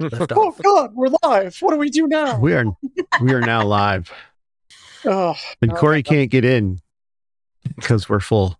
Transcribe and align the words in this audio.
Lift 0.00 0.32
Oh. 0.32 0.54
God, 0.62 0.94
we're 0.94 1.08
live. 1.24 1.56
What 1.60 1.72
do 1.72 1.78
we 1.78 1.90
do 1.90 2.06
now? 2.06 2.38
We 2.38 2.54
are 2.54 2.64
we 3.20 3.32
are 3.32 3.40
now 3.40 3.64
live, 3.64 4.12
Oh, 5.04 5.34
and 5.60 5.74
Corey 5.74 5.98
my 5.98 6.02
can't 6.02 6.30
get 6.30 6.44
in 6.44 6.80
because 7.76 8.08
we're 8.08 8.20
full. 8.20 8.58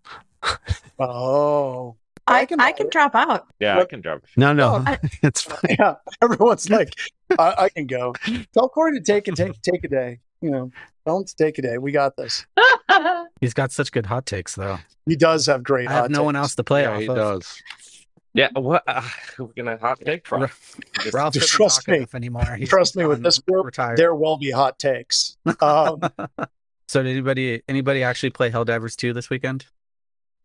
oh. 0.99 1.95
I, 2.27 2.41
I 2.41 2.45
can- 2.45 2.59
I 2.59 2.71
can 2.73 2.89
drop 2.89 3.15
out. 3.15 3.47
Yeah, 3.59 3.79
I 3.79 3.85
can 3.85 4.01
drop. 4.01 4.21
No, 4.37 4.53
no, 4.53 4.83
Oh, 4.85 4.95
it's 5.23 5.41
fine. 5.43 5.59
yeah. 5.79 5.95
Everyone's 6.21 6.69
like, 6.69 6.93
I, 7.39 7.55
I 7.57 7.69
can 7.69 7.87
go. 7.87 8.13
Tell 8.53 8.69
Corey 8.69 8.99
to 8.99 9.03
take 9.03 9.27
and 9.27 9.35
take 9.35 9.59
take 9.61 9.83
a 9.83 9.87
day. 9.87 10.19
You 10.41 10.51
know, 10.51 10.71
don't 11.05 11.31
take 11.37 11.57
a 11.57 11.61
day. 11.61 11.77
We 11.79 11.91
got 11.91 12.15
this. 12.17 12.45
He's 13.41 13.53
got 13.53 13.71
such 13.71 13.91
good 13.91 14.05
hot 14.05 14.25
takes, 14.25 14.55
though. 14.55 14.77
He 15.05 15.15
does 15.15 15.45
have 15.47 15.63
great. 15.63 15.87
I 15.89 15.93
have 15.93 16.01
hot 16.03 16.11
no 16.11 16.23
one 16.23 16.35
else 16.35 16.53
to 16.55 16.63
play 16.63 16.83
yeah, 16.83 16.91
off 16.91 17.01
he 17.01 17.07
of. 17.07 17.15
does. 17.15 17.61
Yeah, 18.33 18.49
what? 18.53 18.83
Uh, 18.87 19.01
we're 19.39 19.47
gonna 19.57 19.77
hot 19.77 19.99
take 20.03 20.27
from. 20.27 20.47
Just- 21.01 21.13
Ralph 21.13 21.33
Just 21.33 21.45
doesn't 21.45 21.57
trust 21.57 21.85
talk 21.85 21.99
me. 21.99 22.05
anymore. 22.13 22.55
He's 22.57 22.69
Trust 22.69 22.95
me, 22.95 23.05
with 23.05 23.23
this 23.23 23.39
group, 23.39 23.65
retired. 23.65 23.97
There 23.97 24.13
will 24.15 24.37
be 24.37 24.51
hot 24.51 24.77
takes. 24.79 25.37
Um, 25.61 26.01
So 26.87 27.03
did 27.03 27.11
anybody 27.11 27.61
anybody 27.67 28.01
actually 28.01 28.31
play 28.31 28.49
Helldivers 28.49 28.95
2 28.95 29.13
this 29.13 29.29
weekend? 29.29 29.65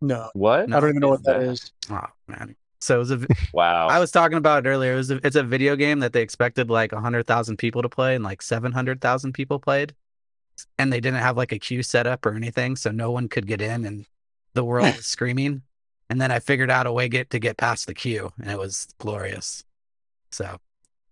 no, 0.03 0.29
What? 0.35 0.71
I 0.73 0.81
don't 0.81 0.91
even 0.91 1.01
know 1.01 1.09
what 1.09 1.25
that 1.25 1.41
that? 1.41 1.49
is. 1.49 1.73
Oh 1.91 2.05
man. 2.29 2.55
So 2.81 2.97
it 2.97 2.99
was 2.99 3.11
a 3.13 3.27
Wow. 3.55 3.87
I 3.89 3.99
was 3.99 4.11
talking 4.11 4.37
about 4.37 4.67
it 4.67 4.69
earlier. 4.69 4.93
It 4.93 4.97
was 4.97 5.11
a, 5.11 5.27
it's 5.27 5.37
a 5.37 5.43
video 5.43 5.75
game 5.75 6.01
that 6.01 6.13
they 6.13 6.21
expected 6.21 6.69
like 6.69 6.93
100,000 6.93 7.57
people 7.57 7.81
to 7.81 7.89
play 7.89 8.15
and 8.15 8.23
like 8.23 8.43
700,000 8.43 9.33
people 9.33 9.59
played. 9.59 9.95
And 10.79 10.93
they 10.93 11.01
didn't 11.01 11.21
have 11.21 11.39
like 11.39 11.51
a 11.53 11.59
queue 11.59 11.83
set 11.83 12.07
up 12.07 12.27
or 12.27 12.35
anything, 12.35 12.77
so 12.77 12.91
no 12.91 13.11
one 13.11 13.29
could 13.29 13.47
get 13.47 13.63
in 13.63 13.87
and 13.87 14.05
the 14.53 14.65
world 14.65 14.85
was 14.97 15.07
screaming. 15.07 15.63
And 16.15 16.21
then 16.21 16.31
I 16.31 16.39
figured 16.39 16.71
out 16.71 16.87
a 16.87 16.93
way 16.93 17.09
get 17.09 17.31
to 17.31 17.41
get 17.41 17.57
past 17.57 17.89
the 17.89 17.93
queue 17.93 18.33
and 18.41 18.49
it 18.49 18.57
was 18.57 18.87
glorious. 18.99 19.65
So, 20.31 20.59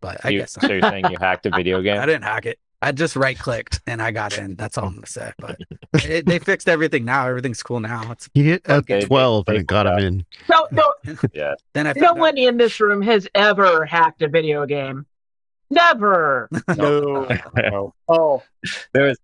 but 0.00 0.24
I 0.24 0.28
You- 0.28 0.38
guess 0.38 0.52
so 0.52 0.64
you're 0.70 0.80
saying 0.80 1.06
you 1.10 1.16
hacked 1.18 1.44
a 1.44 1.50
video 1.56 1.82
game? 1.82 1.98
I 1.98 2.06
didn't 2.06 2.22
hack 2.22 2.46
it. 2.46 2.60
I 2.80 2.92
just 2.92 3.16
right 3.16 3.36
clicked 3.36 3.80
and 3.88 4.00
I 4.00 4.12
got 4.12 4.38
in. 4.38 4.54
That's 4.54 4.78
all 4.78 4.84
I'm 4.86 4.94
gonna 4.94 5.06
say. 5.08 5.32
But 5.38 5.58
it, 6.04 6.24
they 6.26 6.38
fixed 6.38 6.68
everything 6.68 7.04
now. 7.04 7.26
Everything's 7.26 7.64
cool 7.64 7.80
now. 7.80 8.12
It's 8.12 8.30
He 8.32 8.44
hit 8.44 8.62
a 8.66 8.74
Okay, 8.74 9.00
twelve 9.00 9.48
and 9.48 9.56
it 9.58 9.66
got 9.66 9.86
him 9.88 9.98
in. 9.98 10.26
No, 10.48 10.68
no, 10.70 10.94
Yeah. 11.34 11.54
then 11.72 11.88
I 11.88 11.94
no 11.94 12.00
found 12.00 12.18
out- 12.18 12.20
one 12.20 12.38
in 12.38 12.56
this 12.58 12.78
room 12.78 13.02
has 13.02 13.26
ever 13.34 13.84
hacked 13.84 14.22
a 14.22 14.28
video 14.28 14.64
game. 14.66 15.04
Never. 15.68 16.48
No. 16.76 17.26
no. 17.56 17.94
Oh, 18.06 18.44
There 18.92 19.02
was 19.08 19.18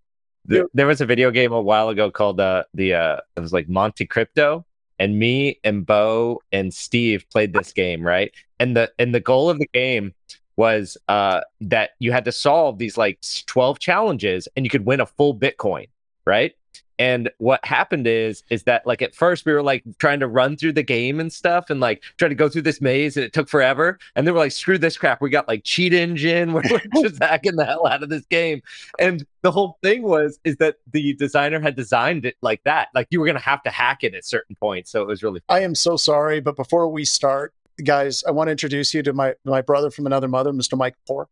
there, 0.44 0.64
there 0.74 0.88
was 0.88 1.00
a 1.00 1.06
video 1.06 1.30
game 1.30 1.52
a 1.52 1.60
while 1.60 1.88
ago 1.88 2.10
called 2.10 2.40
uh 2.40 2.64
the 2.74 2.94
uh 2.94 3.18
it 3.36 3.40
was 3.40 3.52
like 3.52 3.68
Monte 3.68 4.06
Crypto 4.06 4.64
and 4.98 5.18
me 5.18 5.58
and 5.64 5.86
Bo 5.86 6.40
and 6.52 6.72
Steve 6.72 7.24
played 7.30 7.52
this 7.52 7.72
game, 7.72 8.06
right? 8.06 8.32
And 8.58 8.76
the 8.76 8.90
and 8.98 9.14
the 9.14 9.20
goal 9.20 9.50
of 9.50 9.58
the 9.58 9.68
game 9.72 10.14
was 10.56 10.96
uh 11.08 11.40
that 11.60 11.90
you 12.00 12.10
had 12.10 12.24
to 12.24 12.32
solve 12.32 12.78
these 12.78 12.96
like 12.96 13.20
12 13.46 13.78
challenges 13.78 14.48
and 14.56 14.66
you 14.66 14.70
could 14.70 14.84
win 14.84 15.00
a 15.00 15.06
full 15.06 15.34
Bitcoin, 15.34 15.88
right? 16.24 16.54
And 16.98 17.30
what 17.38 17.64
happened 17.64 18.06
is 18.06 18.42
is 18.50 18.64
that 18.64 18.86
like 18.86 19.02
at 19.02 19.14
first 19.14 19.46
we 19.46 19.52
were 19.52 19.62
like 19.62 19.84
trying 19.98 20.20
to 20.20 20.26
run 20.26 20.56
through 20.56 20.72
the 20.72 20.82
game 20.82 21.20
and 21.20 21.32
stuff 21.32 21.70
and 21.70 21.80
like 21.80 22.02
trying 22.16 22.30
to 22.30 22.34
go 22.34 22.48
through 22.48 22.62
this 22.62 22.80
maze 22.80 23.16
and 23.16 23.24
it 23.24 23.32
took 23.32 23.48
forever. 23.48 23.98
And 24.16 24.26
then 24.26 24.34
we're 24.34 24.40
like, 24.40 24.52
screw 24.52 24.78
this 24.78 24.96
crap. 24.96 25.20
We 25.20 25.30
got 25.30 25.46
like 25.46 25.62
cheat 25.64 25.92
engine. 25.92 26.52
We're 26.58 26.62
like, 26.62 26.86
just 27.00 27.22
hacking 27.22 27.56
the 27.56 27.64
hell 27.64 27.86
out 27.86 28.02
of 28.02 28.08
this 28.08 28.26
game. 28.26 28.62
And 28.98 29.24
the 29.42 29.50
whole 29.52 29.78
thing 29.82 30.02
was 30.02 30.40
is 30.44 30.56
that 30.56 30.76
the 30.92 31.14
designer 31.14 31.60
had 31.60 31.76
designed 31.76 32.24
it 32.24 32.36
like 32.42 32.62
that. 32.64 32.88
Like 32.94 33.06
you 33.10 33.20
were 33.20 33.26
gonna 33.26 33.38
have 33.38 33.62
to 33.62 33.70
hack 33.70 34.02
it 34.02 34.14
at 34.14 34.24
certain 34.24 34.56
points. 34.56 34.90
So 34.90 35.02
it 35.02 35.06
was 35.06 35.22
really 35.22 35.40
I 35.48 35.60
am 35.60 35.74
so 35.74 35.96
sorry, 35.96 36.40
but 36.40 36.56
before 36.56 36.88
we 36.88 37.04
start, 37.04 37.54
guys, 37.84 38.24
I 38.24 38.30
want 38.32 38.48
to 38.48 38.52
introduce 38.52 38.92
you 38.92 39.02
to 39.04 39.12
my 39.12 39.34
my 39.44 39.60
brother 39.60 39.90
from 39.90 40.06
another 40.06 40.28
mother, 40.28 40.52
Mr. 40.52 40.76
Mike 40.76 40.96
Poor. 41.06 41.28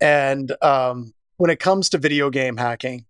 And 0.00 0.52
um, 0.62 1.12
when 1.36 1.50
it 1.50 1.60
comes 1.60 1.88
to 1.90 1.98
video 1.98 2.30
game 2.30 2.56
hacking, 2.56 3.04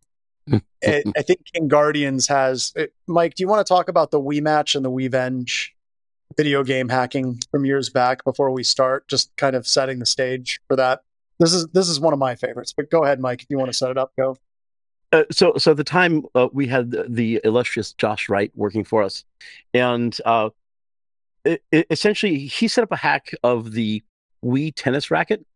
it, 0.82 1.06
I 1.16 1.22
think 1.22 1.40
InGuardians 1.56 2.28
has. 2.28 2.72
It, 2.76 2.92
Mike, 3.06 3.34
do 3.34 3.42
you 3.42 3.48
want 3.48 3.66
to 3.66 3.70
talk 3.70 3.88
about 3.88 4.10
the 4.10 4.20
Wii 4.20 4.40
match 4.42 4.74
and 4.74 4.84
the 4.84 4.90
Wii 4.90 5.10
Venge 5.10 5.74
video 6.36 6.62
game 6.62 6.88
hacking 6.88 7.38
from 7.50 7.64
years 7.64 7.88
back 7.88 8.24
before 8.24 8.50
we 8.50 8.62
start? 8.62 9.08
Just 9.08 9.34
kind 9.36 9.56
of 9.56 9.66
setting 9.66 9.98
the 9.98 10.06
stage 10.06 10.60
for 10.68 10.76
that. 10.76 11.02
This 11.38 11.52
is 11.52 11.66
this 11.68 11.88
is 11.88 12.00
one 12.00 12.12
of 12.12 12.18
my 12.18 12.34
favorites. 12.34 12.72
But 12.76 12.90
go 12.90 13.04
ahead, 13.04 13.20
Mike. 13.20 13.42
If 13.42 13.50
you 13.50 13.58
want 13.58 13.70
to 13.70 13.76
set 13.76 13.90
it 13.90 13.98
up, 13.98 14.12
go. 14.16 14.36
Uh, 15.10 15.24
so, 15.30 15.54
so 15.56 15.72
the 15.72 15.84
time 15.84 16.22
uh, 16.34 16.48
we 16.52 16.66
had 16.66 16.90
the, 16.90 17.06
the 17.08 17.40
illustrious 17.42 17.94
Josh 17.94 18.28
Wright 18.28 18.52
working 18.54 18.84
for 18.84 19.02
us, 19.02 19.24
and 19.72 20.16
uh, 20.26 20.50
it- 21.44 21.62
essentially 21.90 22.40
he 22.40 22.68
set 22.68 22.84
up 22.84 22.92
a 22.92 22.96
hack 22.96 23.30
of 23.42 23.72
the 23.72 24.02
Wii 24.44 24.72
tennis 24.76 25.10
racket 25.10 25.46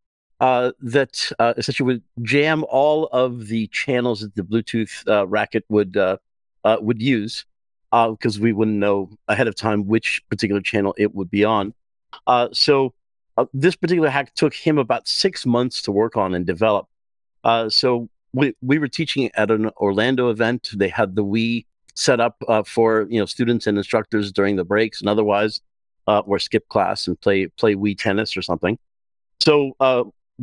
uh, 0.42 0.72
that 0.80 1.30
uh, 1.38 1.54
essentially 1.56 1.86
would 1.86 2.02
jam 2.22 2.64
all 2.68 3.06
of 3.12 3.46
the 3.46 3.68
channels 3.68 4.22
that 4.22 4.34
the 4.34 4.42
Bluetooth 4.42 5.06
uh, 5.06 5.24
racket 5.28 5.64
would 5.68 5.96
uh, 5.96 6.16
uh, 6.64 6.78
would 6.80 7.00
use, 7.00 7.46
because 7.92 8.40
we 8.40 8.52
wouldn't 8.52 8.76
know 8.76 9.08
ahead 9.28 9.46
of 9.46 9.54
time 9.54 9.86
which 9.86 10.20
particular 10.28 10.60
channel 10.60 10.96
it 10.98 11.14
would 11.14 11.30
be 11.30 11.44
on. 11.44 11.72
So, 12.52 12.92
this 13.54 13.76
particular 13.76 14.08
hack 14.08 14.34
took 14.34 14.52
him 14.52 14.78
about 14.78 15.06
six 15.06 15.46
months 15.46 15.80
to 15.82 15.92
work 15.92 16.16
on 16.16 16.34
and 16.34 16.44
develop. 16.44 16.88
So 17.68 18.08
we 18.32 18.56
we 18.62 18.78
were 18.80 18.88
teaching 18.88 19.30
at 19.34 19.52
an 19.52 19.70
Orlando 19.76 20.28
event. 20.28 20.70
They 20.74 20.88
had 20.88 21.14
the 21.14 21.24
Wii 21.24 21.66
set 21.94 22.18
up 22.18 22.42
for 22.66 23.06
you 23.08 23.20
know 23.20 23.26
students 23.26 23.68
and 23.68 23.78
instructors 23.78 24.32
during 24.32 24.56
the 24.56 24.64
breaks 24.64 24.98
and 25.00 25.08
otherwise, 25.08 25.60
or 26.08 26.40
skip 26.40 26.68
class 26.68 27.06
and 27.06 27.20
play 27.20 27.46
play 27.46 27.76
Wii 27.76 27.96
tennis 27.96 28.36
or 28.36 28.42
something. 28.42 28.76
So 29.38 29.76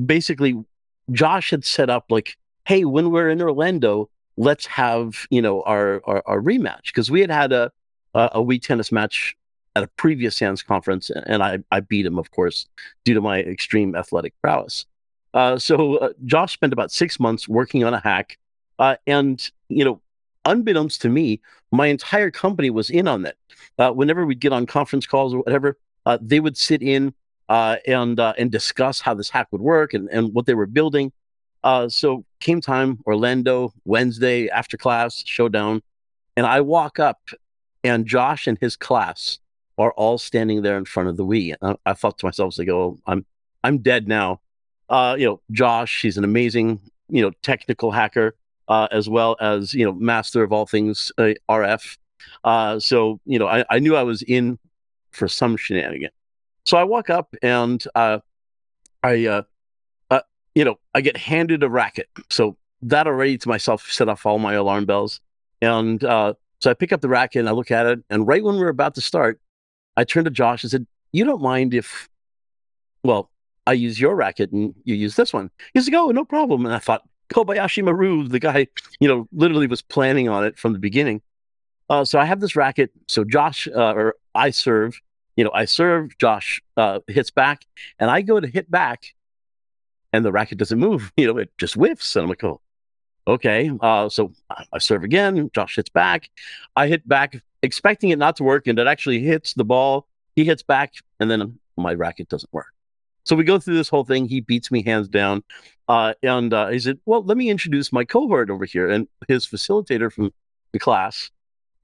basically, 0.05 0.63
Josh 1.11 1.51
had 1.51 1.65
set 1.65 1.89
up 1.89 2.05
like, 2.09 2.37
hey, 2.65 2.85
when 2.85 3.11
we're 3.11 3.29
in 3.29 3.41
Orlando, 3.41 4.09
let's 4.37 4.65
have 4.65 5.27
you 5.29 5.41
know 5.41 5.61
our 5.63 6.01
our, 6.05 6.23
our 6.25 6.41
rematch 6.41 6.85
because 6.85 7.11
we 7.11 7.21
had 7.21 7.31
had 7.31 7.51
a 7.51 7.71
a 8.13 8.29
a 8.33 8.39
Wii 8.43 8.61
tennis 8.61 8.91
match 8.91 9.35
at 9.75 9.83
a 9.83 9.87
previous 9.87 10.37
SANS 10.37 10.63
conference, 10.63 11.09
and 11.09 11.43
I 11.43 11.59
I 11.71 11.81
beat 11.81 12.05
him, 12.05 12.17
of 12.17 12.31
course, 12.31 12.67
due 13.05 13.13
to 13.13 13.21
my 13.21 13.39
extreme 13.39 13.95
athletic 13.95 14.33
prowess. 14.41 14.85
Uh, 15.33 15.59
so 15.59 15.97
uh, 15.97 16.09
Josh 16.25 16.53
spent 16.53 16.73
about 16.73 16.91
six 16.91 17.19
months 17.19 17.47
working 17.47 17.83
on 17.83 17.93
a 17.93 17.99
hack, 17.99 18.37
uh, 18.79 18.95
and 19.05 19.49
you 19.67 19.85
know, 19.85 20.01
unbeknownst 20.45 21.01
to 21.03 21.09
me, 21.09 21.39
my 21.71 21.87
entire 21.87 22.31
company 22.31 22.69
was 22.69 22.89
in 22.89 23.07
on 23.07 23.23
that. 23.23 23.35
Uh, 23.77 23.91
whenever 23.91 24.25
we'd 24.25 24.39
get 24.39 24.53
on 24.53 24.65
conference 24.65 25.05
calls 25.05 25.33
or 25.33 25.39
whatever, 25.39 25.77
uh, 26.05 26.17
they 26.21 26.39
would 26.39 26.57
sit 26.57 26.81
in 26.81 27.13
uh, 27.49 27.77
and 27.85 28.19
uh, 28.19 28.33
and 28.37 28.51
discuss 28.51 29.01
how 29.01 29.13
this 29.13 29.29
hack 29.29 29.47
would 29.51 29.61
work 29.61 29.93
and, 29.93 30.07
and 30.09 30.33
what 30.33 30.45
they 30.45 30.53
were 30.53 30.67
building. 30.67 31.11
Uh, 31.63 31.89
so 31.89 32.23
came 32.39 32.61
time, 32.61 32.99
Orlando, 33.05 33.73
Wednesday 33.83 34.47
after 34.49 34.77
class 34.77 35.23
showdown, 35.25 35.81
and 36.37 36.45
I 36.45 36.61
walk 36.61 36.99
up, 36.99 37.19
and 37.83 38.05
Josh 38.05 38.47
and 38.47 38.57
his 38.59 38.77
class 38.77 39.39
are 39.77 39.91
all 39.93 40.17
standing 40.17 40.61
there 40.61 40.77
in 40.77 40.85
front 40.85 41.09
of 41.09 41.17
the 41.17 41.25
Wii. 41.25 41.55
And 41.61 41.77
I, 41.85 41.91
I 41.91 41.93
thought 41.93 42.17
to 42.19 42.25
myself, 42.25 42.57
"Like, 42.57 42.69
oh, 42.69 42.97
I'm 43.05 43.25
I'm 43.63 43.79
dead 43.79 44.07
now." 44.07 44.39
uh, 44.89 45.15
you 45.17 45.25
know, 45.25 45.41
Josh, 45.51 46.01
he's 46.01 46.17
an 46.17 46.23
amazing, 46.23 46.79
you 47.09 47.21
know, 47.21 47.31
technical 47.43 47.91
hacker, 47.91 48.35
uh, 48.67 48.87
as 48.91 49.07
well 49.07 49.37
as, 49.39 49.73
you 49.73 49.85
know, 49.85 49.93
master 49.93 50.43
of 50.43 50.51
all 50.51 50.65
things 50.65 51.11
uh, 51.17 51.33
RF. 51.49 51.97
So, 52.81 53.19
you 53.25 53.39
know, 53.39 53.47
I, 53.47 53.63
I 53.69 53.79
knew 53.79 53.95
I 53.95 54.03
was 54.03 54.21
in 54.23 54.57
for 55.11 55.27
some 55.27 55.57
shenanigan. 55.57 56.11
So 56.69 56.77
I 56.77 56.83
walk 56.83 57.09
up 57.09 57.35
and 57.41 57.83
uh, 57.95 58.19
I, 59.01 59.25
uh, 59.25 59.41
uh, 60.11 60.21
you 60.53 60.63
know, 60.63 60.77
I 60.93 61.01
get 61.01 61.17
handed 61.17 61.63
a 61.63 61.67
racket. 61.67 62.07
So 62.29 62.57
that 62.83 63.07
already 63.07 63.39
to 63.39 63.49
myself 63.49 63.91
set 63.91 64.07
off 64.07 64.23
all 64.23 64.37
my 64.37 64.53
alarm 64.53 64.85
bells. 64.85 65.19
And 65.63 66.03
uh, 66.03 66.35
so 66.59 66.69
I 66.69 66.75
pick 66.75 66.93
up 66.93 67.01
the 67.01 67.09
racket 67.09 67.39
and 67.39 67.49
I 67.49 67.53
look 67.53 67.71
at 67.71 67.87
it. 67.87 68.03
And 68.11 68.27
right 68.27 68.43
when 68.43 68.53
we 68.53 68.61
we're 68.61 68.67
about 68.67 68.93
to 68.95 69.01
start, 69.01 69.41
I 69.97 70.03
turned 70.03 70.25
to 70.25 70.31
Josh 70.31 70.63
and 70.63 70.69
said, 70.69 70.85
You 71.11 71.25
don't 71.25 71.41
mind 71.41 71.73
if, 71.73 72.07
well, 73.03 73.31
I 73.65 73.73
use 73.73 73.99
your 73.99 74.15
racket 74.15 74.51
and 74.51 74.75
you 74.83 74.93
use 74.93 75.15
this 75.15 75.33
one. 75.33 75.49
He's 75.73 75.89
like, 75.89 75.99
oh, 75.99 76.11
no 76.11 76.23
problem. 76.23 76.67
And 76.67 76.75
I 76.75 76.79
thought, 76.79 77.01
Kobayashi 77.33 77.83
Maru, 77.83 78.27
the 78.27 78.39
guy, 78.39 78.67
you 78.99 79.07
know, 79.07 79.27
literally 79.31 79.65
was 79.65 79.81
planning 79.81 80.29
on 80.29 80.45
it 80.45 80.55
from 80.59 80.73
the 80.73 80.79
beginning. 80.79 81.23
Uh, 81.89 82.05
so 82.05 82.19
I 82.19 82.25
have 82.25 82.41
this 82.41 82.55
racket. 82.55 82.91
So 83.07 83.23
Josh, 83.23 83.67
uh, 83.67 83.93
or 83.93 84.15
I 84.35 84.51
serve, 84.51 85.01
you 85.39 85.45
know, 85.45 85.51
I 85.53 85.63
serve, 85.63 86.17
Josh 86.17 86.61
uh, 86.75 86.99
hits 87.07 87.31
back, 87.31 87.65
and 87.97 88.11
I 88.11 88.21
go 88.23 88.41
to 88.41 88.45
hit 88.45 88.69
back, 88.69 89.05
and 90.11 90.25
the 90.25 90.33
racket 90.33 90.57
doesn't 90.57 90.77
move. 90.77 91.13
You 91.17 91.27
know, 91.27 91.37
it 91.37 91.49
just 91.57 91.75
whiffs. 91.75 92.17
And 92.17 92.23
I'm 92.23 92.29
like, 92.29 92.43
oh, 92.43 92.59
okay. 93.25 93.71
Uh, 93.79 94.09
so 94.09 94.33
I- 94.49 94.79
serve 94.79 95.05
again. 95.05 95.49
Josh 95.55 95.77
hits 95.77 95.87
back. 95.87 96.29
I 96.75 96.87
hit 96.87 97.07
back, 97.07 97.41
expecting 97.63 98.09
it 98.09 98.19
not 98.19 98.35
to 98.35 98.43
work, 98.43 98.67
and 98.67 98.77
it 98.77 98.85
actually 98.85 99.21
hits 99.21 99.53
the 99.53 99.63
ball. 99.63 100.07
He 100.35 100.43
hits 100.43 100.61
back, 100.61 100.95
and 101.21 101.31
then 101.31 101.57
my 101.77 101.93
racket 101.93 102.27
doesn't 102.27 102.51
work. 102.51 102.73
So 103.23 103.37
we 103.37 103.45
go 103.45 103.59
through 103.59 103.75
this 103.75 103.87
whole 103.87 104.03
thing. 104.03 104.27
He 104.27 104.41
beats 104.41 104.69
me 104.71 104.83
hands 104.83 105.07
down. 105.07 105.41
Uh, 105.87 106.15
and 106.21 106.53
uh, 106.53 106.67
he 106.67 106.79
said, 106.79 106.99
Well, 107.05 107.23
let 107.23 107.37
me 107.37 107.49
introduce 107.49 107.93
my 107.93 108.03
cohort 108.03 108.49
over 108.49 108.65
here. 108.65 108.89
And 108.89 109.07
his 109.29 109.45
facilitator 109.45 110.11
from 110.11 110.33
the 110.73 110.79
class 110.79 111.31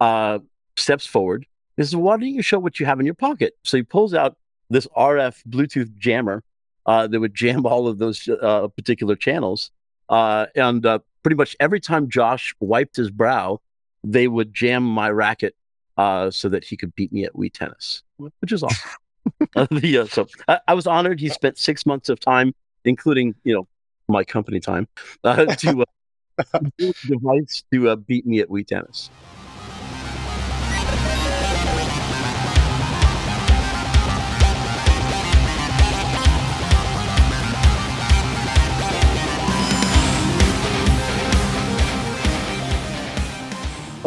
uh, 0.02 0.40
steps 0.76 1.06
forward. 1.06 1.46
He 1.78 1.84
says, 1.84 1.96
Why 1.96 2.18
don't 2.18 2.28
you 2.28 2.42
show 2.42 2.60
what 2.60 2.80
you 2.80 2.86
have 2.86 3.00
in 3.00 3.06
your 3.06 3.16
pocket? 3.16 3.56
So 3.64 3.78
he 3.78 3.84
pulls 3.84 4.14
out 4.14 4.38
this 4.70 4.88
RF 4.98 5.42
Bluetooth 5.48 5.96
jammer 5.98 6.44
uh, 6.86 7.08
that 7.08 7.20
would 7.20 7.36
jam 7.36 7.66
all 7.66 7.88
of 7.88 7.98
those 7.98 8.28
uh, 8.28 8.68
particular 8.70 9.16
channels. 9.16 9.72
Uh, 10.10 10.46
and 10.56 10.86
uh, 10.86 11.00
pretty 11.24 11.36
much 11.36 11.56
every 11.60 11.80
time 11.80 12.10
Josh 12.10 12.56
wiped 12.60 12.96
his 12.96 13.10
brow, 13.10 13.60
they 14.04 14.28
would 14.28 14.54
jam 14.54 14.84
my 14.84 15.10
racket 15.10 15.56
uh, 15.98 16.30
so 16.30 16.50
that 16.50 16.64
he 16.64 16.78
could 16.78 16.94
beat 16.96 17.12
me 17.12 17.26
at 17.26 17.34
Wii 17.34 17.52
tennis, 17.52 18.04
which 18.18 18.52
is 18.52 18.64
awesome. 18.64 18.92
The, 19.72 19.98
uh, 20.00 20.06
so 20.06 20.28
I, 20.48 20.60
I 20.68 20.74
was 20.76 20.86
honored. 20.86 21.20
He 21.20 21.30
spent 21.30 21.58
six 21.58 21.86
months 21.86 22.10
of 22.10 22.20
time, 22.20 22.54
including 22.84 23.34
you 23.44 23.56
know 23.56 23.68
my 24.08 24.24
company 24.24 24.60
time, 24.60 24.88
uh, 25.24 25.46
to 25.46 25.82
uh, 25.82 26.90
device 27.08 27.64
to 27.74 27.90
uh, 27.90 27.96
beat 27.96 28.28
me 28.28 28.40
at 28.40 28.50
Wii 28.50 28.68
tennis. 28.68 29.10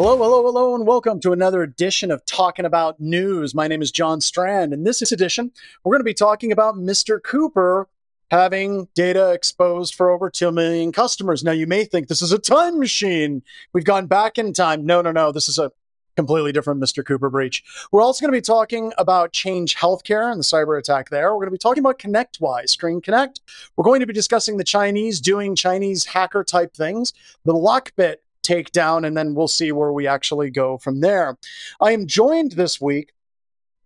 Hello, 0.01 0.15
hello, 0.15 0.41
hello, 0.43 0.75
and 0.75 0.87
welcome 0.87 1.19
to 1.19 1.33
another 1.33 1.61
edition 1.61 2.09
of 2.09 2.25
Talking 2.25 2.63
About 2.63 3.01
News. 3.01 3.53
My 3.53 3.67
name 3.67 3.81
is 3.81 3.91
John 3.91 4.21
Strand. 4.21 4.71
In 4.71 4.85
this 4.85 5.01
edition, 5.11 5.51
we're 5.83 5.91
going 5.91 5.99
to 5.99 6.05
be 6.05 6.13
talking 6.13 6.53
about 6.53 6.75
Mr. 6.75 7.21
Cooper 7.21 7.89
having 8.31 8.87
data 8.95 9.33
exposed 9.33 9.95
for 9.95 10.09
over 10.09 10.29
2 10.29 10.53
million 10.53 10.93
customers. 10.93 11.43
Now, 11.43 11.51
you 11.51 11.67
may 11.67 11.83
think 11.83 12.07
this 12.07 12.21
is 12.21 12.31
a 12.31 12.39
time 12.39 12.79
machine. 12.79 13.43
We've 13.73 13.83
gone 13.83 14.07
back 14.07 14.37
in 14.37 14.53
time. 14.53 14.85
No, 14.85 15.01
no, 15.01 15.11
no. 15.11 15.33
This 15.33 15.49
is 15.49 15.59
a 15.59 15.69
completely 16.15 16.53
different 16.53 16.81
Mr. 16.81 17.05
Cooper 17.05 17.29
breach. 17.29 17.61
We're 17.91 18.01
also 18.01 18.21
going 18.21 18.31
to 18.31 18.37
be 18.37 18.41
talking 18.41 18.93
about 18.97 19.33
Change 19.33 19.75
Healthcare 19.75 20.31
and 20.31 20.39
the 20.39 20.45
cyber 20.45 20.79
attack 20.79 21.09
there. 21.09 21.33
We're 21.33 21.41
going 21.41 21.47
to 21.47 21.51
be 21.51 21.57
talking 21.57 21.83
about 21.83 21.99
ConnectWise, 21.99 22.69
Screen 22.69 23.01
Connect. 23.01 23.41
We're 23.75 23.83
going 23.83 23.99
to 23.99 24.07
be 24.07 24.13
discussing 24.13 24.55
the 24.55 24.63
Chinese 24.63 25.19
doing 25.19 25.57
Chinese 25.57 26.05
hacker 26.05 26.45
type 26.45 26.73
things, 26.73 27.11
the 27.43 27.53
Lockbit 27.53 28.19
takedown, 28.49 29.05
and 29.05 29.15
then 29.15 29.35
we'll 29.35 29.47
see 29.47 29.71
where 29.71 29.91
we 29.91 30.07
actually 30.07 30.49
go 30.49 30.77
from 30.77 31.01
there. 31.01 31.37
I 31.79 31.91
am 31.91 32.07
joined 32.07 32.53
this 32.53 32.81
week 32.81 33.13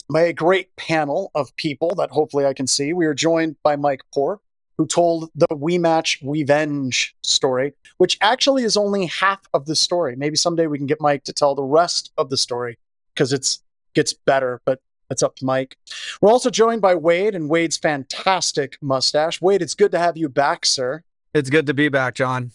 by 0.10 0.22
a 0.22 0.34
great 0.34 0.76
panel 0.76 1.32
of 1.36 1.56
people 1.56 1.96
that 1.96 2.12
hopefully 2.12 2.46
I 2.46 2.54
can 2.54 2.68
see. 2.68 2.94
We 2.94 3.06
are 3.06 3.14
joined 3.14 3.56
by 3.64 3.76
Mike 3.76 4.04
Poor, 4.14 4.40
who 4.78 4.86
told 4.86 5.30
the 5.36 5.48
Wii 5.52 5.80
Match 5.80 6.22
Wii 6.24 6.46
Venge 6.48 7.16
story, 7.24 7.74
which 7.98 8.18
actually 8.22 8.64
is 8.64 8.78
only 8.78 9.06
half 9.08 9.42
of 9.54 9.66
the 9.66 9.76
story. 9.76 10.16
Maybe 10.16 10.36
someday 10.36 10.68
we 10.68 10.78
can 10.78 10.88
get 10.88 11.02
Mike 11.02 11.24
to 11.26 11.34
tell 11.34 11.56
the 11.56 11.64
rest 11.64 12.12
of 12.18 12.30
the 12.30 12.38
story 12.38 12.78
because 13.14 13.34
it's 13.34 13.62
gets 13.94 14.14
better, 14.14 14.62
but 14.66 14.80
it's 15.10 15.22
up 15.22 15.36
to 15.36 15.46
Mike. 15.46 15.78
We're 16.22 16.32
also 16.32 16.50
joined 16.50 16.82
by 16.82 16.96
Wade 16.96 17.36
and 17.36 17.50
Wade's 17.50 17.78
fantastic 17.78 18.78
mustache. 18.82 19.42
Wade, 19.42 19.62
it's 19.62 19.76
good 19.76 19.92
to 19.92 20.00
have 20.00 20.18
you 20.18 20.30
back, 20.30 20.66
sir. 20.66 21.04
It's 21.34 21.50
good 21.52 21.68
to 21.68 21.74
be 21.74 21.90
back, 21.90 22.16
John. 22.16 22.52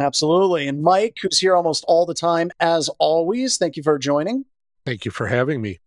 Absolutely. 0.00 0.66
And 0.68 0.82
Mike, 0.82 1.18
who's 1.22 1.38
here 1.38 1.54
almost 1.54 1.84
all 1.86 2.04
the 2.06 2.14
time, 2.14 2.50
as 2.60 2.88
always, 2.98 3.56
thank 3.56 3.76
you 3.76 3.82
for 3.82 3.98
joining. 3.98 4.44
Thank 4.84 5.04
you 5.04 5.10
for 5.10 5.26
having 5.26 5.62
me. 5.62 5.80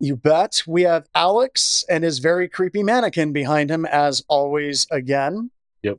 You 0.00 0.16
bet. 0.16 0.62
We 0.66 0.82
have 0.82 1.06
Alex 1.14 1.84
and 1.88 2.02
his 2.02 2.18
very 2.18 2.48
creepy 2.48 2.82
mannequin 2.82 3.32
behind 3.32 3.70
him, 3.70 3.86
as 3.86 4.24
always, 4.26 4.86
again. 4.90 5.50
Yep. 5.84 5.98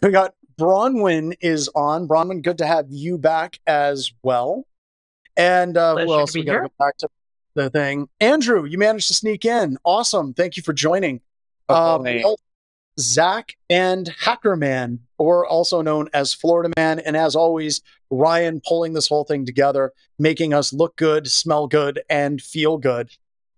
We 0.00 0.10
got 0.10 0.34
Bronwyn 0.58 1.34
is 1.42 1.68
on. 1.74 2.08
Bronwyn, 2.08 2.42
good 2.42 2.58
to 2.58 2.66
have 2.66 2.86
you 2.88 3.18
back 3.18 3.60
as 3.66 4.10
well. 4.22 4.66
And 5.36 5.76
uh, 5.76 5.96
who 5.96 6.06
Pleasure 6.06 6.20
else? 6.20 6.34
We 6.34 6.44
got 6.44 6.52
to 6.54 6.60
go 6.60 6.72
back 6.78 6.96
to 6.98 7.08
the 7.54 7.68
thing. 7.68 8.08
Andrew, 8.20 8.64
you 8.64 8.78
managed 8.78 9.08
to 9.08 9.14
sneak 9.14 9.44
in. 9.44 9.76
Awesome. 9.84 10.32
Thank 10.32 10.56
you 10.56 10.62
for 10.62 10.72
joining. 10.72 11.20
Oh, 11.68 11.96
Um, 11.96 12.04
hey. 12.06 12.22
well, 12.24 12.38
Zach 13.00 13.56
and 13.70 14.06
Hackerman, 14.22 14.98
or 15.18 15.46
also 15.46 15.80
known 15.82 16.08
as 16.12 16.34
Florida 16.34 16.70
Man, 16.76 16.98
and 16.98 17.16
as 17.16 17.34
always, 17.34 17.80
Ryan 18.10 18.60
pulling 18.66 18.92
this 18.92 19.08
whole 19.08 19.24
thing 19.24 19.46
together, 19.46 19.92
making 20.18 20.52
us 20.52 20.72
look 20.72 20.96
good, 20.96 21.30
smell 21.30 21.66
good, 21.66 22.02
and 22.10 22.40
feel 22.40 22.76
good. 22.78 23.10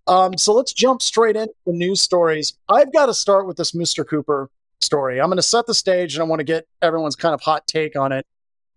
Um, 0.07 0.37
so 0.37 0.53
let's 0.53 0.73
jump 0.73 1.01
straight 1.01 1.35
into 1.35 1.53
the 1.65 1.73
news 1.73 2.01
stories. 2.01 2.53
I've 2.69 2.93
got 2.93 3.07
to 3.07 3.13
start 3.13 3.47
with 3.47 3.57
this 3.57 3.71
Mr. 3.71 4.07
Cooper 4.07 4.49
story. 4.79 5.19
I'm 5.19 5.27
going 5.27 5.37
to 5.37 5.43
set 5.43 5.65
the 5.65 5.73
stage, 5.73 6.15
and 6.15 6.21
I 6.21 6.25
want 6.25 6.39
to 6.39 6.45
get 6.45 6.67
everyone's 6.81 7.15
kind 7.15 7.33
of 7.33 7.41
hot 7.41 7.67
take 7.67 7.95
on 7.95 8.11
it. 8.11 8.25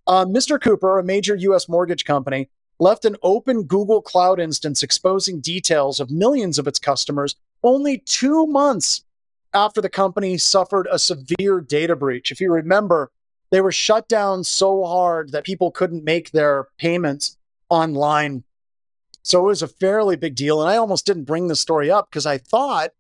Uh, 0.07 0.25
Mr. 0.25 0.61
Cooper, 0.61 0.99
a 0.99 1.05
major 1.05 1.35
U.S. 1.35 1.69
mortgage 1.69 2.05
company, 2.05 2.49
left 2.81 3.05
an 3.05 3.17
open 3.23 3.65
Google 3.65 4.01
Cloud 4.01 4.41
instance 4.41 4.83
exposing 4.83 5.41
details 5.41 6.01
of 6.01 6.11
millions 6.11 6.59
of 6.59 6.67
its 6.67 6.79
customers 6.79 7.37
only 7.63 7.99
two 7.99 8.47
months 8.47 9.03
after 9.55 9.81
the 9.81 9.89
company 9.89 10.39
suffered 10.39 10.87
a 10.91 10.99
severe 10.99 11.61
data 11.61 11.97
breach. 11.97 12.31
If 12.31 12.41
you 12.41 12.53
remember, 12.53 13.11
they 13.51 13.61
were 13.61 13.73
shut 13.73 14.09
down 14.09 14.45
so 14.45 14.85
hard 14.85 15.33
that 15.33 15.45
people 15.45 15.71
couldn't 15.71 16.05
make 16.05 16.31
their 16.33 16.69
payments 16.79 17.37
online. 17.69 18.45
So 19.23 19.41
it 19.41 19.47
was 19.47 19.63
a 19.63 19.69
fairly 19.69 20.17
big 20.17 20.35
deal. 20.35 20.61
And 20.61 20.71
I 20.71 20.77
almost 20.77 21.07
didn't 21.07 21.25
bring 21.25 21.49
the 21.49 21.57
story 21.57 21.91
up 21.91 22.09
because 22.11 22.27
I 22.27 22.39
thought 22.39 22.91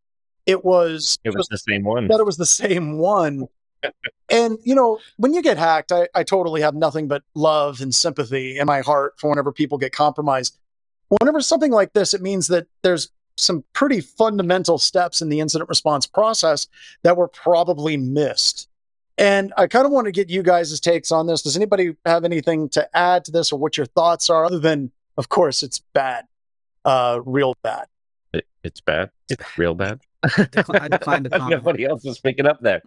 it 0.46 0.64
was, 0.64 1.18
It 1.24 1.34
was 1.34 1.48
the 1.48 1.58
same 1.58 1.84
one. 1.84 2.08
that 2.08 2.20
it 2.20 2.26
was 2.26 2.36
the 2.38 2.46
same 2.46 2.98
one. 2.98 3.48
and 4.28 4.58
you 4.64 4.74
know, 4.74 4.98
when 5.16 5.34
you 5.34 5.42
get 5.42 5.58
hacked, 5.58 5.92
I, 5.92 6.08
I 6.14 6.24
totally 6.24 6.62
have 6.62 6.74
nothing 6.74 7.08
but 7.08 7.22
love 7.34 7.80
and 7.80 7.94
sympathy 7.94 8.58
in 8.58 8.66
my 8.66 8.80
heart 8.80 9.14
for 9.18 9.30
whenever 9.30 9.52
people 9.52 9.78
get 9.78 9.92
compromised. 9.92 10.58
Whenever 11.20 11.40
something 11.40 11.72
like 11.72 11.92
this, 11.92 12.12
it 12.12 12.20
means 12.20 12.48
that 12.48 12.66
there's 12.82 13.10
some 13.38 13.64
pretty 13.72 14.00
fundamental 14.00 14.78
steps 14.78 15.22
in 15.22 15.28
the 15.28 15.40
incident 15.40 15.68
response 15.68 16.06
process 16.06 16.66
that 17.02 17.16
were 17.16 17.28
probably 17.28 17.96
missed. 17.96 18.68
And 19.16 19.52
I 19.56 19.66
kind 19.66 19.84
of 19.84 19.90
want 19.90 20.04
to 20.06 20.12
get 20.12 20.30
you 20.30 20.42
guys' 20.42 20.78
takes 20.78 21.10
on 21.10 21.26
this. 21.26 21.42
Does 21.42 21.56
anybody 21.56 21.96
have 22.04 22.24
anything 22.24 22.68
to 22.70 22.96
add 22.96 23.24
to 23.24 23.32
this 23.32 23.50
or 23.50 23.58
what 23.58 23.76
your 23.76 23.86
thoughts 23.86 24.30
are, 24.30 24.44
other 24.44 24.60
than, 24.60 24.92
of 25.16 25.28
course, 25.28 25.62
it's 25.62 25.80
bad, 25.92 26.24
uh, 26.84 27.20
real 27.24 27.56
bad? 27.62 27.86
It, 28.32 28.46
it's 28.62 28.80
bad. 28.80 29.10
It's 29.28 29.58
real 29.58 29.74
bad. 29.74 30.00
Decli- 30.24 30.80
I 30.82 30.88
decline 30.88 31.24
to 31.24 31.30
comment. 31.38 31.50
Nobody 31.50 31.84
else 31.84 32.04
is 32.04 32.20
picking 32.20 32.46
up 32.46 32.60
there. 32.60 32.82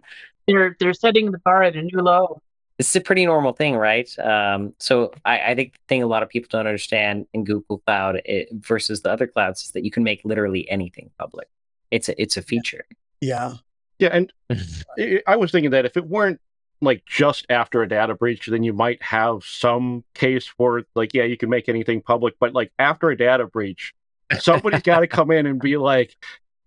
They're 0.46 0.76
they're 0.80 0.94
setting 0.94 1.30
the 1.30 1.38
bar 1.38 1.62
at 1.62 1.76
a 1.76 1.82
new 1.82 1.98
low. 1.98 2.40
This 2.78 2.88
is 2.90 2.96
a 2.96 3.00
pretty 3.00 3.26
normal 3.26 3.52
thing, 3.52 3.76
right? 3.76 4.08
Um, 4.18 4.74
so 4.78 5.12
I, 5.24 5.50
I 5.50 5.54
think 5.54 5.74
the 5.74 5.78
thing 5.88 6.02
a 6.02 6.06
lot 6.06 6.22
of 6.22 6.28
people 6.28 6.48
don't 6.50 6.66
understand 6.66 7.26
in 7.32 7.44
Google 7.44 7.78
Cloud 7.78 8.20
it, 8.24 8.48
versus 8.52 9.02
the 9.02 9.10
other 9.10 9.26
clouds 9.26 9.62
is 9.62 9.70
that 9.72 9.84
you 9.84 9.90
can 9.90 10.02
make 10.02 10.22
literally 10.24 10.68
anything 10.70 11.10
public. 11.18 11.48
It's 11.90 12.08
a 12.08 12.20
it's 12.20 12.36
a 12.36 12.42
feature. 12.42 12.84
Yeah. 13.20 13.54
Yeah, 13.98 14.08
and 14.12 14.32
I- 14.98 15.22
I 15.26 15.36
was 15.36 15.52
thinking 15.52 15.70
that 15.70 15.84
if 15.84 15.96
it 15.96 16.06
weren't 16.08 16.40
like 16.80 17.04
just 17.06 17.46
after 17.48 17.82
a 17.82 17.88
data 17.88 18.14
breach, 18.14 18.46
then 18.46 18.64
you 18.64 18.72
might 18.72 19.00
have 19.02 19.44
some 19.44 20.02
case 20.14 20.46
for 20.48 20.82
like, 20.96 21.14
yeah, 21.14 21.22
you 21.22 21.36
can 21.36 21.48
make 21.48 21.68
anything 21.68 22.02
public, 22.02 22.34
but 22.40 22.54
like 22.54 22.72
after 22.78 23.10
a 23.10 23.16
data 23.16 23.46
breach, 23.46 23.94
somebody's 24.40 24.82
got 24.82 25.00
to 25.00 25.06
come 25.06 25.30
in 25.30 25.46
and 25.46 25.60
be 25.60 25.76
like, 25.76 26.16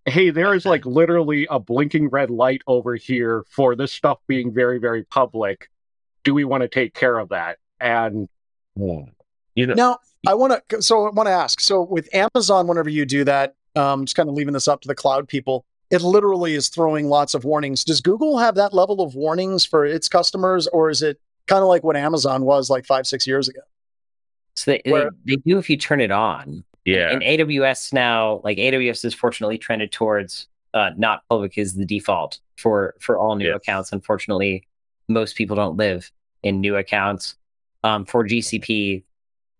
hey, 0.06 0.30
there 0.30 0.54
is 0.54 0.66
like 0.66 0.86
literally 0.86 1.48
a 1.50 1.60
blinking 1.60 2.08
red 2.10 2.30
light 2.30 2.62
over 2.68 2.96
here 2.96 3.44
for 3.50 3.76
this 3.76 3.92
stuff 3.92 4.20
being 4.28 4.54
very, 4.54 4.78
very 4.80 5.04
public. 5.04 5.70
Do 6.26 6.34
we 6.34 6.44
want 6.44 6.62
to 6.64 6.68
take 6.68 6.94
care 6.94 7.18
of 7.18 7.30
that? 7.30 7.60
And 7.80 8.28
Hmm. 8.78 9.04
You 9.56 9.68
know, 9.68 9.74
Now, 9.76 10.00
I 10.28 10.34
want 10.34 10.62
to. 10.70 10.82
So 10.82 11.08
I 11.08 11.12
want 11.12 11.28
to 11.28 11.32
ask. 11.32 11.62
So 11.62 11.82
with 11.82 12.14
Amazon, 12.14 12.68
whenever 12.68 12.90
you 12.90 13.06
do 13.06 13.24
that, 13.24 13.56
um, 13.78 14.04
just 14.06 14.18
kind 14.18 14.28
of 14.28 14.36
leaving 14.36 14.54
this 14.54 14.68
up 14.68 14.82
to 14.82 14.88
the 14.90 14.96
cloud 14.96 15.30
people, 15.30 15.64
it 15.92 16.02
literally 16.02 16.56
is 16.56 16.68
throwing 16.68 17.08
lots 17.08 17.34
of 17.36 17.46
warnings. 17.46 17.86
Does 17.86 18.02
Google 18.02 18.38
have 18.38 18.56
that 18.56 18.74
level 18.74 19.00
of 19.02 19.16
warnings 19.16 19.64
for 19.64 19.86
its 19.86 20.10
customers, 20.10 20.68
or 20.68 20.90
is 20.90 21.02
it 21.02 21.22
kind 21.48 21.62
of 21.62 21.70
like 21.70 21.86
what 21.86 21.96
Amazon 21.96 22.44
was 22.44 22.70
like 22.70 22.86
five, 22.86 23.08
six 23.08 23.26
years 23.26 23.48
ago? 23.48 23.62
So 24.56 24.72
they, 24.72 24.82
they, 24.84 24.92
Where- 24.92 25.12
they 25.26 25.38
do 25.38 25.58
if 25.58 25.70
you 25.70 25.78
turn 25.78 26.02
it 26.02 26.12
on. 26.12 26.66
yeah. 26.84 27.12
And 27.12 27.22
AWS 27.22 27.94
now, 27.94 28.42
like 28.44 28.58
AWS 28.58 29.06
is 29.06 29.14
fortunately 29.14 29.58
trended 29.58 29.92
towards 29.94 30.48
uh, 30.74 30.90
not 30.98 31.22
public 31.30 31.58
is 31.58 31.76
the 31.76 31.86
default 31.86 32.40
for 32.58 32.96
for 33.00 33.18
all 33.18 33.36
new 33.38 33.48
Yeah. 33.48 33.56
accounts. 33.56 33.94
Unfortunately, 33.94 34.68
most 35.08 35.36
people 35.36 35.56
don't 35.56 35.78
live 35.78 36.12
in 36.44 36.62
new 36.62 36.76
accounts. 36.76 37.36
Um, 37.84 38.06
for 38.06 38.26
GCP, 38.26 39.04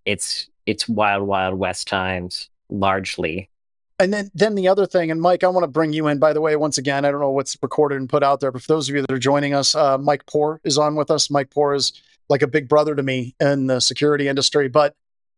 it's 0.06 0.48
it's 0.66 0.88
wild 0.90 1.28
wild 1.28 1.60
west 1.60 1.88
times 1.88 2.50
largely. 2.70 3.50
And 3.98 4.14
then, 4.14 4.30
then 4.34 4.56
the 4.56 4.68
other 4.68 4.86
thing, 4.86 5.10
and 5.10 5.22
Mike, 5.22 5.44
I 5.44 5.48
want 5.48 5.64
to 5.64 5.70
bring 5.70 5.94
you 5.94 6.08
in. 6.08 6.20
By 6.20 6.34
the 6.34 6.42
way, 6.42 6.58
once 6.58 6.78
again, 6.78 7.06
I 7.06 7.12
don't 7.12 7.22
know 7.22 7.32
what's 7.32 7.58
recorded 7.62 7.98
and 7.98 8.10
put 8.10 8.24
out 8.24 8.42
there, 8.42 8.52
but 8.52 8.62
for 8.62 8.68
those 8.68 8.90
of 8.90 8.96
you 8.96 9.02
that 9.02 9.12
are 9.12 9.18
joining 9.18 9.54
us, 9.54 9.74
uh, 9.74 9.98
Mike 9.98 10.26
Poor 10.26 10.60
is 10.66 10.78
on 10.78 10.96
with 10.96 11.10
us. 11.10 11.30
Mike 11.30 11.50
Poor 11.50 11.74
is 11.74 11.94
like 12.28 12.42
a 12.42 12.48
big 12.48 12.68
brother 12.68 12.94
to 12.94 13.04
me 13.04 13.36
in 13.40 13.68
the 13.68 13.80
security 13.80 14.28
industry. 14.28 14.68
But 14.68 14.96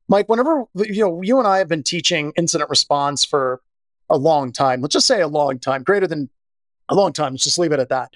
Mike, 0.07 0.27
whenever 0.27 0.65
you 0.75 1.05
know, 1.05 1.21
you 1.21 1.37
and 1.37 1.47
I 1.47 1.59
have 1.59 1.67
been 1.67 1.83
teaching 1.83 2.33
incident 2.35 2.69
response 2.69 3.23
for 3.23 3.61
a 4.09 4.17
long 4.17 4.51
time. 4.51 4.81
Let's 4.81 4.93
just 4.93 5.07
say 5.07 5.21
a 5.21 5.27
long 5.27 5.59
time, 5.59 5.83
greater 5.83 6.07
than 6.07 6.29
a 6.89 6.95
long 6.95 7.13
time. 7.13 7.33
Let's 7.33 7.43
just 7.43 7.59
leave 7.59 7.73
it 7.73 7.79
at 7.79 7.89
that. 7.89 8.13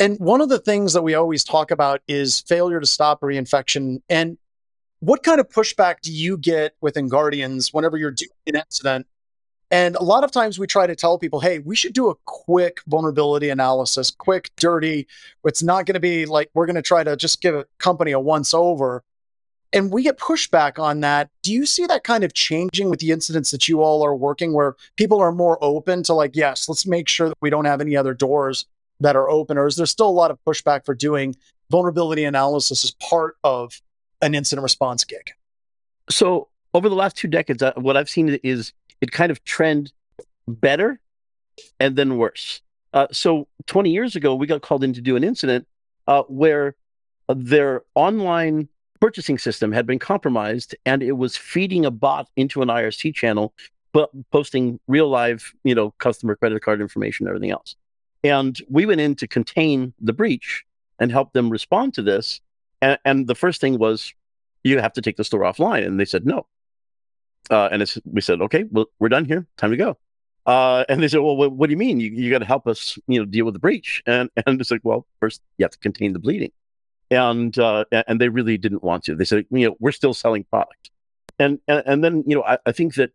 And 0.00 0.18
one 0.18 0.40
of 0.40 0.48
the 0.48 0.58
things 0.58 0.94
that 0.94 1.02
we 1.02 1.14
always 1.14 1.44
talk 1.44 1.70
about 1.70 2.00
is 2.08 2.40
failure 2.40 2.80
to 2.80 2.86
stop 2.86 3.20
reinfection. 3.20 4.00
And 4.08 4.38
what 5.00 5.22
kind 5.22 5.40
of 5.40 5.48
pushback 5.50 6.00
do 6.00 6.10
you 6.10 6.38
get 6.38 6.74
with 6.80 6.94
InGuardians 6.94 7.74
whenever 7.74 7.98
you're 7.98 8.10
doing 8.10 8.30
an 8.46 8.56
incident 8.56 9.06
And 9.70 9.94
a 9.96 10.02
lot 10.02 10.24
of 10.24 10.32
times 10.32 10.58
we 10.58 10.66
try 10.66 10.86
to 10.86 10.96
tell 10.96 11.18
people, 11.18 11.40
hey, 11.40 11.60
we 11.60 11.76
should 11.76 11.92
do 11.92 12.08
a 12.10 12.14
quick 12.24 12.80
vulnerability 12.88 13.50
analysis, 13.50 14.10
quick, 14.10 14.50
dirty. 14.56 15.06
It's 15.44 15.62
not 15.62 15.86
going 15.86 15.94
to 15.94 16.00
be 16.00 16.26
like 16.26 16.50
we're 16.54 16.66
going 16.66 16.76
to 16.76 16.82
try 16.82 17.04
to 17.04 17.16
just 17.16 17.40
give 17.40 17.54
a 17.54 17.66
company 17.78 18.10
a 18.12 18.18
once 18.18 18.52
over. 18.52 19.04
And 19.72 19.92
we 19.92 20.02
get 20.02 20.18
pushback 20.18 20.80
on 20.80 21.00
that. 21.00 21.30
Do 21.44 21.52
you 21.52 21.64
see 21.66 21.86
that 21.86 22.02
kind 22.02 22.24
of 22.24 22.34
changing 22.34 22.90
with 22.90 22.98
the 22.98 23.12
incidents 23.12 23.52
that 23.52 23.68
you 23.68 23.82
all 23.82 24.04
are 24.04 24.16
working 24.16 24.52
where 24.52 24.74
people 24.96 25.20
are 25.20 25.30
more 25.30 25.62
open 25.62 26.02
to, 26.04 26.14
like, 26.14 26.34
yes, 26.34 26.68
let's 26.68 26.86
make 26.86 27.06
sure 27.06 27.28
that 27.28 27.38
we 27.40 27.50
don't 27.50 27.66
have 27.66 27.80
any 27.80 27.96
other 27.96 28.14
doors 28.14 28.66
that 29.00 29.16
are 29.16 29.28
open? 29.28 29.58
Or 29.58 29.66
is 29.66 29.76
there 29.76 29.86
still 29.86 30.08
a 30.08 30.10
lot 30.10 30.30
of 30.30 30.38
pushback 30.46 30.84
for 30.84 30.94
doing 30.94 31.34
vulnerability 31.70 32.24
analysis 32.24 32.84
as 32.84 32.90
part 32.92 33.36
of 33.42 33.80
an 34.22 34.34
incident 34.34 34.62
response 34.62 35.04
gig? 35.04 35.30
So 36.08 36.48
over 36.74 36.88
the 36.88 36.94
last 36.94 37.16
two 37.16 37.28
decades, 37.28 37.62
uh, 37.62 37.72
what 37.76 37.96
I've 37.96 38.10
seen 38.10 38.28
is 38.42 38.72
it 39.00 39.12
kind 39.12 39.30
of 39.30 39.42
trend 39.44 39.92
better 40.46 41.00
and 41.78 41.96
then 41.96 42.16
worse. 42.16 42.60
Uh, 42.92 43.06
so 43.12 43.46
20 43.66 43.90
years 43.90 44.16
ago, 44.16 44.34
we 44.34 44.46
got 44.46 44.62
called 44.62 44.84
in 44.84 44.92
to 44.92 45.00
do 45.00 45.16
an 45.16 45.24
incident 45.24 45.66
uh, 46.06 46.22
where 46.24 46.74
their 47.28 47.82
online 47.94 48.68
purchasing 49.00 49.38
system 49.38 49.72
had 49.72 49.86
been 49.86 49.98
compromised 49.98 50.74
and 50.84 51.02
it 51.02 51.12
was 51.12 51.36
feeding 51.36 51.86
a 51.86 51.90
bot 51.90 52.28
into 52.36 52.62
an 52.62 52.68
IRC 52.68 53.14
channel, 53.14 53.54
but 53.92 54.10
posting 54.30 54.78
real 54.88 55.08
live, 55.08 55.52
you 55.64 55.74
know, 55.74 55.92
customer 55.98 56.36
credit 56.36 56.62
card 56.62 56.80
information 56.80 57.26
and 57.26 57.30
everything 57.30 57.50
else. 57.50 57.76
And 58.22 58.60
we 58.68 58.86
went 58.86 59.00
in 59.00 59.14
to 59.16 59.26
contain 59.26 59.94
the 60.00 60.12
breach 60.12 60.64
and 60.98 61.10
help 61.10 61.32
them 61.32 61.50
respond 61.50 61.94
to 61.94 62.02
this. 62.02 62.40
And, 62.82 62.98
and 63.04 63.26
the 63.26 63.34
first 63.34 63.60
thing 63.60 63.78
was, 63.78 64.12
you 64.62 64.78
have 64.78 64.92
to 64.92 65.02
take 65.02 65.16
the 65.16 65.24
store 65.24 65.40
offline. 65.40 65.86
And 65.86 65.98
they 65.98 66.04
said, 66.04 66.26
no. 66.26 66.46
Uh, 67.50 67.68
and 67.72 67.84
we 68.04 68.20
said, 68.20 68.42
okay, 68.42 68.64
well, 68.70 68.86
we're 68.98 69.08
done 69.08 69.24
here. 69.24 69.46
Time 69.56 69.70
to 69.70 69.76
go. 69.76 69.96
Uh, 70.46 70.84
and 70.88 71.02
they 71.02 71.08
said, 71.08 71.20
well, 71.20 71.36
what, 71.36 71.52
what 71.52 71.66
do 71.68 71.72
you 71.72 71.76
mean? 71.76 72.00
You, 72.00 72.10
you 72.10 72.30
got 72.30 72.38
to 72.38 72.44
help 72.44 72.66
us, 72.66 72.98
you 73.06 73.18
know, 73.18 73.24
deal 73.24 73.44
with 73.44 73.54
the 73.54 73.60
breach. 73.60 74.02
And, 74.06 74.30
and 74.46 74.60
it's 74.60 74.70
like, 74.70 74.82
well, 74.84 75.06
first 75.20 75.40
you 75.58 75.64
have 75.64 75.72
to 75.72 75.78
contain 75.78 76.12
the 76.12 76.18
bleeding. 76.18 76.52
And, 77.10 77.58
uh, 77.58 77.84
and 77.90 78.20
they 78.20 78.28
really 78.28 78.56
didn't 78.56 78.84
want 78.84 79.04
to. 79.04 79.16
They 79.16 79.24
said, 79.24 79.46
you 79.50 79.68
know, 79.68 79.76
we're 79.80 79.92
still 79.92 80.14
selling 80.14 80.44
product. 80.44 80.90
And, 81.38 81.58
and, 81.66 81.82
and 81.86 82.04
then, 82.04 82.22
you 82.26 82.36
know, 82.36 82.44
I, 82.44 82.58
I 82.66 82.72
think 82.72 82.94
that 82.94 83.10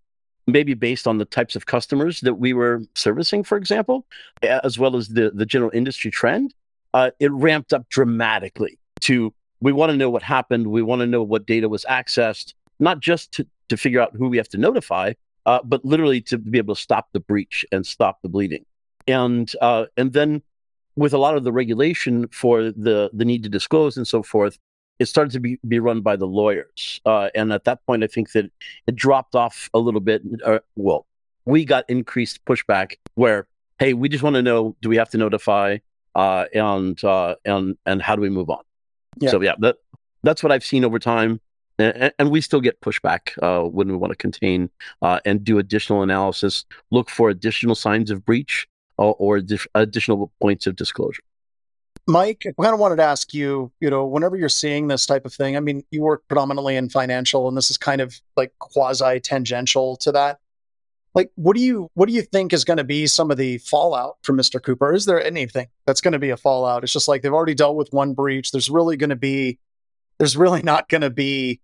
maybe 0.48 0.74
based 0.74 1.08
on 1.08 1.18
the 1.18 1.26
types 1.26 1.56
of 1.56 1.66
customers 1.66 2.22
that 2.22 2.36
we 2.36 2.54
were 2.54 2.82
servicing, 2.96 3.44
for 3.44 3.58
example, 3.58 4.06
as 4.42 4.78
well 4.78 4.96
as 4.96 5.10
the, 5.10 5.32
the 5.32 5.46
general 5.46 5.72
industry 5.74 6.12
trend, 6.12 6.54
uh, 6.94 7.12
it 7.20 7.32
ramped 7.32 7.74
up 7.74 7.90
dramatically 7.90 8.78
to 9.02 9.34
we 9.62 9.72
want 9.72 9.92
to 9.92 9.98
know 9.98 10.10
what 10.10 10.22
happened. 10.22 10.68
We 10.68 10.82
want 10.82 11.00
to 11.00 11.08
know 11.08 11.24
what 11.24 11.46
data 11.46 11.68
was 11.68 11.86
accessed, 11.90 12.54
not 12.80 13.00
just 13.00 13.32
to, 13.34 13.48
to 13.70 13.78
figure 13.78 14.02
out 14.02 14.16
who 14.16 14.28
we 14.28 14.38
have 14.38 14.50
to 14.50 14.58
notify, 14.58 15.14
uh, 15.46 15.60
but 15.64 15.84
literally 15.84 16.22
to 16.22 16.38
be 16.38 16.58
able 16.58 16.76
to 16.76 16.82
stop 16.82 17.08
the 17.14 17.20
breach 17.20 17.66
and 17.72 17.86
stop 17.86 18.22
the 18.22 18.30
bleeding. 18.30 18.66
And 19.08 19.52
uh, 19.62 19.86
and 19.98 20.14
then 20.14 20.42
with 20.96 21.14
a 21.14 21.18
lot 21.18 21.36
of 21.36 21.44
the 21.44 21.52
regulation 21.52 22.28
for 22.30 22.64
the 22.64 23.10
the 23.14 23.26
need 23.26 23.44
to 23.44 23.50
disclose 23.50 23.98
and 23.98 24.08
so 24.08 24.24
forth, 24.24 24.58
it 25.00 25.06
started 25.06 25.32
to 25.32 25.40
be, 25.40 25.60
be 25.68 25.80
run 25.80 26.02
by 26.02 26.16
the 26.16 26.28
lawyers. 26.28 27.02
Uh, 27.06 27.30
and 27.36 27.52
at 27.52 27.66
that 27.66 27.86
point, 27.86 28.04
I 28.04 28.08
think 28.08 28.32
that 28.32 28.52
it 28.88 28.96
dropped 28.96 29.36
off 29.36 29.70
a 29.74 29.80
little 29.80 30.00
bit. 30.00 30.22
Uh, 30.44 30.60
well, 30.76 31.06
we 31.46 31.66
got 31.66 31.86
increased 31.90 32.44
pushback 32.46 32.96
where, 33.16 33.48
hey, 33.80 33.94
we 33.94 34.10
just 34.10 34.24
want 34.24 34.36
to 34.36 34.42
know: 34.42 34.76
do 34.82 34.90
we 34.90 34.98
have 34.98 35.10
to 35.10 35.18
notify? 35.18 35.78
Uh, 36.16 36.46
and 36.54 37.04
uh, 37.04 37.36
and 37.44 37.78
and 37.86 38.02
how 38.02 38.16
do 38.16 38.22
we 38.22 38.30
move 38.30 38.50
on? 38.50 38.64
Yeah. 39.20 39.32
So 39.32 39.42
yeah, 39.42 39.56
that 39.60 39.78
that's 40.24 40.42
what 40.42 40.52
I've 40.52 40.64
seen 40.64 40.86
over 40.86 40.98
time, 40.98 41.42
and, 41.78 42.14
and 42.18 42.32
we 42.32 42.40
still 42.40 42.62
get 42.62 42.80
pushback 42.80 43.38
uh, 43.44 43.68
when 43.68 43.90
we 43.90 43.98
want 43.98 44.12
to 44.12 44.18
contain 44.18 44.70
uh, 45.02 45.20
and 45.26 45.44
do 45.44 45.60
additional 45.60 46.04
analysis, 46.04 46.64
look 46.90 47.10
for 47.10 47.30
additional 47.30 47.76
signs 47.76 48.12
of 48.12 48.26
breach 48.26 48.66
or, 48.98 49.16
or 49.20 49.42
additional 49.76 50.32
points 50.42 50.68
of 50.68 50.78
disclosure. 50.78 51.22
Mike, 52.08 52.46
I 52.48 52.62
kind 52.62 52.74
of 52.74 52.80
wanted 52.80 52.98
to 52.98 53.04
ask 53.04 53.34
you, 53.34 53.72
you 53.80 53.90
know, 53.90 54.06
whenever 54.06 54.36
you're 54.36 54.50
seeing 54.50 54.88
this 54.88 55.08
type 55.08 55.26
of 55.26 55.34
thing, 55.34 55.58
I 55.58 55.60
mean, 55.60 55.84
you 55.90 56.02
work 56.02 56.24
predominantly 56.28 56.76
in 56.76 56.90
financial, 56.90 57.48
and 57.48 57.58
this 57.58 57.72
is 57.72 57.78
kind 57.78 58.00
of 58.00 58.20
like 58.38 58.54
quasi 58.60 59.20
tangential 59.20 59.96
to 59.98 60.12
that. 60.12 60.40
Like, 61.16 61.32
what 61.36 61.56
do 61.56 61.64
you 61.64 61.90
what 61.94 62.08
do 62.08 62.14
you 62.14 62.22
think 62.22 62.54
is 62.54 62.66
going 62.66 62.78
to 62.78 62.84
be 62.84 63.08
some 63.08 63.32
of 63.32 63.38
the 63.38 63.58
fallout 63.60 64.18
from 64.22 64.38
Mr. 64.38 64.62
Cooper? 64.62 64.94
Is 64.94 65.06
there 65.06 65.24
anything 65.24 65.68
that's 65.88 66.02
going 66.02 66.12
to 66.12 66.20
be 66.20 66.30
a 66.30 66.38
fallout? 66.38 66.84
It's 66.84 66.94
just 66.94 67.08
like 67.08 67.22
they've 67.22 67.34
already 67.34 67.56
dealt 67.56 67.78
with 67.78 67.92
one 67.92 68.14
breach. 68.14 68.52
There's 68.52 68.70
really 68.70 68.98
going 68.98 69.10
to 69.10 69.16
be, 69.16 69.58
there's 70.20 70.38
really 70.38 70.62
not 70.62 70.90
going 70.90 71.02
to 71.02 71.10
be 71.10 71.62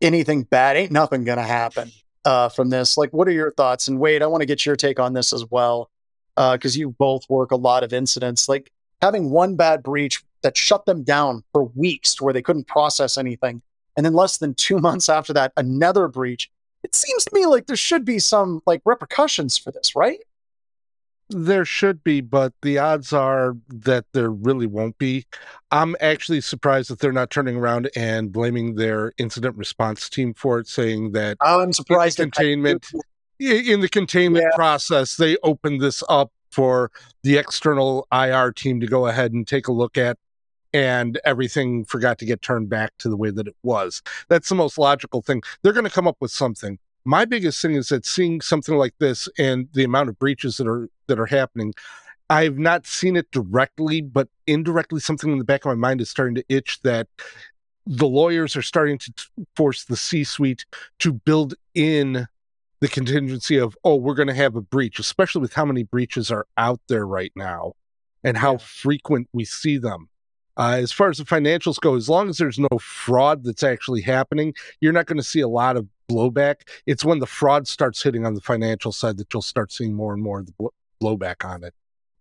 anything 0.00 0.42
bad. 0.42 0.76
Ain't 0.76 0.92
nothing 0.92 1.24
going 1.24 1.38
to 1.38 1.44
happen 1.44 1.90
uh, 2.24 2.50
from 2.50 2.68
this. 2.68 2.96
Like, 2.96 3.12
what 3.12 3.26
are 3.26 3.32
your 3.32 3.50
thoughts? 3.50 3.88
And 3.88 3.98
Wade, 3.98 4.22
I 4.22 4.26
want 4.26 4.42
to 4.42 4.46
get 4.46 4.66
your 4.66 4.76
take 4.76 5.00
on 5.00 5.14
this 5.14 5.32
as 5.32 5.44
well, 5.50 5.90
because 6.36 6.76
uh, 6.76 6.78
you 6.78 6.90
both 6.90 7.28
work 7.28 7.50
a 7.50 7.56
lot 7.56 7.82
of 7.82 7.92
incidents. 7.92 8.50
Like 8.50 8.70
having 9.00 9.30
one 9.30 9.56
bad 9.56 9.82
breach 9.82 10.22
that 10.42 10.56
shut 10.56 10.86
them 10.86 11.02
down 11.02 11.44
for 11.52 11.64
weeks 11.74 12.14
to 12.14 12.24
where 12.24 12.32
they 12.32 12.42
couldn't 12.42 12.66
process 12.66 13.18
anything, 13.18 13.62
and 13.96 14.06
then 14.06 14.14
less 14.14 14.38
than 14.38 14.54
two 14.54 14.78
months 14.80 15.08
after 15.08 15.32
that, 15.32 15.52
another 15.56 16.08
breach 16.08 16.50
it 16.82 16.94
seems 16.94 17.24
to 17.24 17.34
me 17.34 17.46
like 17.46 17.66
there 17.66 17.76
should 17.76 18.04
be 18.04 18.18
some 18.18 18.62
like 18.66 18.82
repercussions 18.84 19.58
for 19.58 19.70
this, 19.70 19.94
right? 19.94 20.18
There 21.28 21.64
should 21.64 22.02
be, 22.02 22.20
but 22.20 22.52
the 22.62 22.78
odds 22.78 23.12
are 23.12 23.56
that 23.68 24.04
there 24.12 24.30
really 24.30 24.66
won't 24.66 24.98
be. 24.98 25.26
I'm 25.70 25.94
actually 26.00 26.40
surprised 26.40 26.90
that 26.90 26.98
they're 26.98 27.12
not 27.12 27.30
turning 27.30 27.56
around 27.56 27.88
and 27.94 28.32
blaming 28.32 28.74
their 28.74 29.12
incident 29.16 29.56
response 29.56 30.08
team 30.08 30.34
for 30.34 30.58
it, 30.58 30.66
saying 30.66 31.12
that 31.12 31.36
I'm 31.40 31.72
surprised 31.72 32.18
in 32.18 32.32
containment 32.32 32.88
in 33.38 33.80
the 33.80 33.88
containment 33.88 34.44
yeah. 34.50 34.56
process 34.56 35.16
they 35.16 35.36
opened 35.42 35.80
this 35.80 36.02
up 36.10 36.30
for 36.50 36.90
the 37.22 37.36
external 37.36 38.06
IR 38.12 38.52
team 38.52 38.80
to 38.80 38.86
go 38.86 39.06
ahead 39.06 39.32
and 39.32 39.46
take 39.46 39.68
a 39.68 39.72
look 39.72 39.96
at 39.96 40.18
and 40.72 41.20
everything 41.24 41.84
forgot 41.84 42.18
to 42.18 42.24
get 42.24 42.42
turned 42.42 42.68
back 42.68 42.92
to 42.98 43.08
the 43.08 43.16
way 43.16 43.30
that 43.30 43.46
it 43.46 43.56
was. 43.62 44.02
That's 44.28 44.48
the 44.48 44.54
most 44.54 44.78
logical 44.78 45.22
thing. 45.22 45.42
They're 45.62 45.72
going 45.72 45.84
to 45.84 45.90
come 45.90 46.06
up 46.06 46.16
with 46.20 46.30
something. 46.30 46.78
My 47.04 47.24
biggest 47.24 47.60
thing 47.62 47.74
is 47.74 47.88
that 47.88 48.06
seeing 48.06 48.40
something 48.40 48.76
like 48.76 48.94
this 48.98 49.28
and 49.38 49.68
the 49.72 49.84
amount 49.84 50.10
of 50.10 50.18
breaches 50.18 50.58
that 50.58 50.68
are 50.68 50.88
that 51.06 51.18
are 51.18 51.26
happening, 51.26 51.74
I've 52.28 52.58
not 52.58 52.86
seen 52.86 53.16
it 53.16 53.30
directly, 53.30 54.02
but 54.02 54.28
indirectly, 54.46 55.00
something 55.00 55.32
in 55.32 55.38
the 55.38 55.44
back 55.44 55.64
of 55.64 55.70
my 55.70 55.74
mind 55.74 56.00
is 56.00 56.10
starting 56.10 56.34
to 56.36 56.44
itch 56.48 56.80
that 56.82 57.08
the 57.86 58.06
lawyers 58.06 58.54
are 58.54 58.62
starting 58.62 58.98
to 58.98 59.12
force 59.56 59.84
the 59.84 59.96
C-suite 59.96 60.66
to 61.00 61.12
build 61.12 61.54
in 61.74 62.26
the 62.80 62.88
contingency 62.88 63.56
of, 63.58 63.76
oh, 63.84 63.96
we're 63.96 64.14
going 64.14 64.28
to 64.28 64.34
have 64.34 64.56
a 64.56 64.60
breach, 64.60 64.98
especially 64.98 65.40
with 65.40 65.52
how 65.52 65.64
many 65.64 65.82
breaches 65.82 66.30
are 66.30 66.46
out 66.56 66.80
there 66.88 67.06
right 67.06 67.32
now 67.36 67.74
and 68.24 68.36
how 68.36 68.52
yeah. 68.52 68.58
frequent 68.58 69.28
we 69.32 69.44
see 69.44 69.78
them. 69.78 70.08
Uh, 70.56 70.76
as 70.78 70.92
far 70.92 71.08
as 71.08 71.18
the 71.18 71.24
financials 71.24 71.80
go, 71.80 71.94
as 71.94 72.08
long 72.08 72.28
as 72.28 72.36
there's 72.38 72.58
no 72.58 72.68
fraud 72.80 73.44
that's 73.44 73.62
actually 73.62 74.02
happening, 74.02 74.52
you're 74.80 74.92
not 74.92 75.06
going 75.06 75.16
to 75.16 75.22
see 75.22 75.40
a 75.40 75.48
lot 75.48 75.76
of 75.76 75.86
blowback. 76.10 76.68
It's 76.86 77.04
when 77.04 77.18
the 77.18 77.26
fraud 77.26 77.68
starts 77.68 78.02
hitting 78.02 78.26
on 78.26 78.34
the 78.34 78.40
financial 78.40 78.92
side 78.92 79.16
that 79.18 79.32
you'll 79.32 79.42
start 79.42 79.72
seeing 79.72 79.94
more 79.94 80.12
and 80.12 80.22
more 80.22 80.40
of 80.40 80.46
the 80.46 80.70
blowback 81.02 81.48
on 81.48 81.64
it, 81.64 81.72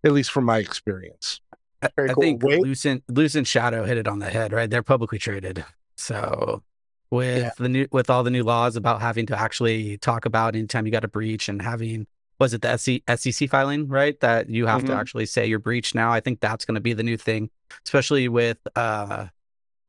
at 0.03 0.11
least 0.11 0.31
from 0.31 0.45
my 0.45 0.59
experience. 0.59 1.41
I, 1.81 1.89
I 1.97 2.07
cool. 2.09 2.21
think 2.21 2.43
Lucent, 2.43 3.03
Lucent 3.09 3.47
Shadow 3.47 3.83
hit 3.83 3.97
it 3.97 4.07
on 4.07 4.19
the 4.19 4.29
head, 4.29 4.53
right? 4.53 4.69
They're 4.69 4.83
publicly 4.83 5.17
traded. 5.17 5.65
So 5.97 6.63
with 7.11 7.43
yeah. 7.43 7.51
the 7.57 7.69
new 7.69 7.87
with 7.91 8.09
all 8.09 8.23
the 8.23 8.29
new 8.29 8.43
laws 8.43 8.75
about 8.75 9.01
having 9.01 9.25
to 9.27 9.39
actually 9.39 9.97
talk 9.97 10.25
about 10.25 10.55
anytime 10.55 10.85
you 10.85 10.91
got 10.91 11.03
a 11.03 11.07
breach 11.07 11.49
and 11.49 11.61
having 11.61 12.07
was 12.39 12.53
it 12.53 12.61
the 12.61 12.77
SEC 13.17 13.49
filing, 13.49 13.87
right? 13.87 14.19
That 14.21 14.49
you 14.49 14.65
have 14.65 14.79
mm-hmm. 14.83 14.93
to 14.93 14.95
actually 14.95 15.25
say 15.25 15.45
your 15.45 15.59
breach 15.59 15.93
now. 15.93 16.11
I 16.11 16.21
think 16.21 16.39
that's 16.39 16.65
going 16.65 16.75
to 16.75 16.81
be 16.81 16.93
the 16.93 17.03
new 17.03 17.17
thing, 17.17 17.49
especially 17.85 18.29
with 18.29 18.57
uh, 18.75 19.27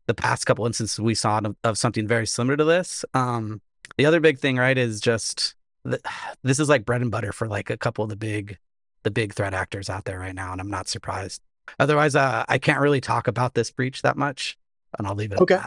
the 0.07 0.15
past 0.15 0.47
couple 0.47 0.67
instances 0.67 0.99
we 0.99 1.15
saw 1.15 1.39
of, 1.39 1.57
of, 1.62 1.79
something 1.79 2.09
very 2.09 2.27
similar 2.27 2.57
to 2.57 2.65
this. 2.65 3.05
Um, 3.15 3.61
the 3.97 4.07
other 4.07 4.19
big 4.19 4.39
thing, 4.39 4.57
right, 4.57 4.77
is 4.77 5.00
just 5.00 5.55
the, 5.85 6.00
this 6.43 6.59
is 6.59 6.69
like 6.69 6.85
bread 6.85 7.03
and 7.03 7.11
butter 7.11 7.33
for 7.33 7.47
like 7.47 7.71
a 7.71 7.77
couple 7.77 8.03
of 8.03 8.11
the 8.11 8.17
big, 8.17 8.59
the 9.05 9.12
big 9.12 9.33
threat 9.33 9.55
actors 9.55 9.89
out 9.89 10.05
there 10.05 10.19
right 10.19 10.35
now, 10.35 10.50
and 10.50 10.61
I'm 10.61 10.71
not 10.71 10.89
surprised. 10.89 11.41
Otherwise, 11.79 12.17
uh, 12.17 12.45
I 12.49 12.59
can't 12.59 12.81
really 12.81 13.00
talk 13.00 13.29
about 13.29 13.55
this 13.55 13.71
breach 13.71 14.03
that 14.03 14.17
much, 14.17 14.59
and 14.99 15.06
I'll 15.06 15.14
leave 15.14 15.32
it. 15.32 15.40
Okay, 15.40 15.61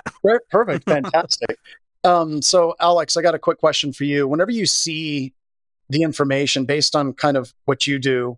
perfect, 0.49 0.85
fantastic. 0.89 1.57
um, 2.03 2.41
so, 2.41 2.75
Alex, 2.79 3.17
I 3.17 3.21
got 3.21 3.35
a 3.35 3.39
quick 3.39 3.59
question 3.59 3.93
for 3.93 4.03
you. 4.03 4.27
Whenever 4.27 4.51
you 4.51 4.65
see 4.65 5.33
the 5.89 6.03
information 6.03 6.65
based 6.65 6.95
on 6.95 7.13
kind 7.13 7.37
of 7.37 7.53
what 7.65 7.87
you 7.87 7.99
do. 7.99 8.37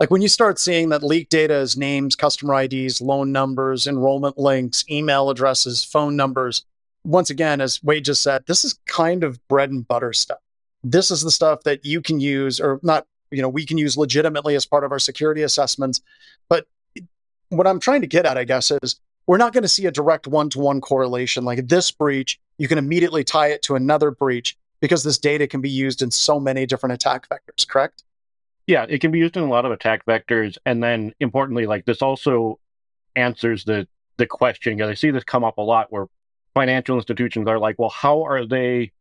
Like 0.00 0.10
when 0.10 0.22
you 0.22 0.28
start 0.28 0.58
seeing 0.58 0.88
that 0.88 1.02
leaked 1.02 1.30
data 1.30 1.54
is 1.54 1.76
names, 1.76 2.16
customer 2.16 2.60
IDs, 2.60 3.00
loan 3.00 3.30
numbers, 3.30 3.86
enrollment 3.86 4.36
links, 4.36 4.84
email 4.90 5.30
addresses, 5.30 5.84
phone 5.84 6.16
numbers. 6.16 6.64
Once 7.04 7.30
again, 7.30 7.60
as 7.60 7.82
Wade 7.82 8.04
just 8.04 8.22
said, 8.22 8.44
this 8.46 8.64
is 8.64 8.78
kind 8.86 9.22
of 9.22 9.46
bread 9.48 9.70
and 9.70 9.86
butter 9.86 10.12
stuff. 10.12 10.38
This 10.82 11.10
is 11.10 11.22
the 11.22 11.30
stuff 11.30 11.62
that 11.64 11.84
you 11.84 12.00
can 12.00 12.18
use, 12.18 12.58
or 12.58 12.80
not, 12.82 13.06
you 13.30 13.42
know, 13.42 13.48
we 13.48 13.64
can 13.64 13.78
use 13.78 13.96
legitimately 13.96 14.56
as 14.56 14.66
part 14.66 14.82
of 14.82 14.90
our 14.90 14.98
security 14.98 15.42
assessments. 15.42 16.00
But 16.48 16.66
what 17.50 17.66
I'm 17.66 17.78
trying 17.78 18.00
to 18.00 18.06
get 18.08 18.26
at, 18.26 18.36
I 18.36 18.44
guess, 18.44 18.72
is 18.82 18.98
we're 19.26 19.38
not 19.38 19.52
going 19.52 19.62
to 19.62 19.68
see 19.68 19.86
a 19.86 19.90
direct 19.90 20.26
one 20.26 20.50
to 20.50 20.58
one 20.58 20.80
correlation. 20.80 21.44
Like 21.44 21.68
this 21.68 21.90
breach, 21.90 22.40
you 22.58 22.68
can 22.68 22.78
immediately 22.78 23.24
tie 23.24 23.48
it 23.48 23.62
to 23.62 23.74
another 23.74 24.10
breach 24.10 24.56
because 24.80 25.04
this 25.04 25.18
data 25.18 25.46
can 25.46 25.60
be 25.60 25.70
used 25.70 26.02
in 26.02 26.10
so 26.10 26.40
many 26.40 26.66
different 26.66 26.92
attack 26.92 27.28
vectors, 27.28 27.66
correct? 27.66 28.02
Yeah, 28.66 28.86
it 28.88 29.00
can 29.00 29.10
be 29.10 29.18
used 29.18 29.36
in 29.36 29.42
a 29.42 29.48
lot 29.48 29.64
of 29.64 29.72
attack 29.72 30.04
vectors, 30.06 30.56
and 30.66 30.82
then 30.82 31.12
importantly, 31.20 31.66
like 31.66 31.84
this 31.84 32.02
also 32.02 32.58
answers 33.16 33.64
the 33.64 33.86
the 34.18 34.26
question 34.26 34.76
because 34.76 34.90
I 34.90 34.94
see 34.94 35.10
this 35.10 35.24
come 35.24 35.44
up 35.44 35.58
a 35.58 35.62
lot 35.62 35.90
where 35.90 36.06
financial 36.54 36.96
institutions 36.96 37.48
are 37.48 37.58
like, 37.58 37.78
well, 37.78 37.90
how 37.90 38.22
are 38.24 38.44
they 38.44 38.92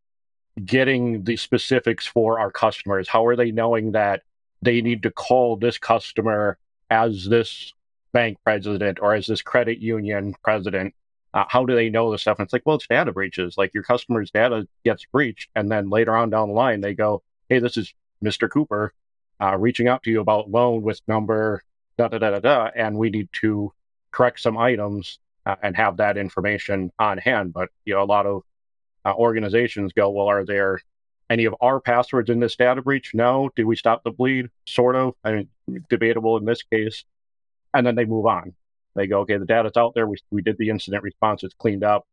getting 0.63 1.23
the 1.23 1.37
specifics 1.37 2.07
for 2.07 2.39
our 2.39 2.51
customers? 2.51 3.07
How 3.07 3.25
are 3.25 3.35
they 3.35 3.51
knowing 3.51 3.91
that 3.91 4.23
they 4.61 4.81
need 4.81 5.03
to 5.03 5.11
call 5.11 5.57
this 5.57 5.77
customer 5.77 6.57
as 6.89 7.25
this 7.25 7.73
bank 8.13 8.37
president 8.43 8.99
or 9.01 9.13
as 9.13 9.27
this 9.27 9.41
credit 9.41 9.79
union 9.79 10.35
president? 10.43 10.93
Uh, 11.33 11.45
how 11.47 11.65
do 11.65 11.75
they 11.75 11.89
know 11.89 12.11
this 12.11 12.21
stuff? 12.21 12.39
And 12.39 12.45
it's 12.45 12.53
like, 12.53 12.63
well, 12.65 12.75
it's 12.75 12.87
data 12.87 13.11
breaches. 13.11 13.57
Like 13.57 13.73
your 13.73 13.83
customer's 13.83 14.31
data 14.31 14.67
gets 14.83 15.05
breached, 15.05 15.49
and 15.55 15.71
then 15.71 15.89
later 15.89 16.15
on 16.15 16.29
down 16.29 16.49
the 16.49 16.53
line, 16.53 16.81
they 16.81 16.93
go, 16.93 17.23
"Hey, 17.49 17.59
this 17.59 17.77
is 17.77 17.93
Mr. 18.23 18.49
Cooper 18.49 18.93
uh, 19.41 19.57
reaching 19.57 19.87
out 19.87 20.03
to 20.03 20.11
you 20.11 20.19
about 20.21 20.51
loan 20.51 20.81
with 20.81 21.01
number 21.07 21.63
da 21.97 22.09
da 22.09 22.17
da 22.17 22.31
da 22.31 22.39
da," 22.39 22.71
and 22.75 22.97
we 22.97 23.09
need 23.09 23.29
to 23.41 23.71
correct 24.11 24.41
some 24.41 24.57
items 24.57 25.19
uh, 25.45 25.55
and 25.63 25.75
have 25.77 25.97
that 25.97 26.17
information 26.17 26.91
on 26.99 27.17
hand. 27.17 27.53
But 27.53 27.69
you 27.85 27.93
know, 27.93 28.03
a 28.03 28.05
lot 28.05 28.25
of 28.25 28.43
uh, 29.05 29.13
organizations 29.15 29.93
go, 29.93 30.09
"Well, 30.09 30.27
are 30.27 30.45
there 30.45 30.81
any 31.29 31.45
of 31.45 31.55
our 31.61 31.79
passwords 31.79 32.29
in 32.29 32.41
this 32.41 32.57
data 32.57 32.81
breach? 32.81 33.11
No. 33.13 33.49
Did 33.55 33.65
we 33.65 33.77
stop 33.77 34.03
the 34.03 34.11
bleed? 34.11 34.49
Sort 34.65 34.97
of. 34.97 35.13
I 35.23 35.31
mean, 35.31 35.85
debatable 35.89 36.35
in 36.37 36.43
this 36.45 36.63
case." 36.63 37.05
And 37.73 37.85
then 37.85 37.95
they 37.95 38.05
move 38.05 38.25
on. 38.25 38.53
They 38.95 39.07
go, 39.07 39.21
okay, 39.21 39.37
the 39.37 39.45
data's 39.45 39.77
out 39.77 39.93
there. 39.95 40.07
We, 40.07 40.17
we 40.31 40.41
did 40.41 40.57
the 40.57 40.69
incident 40.69 41.03
response. 41.03 41.43
It's 41.43 41.53
cleaned 41.53 41.83
up. 41.83 42.05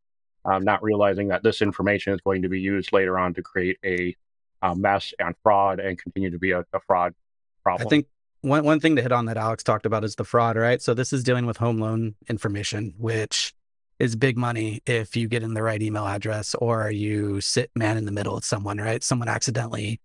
Um, 0.45 0.65
not 0.65 0.83
realizing 0.83 1.29
that 1.29 1.43
this 1.43 1.61
information 1.61 2.15
is 2.15 2.21
going 2.21 2.43
to 2.43 2.49
be 2.49 2.61
used 2.61 2.93
later 2.93 3.19
on 3.19 3.35
to 3.35 3.43
create 3.43 3.79
a, 3.85 4.17
a 4.63 4.75
mess 4.75 5.13
and 5.19 5.35
fraud 5.43 5.81
and 5.81 5.99
continue 5.99 6.31
to 6.31 6.39
be 6.39 6.53
a, 6.53 6.61
a 6.73 6.81
fraud 6.87 7.15
problem. 7.63 7.87
I 7.87 7.91
think 7.91 8.07
one 8.43 8.65
one 8.65 8.81
thing 8.81 8.97
to 8.97 9.03
hit 9.03 9.13
on 9.13 9.27
that 9.27 9.37
Alex 9.37 9.65
talked 9.65 9.85
about 9.85 10.05
is 10.05 10.15
the 10.15 10.25
fraud, 10.25 10.57
right? 10.57 10.81
So 10.81 10.95
this 10.95 11.13
is 11.13 11.25
dealing 11.25 11.45
with 11.45 11.57
home 11.57 11.79
loan 11.79 12.15
information, 12.29 12.95
which 12.97 13.53
is 13.99 14.15
big 14.15 14.39
money 14.39 14.81
if 14.87 15.17
you 15.17 15.27
get 15.27 15.43
in 15.43 15.55
the 15.55 15.63
right 15.63 15.83
email 15.83 16.07
address 16.07 16.55
or 16.55 16.91
you 16.91 17.41
sit 17.41 17.71
man 17.75 17.97
in 17.97 18.05
the 18.05 18.13
middle 18.13 18.37
with 18.37 18.45
someone, 18.45 18.79
right? 18.79 19.03
Someone 19.03 19.29
accidentally 19.29 20.01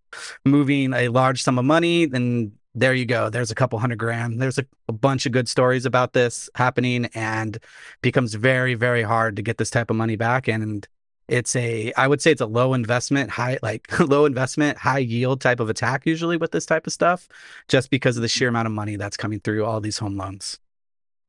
moving 0.45 0.93
a 0.93 1.09
large 1.09 1.43
sum 1.43 1.59
of 1.59 1.65
money, 1.65 2.05
then 2.05 2.53
there 2.75 2.93
you 2.93 3.05
go. 3.05 3.29
There's 3.29 3.51
a 3.51 3.55
couple 3.55 3.77
hundred 3.79 3.99
grand. 3.99 4.41
There's 4.41 4.57
a, 4.57 4.65
a, 4.87 4.93
bunch 4.93 5.25
of 5.25 5.31
good 5.31 5.47
stories 5.47 5.85
about 5.85 6.13
this 6.13 6.49
happening 6.55 7.05
and 7.13 7.57
becomes 8.01 8.33
very, 8.33 8.73
very 8.73 9.03
hard 9.03 9.35
to 9.35 9.41
get 9.41 9.57
this 9.57 9.69
type 9.69 9.91
of 9.91 9.95
money 9.95 10.15
back. 10.15 10.47
And 10.47 10.87
it's 11.27 11.55
a, 11.55 11.93
I 11.93 12.07
would 12.07 12.21
say 12.21 12.31
it's 12.31 12.41
a 12.41 12.47
low 12.47 12.73
investment, 12.73 13.29
high, 13.29 13.59
like 13.61 13.99
low 13.99 14.25
investment, 14.25 14.77
high 14.77 14.99
yield 14.99 15.39
type 15.39 15.59
of 15.59 15.69
attack 15.69 16.05
usually 16.05 16.37
with 16.37 16.51
this 16.51 16.65
type 16.65 16.87
of 16.87 16.93
stuff, 16.93 17.27
just 17.67 17.91
because 17.91 18.17
of 18.17 18.21
the 18.21 18.27
sheer 18.27 18.49
amount 18.49 18.65
of 18.65 18.71
money 18.71 18.95
that's 18.95 19.17
coming 19.17 19.39
through 19.39 19.65
all 19.65 19.79
these 19.79 19.99
home 19.99 20.17
loans. 20.17 20.59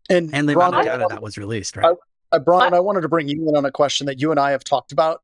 And, 0.08 0.34
and 0.34 0.48
the 0.48 0.54
Ron, 0.54 0.68
amount 0.68 0.88
of 0.88 0.92
data 0.92 1.06
that 1.10 1.22
was 1.22 1.36
released, 1.36 1.76
right? 1.76 1.94
I, 2.32 2.36
I, 2.36 2.38
Brian, 2.38 2.74
I 2.74 2.80
wanted 2.80 3.02
to 3.02 3.08
bring 3.08 3.28
you 3.28 3.48
in 3.48 3.56
on 3.56 3.64
a 3.64 3.70
question 3.70 4.06
that 4.06 4.20
you 4.20 4.30
and 4.30 4.40
I 4.40 4.50
have 4.50 4.64
talked 4.64 4.92
about 4.92 5.22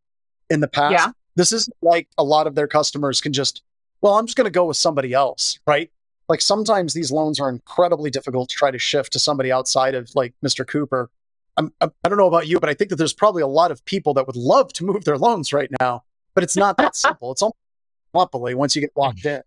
in 0.50 0.60
the 0.60 0.68
past. 0.68 0.92
Yeah. 0.92 1.12
This 1.36 1.52
is 1.52 1.68
like 1.80 2.08
a 2.18 2.24
lot 2.24 2.46
of 2.46 2.54
their 2.54 2.66
customers 2.66 3.20
can 3.20 3.32
just, 3.32 3.62
well, 4.02 4.18
I'm 4.18 4.26
just 4.26 4.36
going 4.36 4.46
to 4.46 4.50
go 4.50 4.66
with 4.66 4.76
somebody 4.76 5.12
else, 5.14 5.58
right? 5.66 5.90
Like 6.30 6.40
sometimes 6.40 6.94
these 6.94 7.10
loans 7.10 7.40
are 7.40 7.48
incredibly 7.48 8.08
difficult 8.08 8.48
to 8.48 8.54
try 8.54 8.70
to 8.70 8.78
shift 8.78 9.12
to 9.12 9.18
somebody 9.18 9.50
outside 9.50 9.96
of 9.96 10.08
like 10.14 10.32
Mr. 10.44 10.64
Cooper. 10.64 11.10
I'm, 11.56 11.72
I 11.80 11.90
don't 12.04 12.18
know 12.18 12.28
about 12.28 12.46
you, 12.46 12.60
but 12.60 12.70
I 12.70 12.74
think 12.74 12.90
that 12.90 12.96
there's 12.96 13.12
probably 13.12 13.42
a 13.42 13.48
lot 13.48 13.72
of 13.72 13.84
people 13.84 14.14
that 14.14 14.28
would 14.28 14.36
love 14.36 14.72
to 14.74 14.84
move 14.84 15.04
their 15.04 15.18
loans 15.18 15.52
right 15.52 15.68
now, 15.80 16.04
but 16.34 16.44
it's 16.44 16.56
not 16.56 16.76
that 16.76 16.94
simple. 16.94 17.32
It's 17.32 17.42
almost 17.42 17.56
monopoly 18.14 18.54
once 18.54 18.76
you 18.76 18.80
get 18.80 18.92
locked 18.96 19.26
in. 19.26 19.42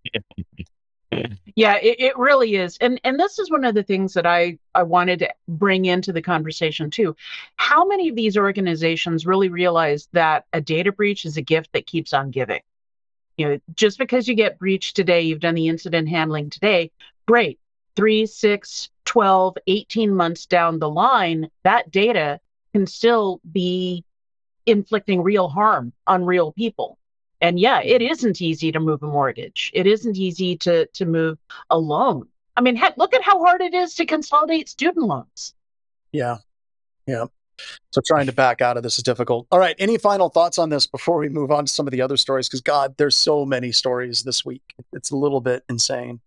Yeah, 1.56 1.78
it, 1.78 2.00
it 2.00 2.18
really 2.18 2.56
is. 2.56 2.78
And 2.82 3.00
and 3.06 3.18
this 3.18 3.40
is 3.40 3.50
one 3.50 3.64
of 3.64 3.76
the 3.76 3.84
things 3.84 4.14
that 4.16 4.26
I, 4.26 4.58
I 4.76 4.84
wanted 4.84 5.20
to 5.20 5.34
bring 5.48 5.86
into 5.86 6.12
the 6.12 6.22
conversation 6.22 6.90
too. 6.90 7.16
How 7.56 7.86
many 7.86 8.10
of 8.10 8.16
these 8.16 8.36
organizations 8.36 9.26
really 9.26 9.48
realize 9.48 10.10
that 10.12 10.46
a 10.52 10.60
data 10.60 10.92
breach 10.92 11.24
is 11.26 11.38
a 11.38 11.42
gift 11.42 11.72
that 11.72 11.88
keeps 11.88 12.12
on 12.12 12.30
giving? 12.32 12.62
You 13.38 13.48
know 13.48 13.60
just 13.76 13.98
because 13.98 14.28
you 14.28 14.36
get 14.36 14.60
breached 14.60 14.96
today 14.96 15.22
you've 15.22 15.40
done 15.40 15.56
the 15.56 15.68
incident 15.68 16.08
handling 16.10 16.50
today 16.50 16.92
great. 17.26 17.60
3 17.96 18.26
6 18.26 18.90
12 19.06 19.58
18 19.68 20.16
months 20.16 20.46
down 20.48 20.80
the 20.80 20.90
line 20.90 21.50
that 21.64 21.92
data 21.92 22.40
can 22.74 22.88
still 22.88 23.40
be 23.52 24.04
inflicting 24.66 25.22
real 25.22 25.48
harm 25.48 25.94
on 26.08 26.26
real 26.26 26.52
people. 26.54 26.98
And 27.40 27.60
yeah 27.60 27.82
it 27.82 28.02
isn't 28.02 28.42
easy 28.42 28.72
to 28.72 28.80
move 28.80 29.04
a 29.04 29.08
mortgage. 29.08 29.70
It 29.76 29.86
isn't 29.86 30.18
easy 30.18 30.58
to 30.58 30.88
to 30.88 31.06
move 31.06 31.38
a 31.70 31.78
loan. 31.78 32.28
I 32.58 32.62
mean 32.62 32.76
heck 32.76 32.98
look 32.98 33.14
at 33.14 33.22
how 33.22 33.44
hard 33.44 33.62
it 33.62 33.76
is 33.76 33.94
to 33.96 34.06
consolidate 34.06 34.70
student 34.70 35.06
loans. 35.06 35.54
Yeah. 36.12 36.38
Yeah 37.06 37.26
so 37.92 38.02
trying 38.06 38.26
to 38.26 38.32
back 38.32 38.62
out 38.62 38.78
of 38.78 38.84
this 38.84 38.98
is 38.98 39.04
difficult. 39.04 39.48
All 39.52 39.60
right. 39.60 39.76
Any 39.80 39.98
final 39.98 40.30
thoughts 40.30 40.58
on 40.58 40.70
this 40.70 40.88
before 40.88 41.18
we 41.18 41.30
move 41.30 41.52
on 41.52 41.66
to 41.66 41.72
some 41.72 41.88
of 41.88 41.92
the 41.92 42.02
other 42.02 42.18
stories? 42.18 42.48
Because 42.48 42.62
God, 42.62 42.96
there's 42.98 43.16
so 43.16 43.46
many 43.46 43.72
stories 43.72 44.24
this 44.24 44.46
week. 44.46 44.64
It's 44.94 45.12
a 45.12 45.16
little 45.16 45.42
bit 45.42 45.64
insane. 45.70 46.20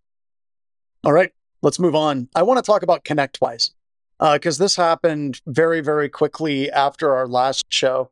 All 1.04 1.12
right. 1.12 1.32
Let's 1.62 1.78
move 1.78 1.94
on. 1.94 2.28
I 2.34 2.42
want 2.42 2.58
to 2.58 2.62
talk 2.62 2.82
about 2.82 3.04
ConnectWise 3.04 3.70
because 4.18 4.60
uh, 4.60 4.64
this 4.64 4.76
happened 4.76 5.40
very, 5.46 5.80
very 5.80 6.08
quickly 6.08 6.70
after 6.70 7.14
our 7.14 7.26
last 7.26 7.66
show. 7.72 8.10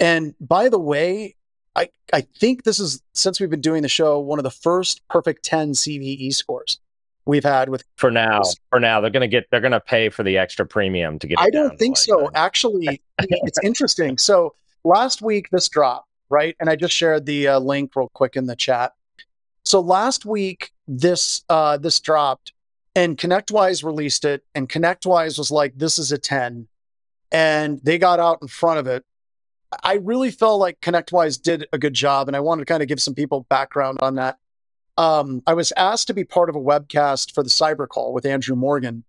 And 0.00 0.34
by 0.40 0.68
the 0.68 0.78
way, 0.78 1.36
I, 1.76 1.88
I 2.12 2.22
think 2.22 2.64
this 2.64 2.78
is, 2.78 3.02
since 3.12 3.40
we've 3.40 3.50
been 3.50 3.60
doing 3.60 3.82
the 3.82 3.88
show, 3.88 4.18
one 4.18 4.38
of 4.38 4.44
the 4.44 4.50
first 4.50 5.06
perfect 5.08 5.44
10 5.44 5.72
CVE 5.72 6.34
scores 6.34 6.78
we've 7.26 7.44
had 7.44 7.68
with 7.68 7.84
for 7.96 8.10
now 8.10 8.42
for 8.70 8.78
now 8.78 9.00
they're 9.00 9.10
going 9.10 9.22
to 9.22 9.28
get 9.28 9.46
they're 9.50 9.60
going 9.60 9.72
to 9.72 9.80
pay 9.80 10.08
for 10.08 10.22
the 10.22 10.36
extra 10.36 10.66
premium 10.66 11.18
to 11.18 11.26
get 11.26 11.38
i 11.38 11.50
don't 11.50 11.78
think 11.78 11.96
so. 11.96 12.30
actually 12.34 13.00
it's 13.18 13.58
interesting. 13.62 14.18
So 14.18 14.54
last 14.84 15.22
week 15.22 15.48
this 15.50 15.68
dropped 15.68 16.08
right? 16.30 16.56
And 16.58 16.68
i 16.68 16.76
just 16.76 16.94
shared 16.94 17.26
the 17.26 17.48
uh, 17.48 17.58
link 17.58 17.94
real 17.94 18.10
quick 18.12 18.36
in 18.36 18.46
the 18.46 18.56
chat. 18.56 18.92
So 19.64 19.80
last 19.80 20.24
week 20.24 20.72
this 20.86 21.44
uh 21.48 21.76
this 21.78 22.00
dropped 22.00 22.52
and 22.94 23.16
connectwise 23.16 23.82
released 23.84 24.24
it 24.24 24.44
and 24.54 24.68
connectwise 24.68 25.38
was 25.38 25.50
like 25.50 25.76
this 25.76 25.98
is 25.98 26.12
a 26.12 26.18
10 26.18 26.68
and 27.32 27.80
they 27.82 27.98
got 27.98 28.20
out 28.20 28.38
in 28.42 28.48
front 28.48 28.78
of 28.78 28.86
it. 28.86 29.04
I 29.82 29.94
really 29.94 30.30
felt 30.30 30.60
like 30.60 30.80
connectwise 30.80 31.40
did 31.40 31.66
a 31.72 31.78
good 31.78 31.94
job 31.94 32.28
and 32.28 32.36
i 32.36 32.40
wanted 32.40 32.62
to 32.62 32.66
kind 32.66 32.82
of 32.82 32.88
give 32.88 33.00
some 33.00 33.14
people 33.14 33.46
background 33.48 33.98
on 34.02 34.16
that 34.16 34.38
um, 34.96 35.42
I 35.46 35.54
was 35.54 35.72
asked 35.76 36.06
to 36.08 36.14
be 36.14 36.24
part 36.24 36.48
of 36.48 36.56
a 36.56 36.60
webcast 36.60 37.34
for 37.34 37.42
the 37.42 37.50
cyber 37.50 37.88
call 37.88 38.12
with 38.12 38.26
Andrew 38.26 38.56
Morgan 38.56 39.04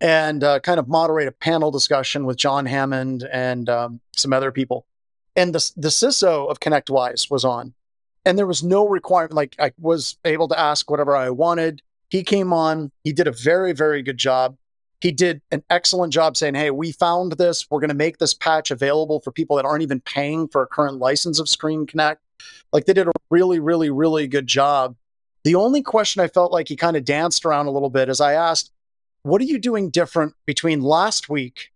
and 0.00 0.44
uh, 0.44 0.60
kind 0.60 0.78
of 0.78 0.88
moderate 0.88 1.28
a 1.28 1.32
panel 1.32 1.70
discussion 1.70 2.24
with 2.24 2.36
John 2.36 2.66
Hammond 2.66 3.28
and 3.32 3.68
um, 3.68 4.00
some 4.16 4.32
other 4.32 4.52
people. 4.52 4.86
And 5.34 5.54
the, 5.54 5.72
the 5.76 5.88
CISO 5.88 6.48
of 6.48 6.60
ConnectWise 6.60 7.30
was 7.30 7.44
on. 7.44 7.74
And 8.24 8.38
there 8.38 8.46
was 8.46 8.62
no 8.62 8.86
requirement, 8.86 9.34
like 9.34 9.56
I 9.58 9.72
was 9.78 10.16
able 10.24 10.48
to 10.48 10.58
ask 10.58 10.90
whatever 10.90 11.16
I 11.16 11.30
wanted. 11.30 11.82
He 12.10 12.22
came 12.22 12.52
on, 12.52 12.90
he 13.04 13.12
did 13.12 13.26
a 13.26 13.32
very, 13.32 13.72
very 13.72 14.02
good 14.02 14.18
job. 14.18 14.56
He 15.00 15.12
did 15.12 15.40
an 15.52 15.62
excellent 15.70 16.12
job 16.12 16.36
saying, 16.36 16.54
Hey, 16.54 16.70
we 16.70 16.90
found 16.92 17.32
this. 17.32 17.70
We're 17.70 17.80
going 17.80 17.88
to 17.88 17.94
make 17.94 18.18
this 18.18 18.34
patch 18.34 18.70
available 18.70 19.20
for 19.20 19.30
people 19.30 19.56
that 19.56 19.64
aren't 19.64 19.82
even 19.82 20.00
paying 20.00 20.48
for 20.48 20.62
a 20.62 20.66
current 20.66 20.98
license 20.98 21.38
of 21.38 21.48
Screen 21.48 21.86
Connect. 21.86 22.20
Like 22.72 22.86
they 22.86 22.92
did 22.92 23.06
a 23.06 23.12
really, 23.30 23.60
really, 23.60 23.90
really 23.90 24.26
good 24.26 24.46
job 24.46 24.96
the 25.48 25.54
only 25.54 25.80
question 25.80 26.20
I 26.20 26.28
felt 26.28 26.52
like 26.52 26.68
he 26.68 26.76
kind 26.76 26.94
of 26.94 27.06
danced 27.06 27.46
around 27.46 27.68
a 27.68 27.70
little 27.70 27.88
bit 27.88 28.10
is 28.10 28.20
I 28.20 28.34
asked, 28.34 28.70
what 29.22 29.40
are 29.40 29.46
you 29.46 29.58
doing 29.58 29.88
different 29.88 30.34
between 30.44 30.82
last 30.82 31.30
week 31.30 31.70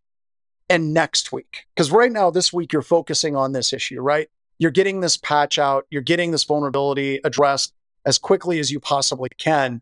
and 0.68 0.92
next 0.92 1.32
week? 1.32 1.64
Because 1.74 1.90
right 1.90 2.12
now, 2.12 2.30
this 2.30 2.52
week, 2.52 2.74
you're 2.74 2.82
focusing 2.82 3.34
on 3.34 3.52
this 3.52 3.72
issue, 3.72 4.02
right? 4.02 4.28
You're 4.58 4.72
getting 4.72 5.00
this 5.00 5.16
patch 5.16 5.58
out, 5.58 5.86
you're 5.88 6.02
getting 6.02 6.32
this 6.32 6.44
vulnerability 6.44 7.18
addressed 7.24 7.72
as 8.04 8.18
quickly 8.18 8.60
as 8.60 8.70
you 8.70 8.78
possibly 8.78 9.30
can. 9.38 9.80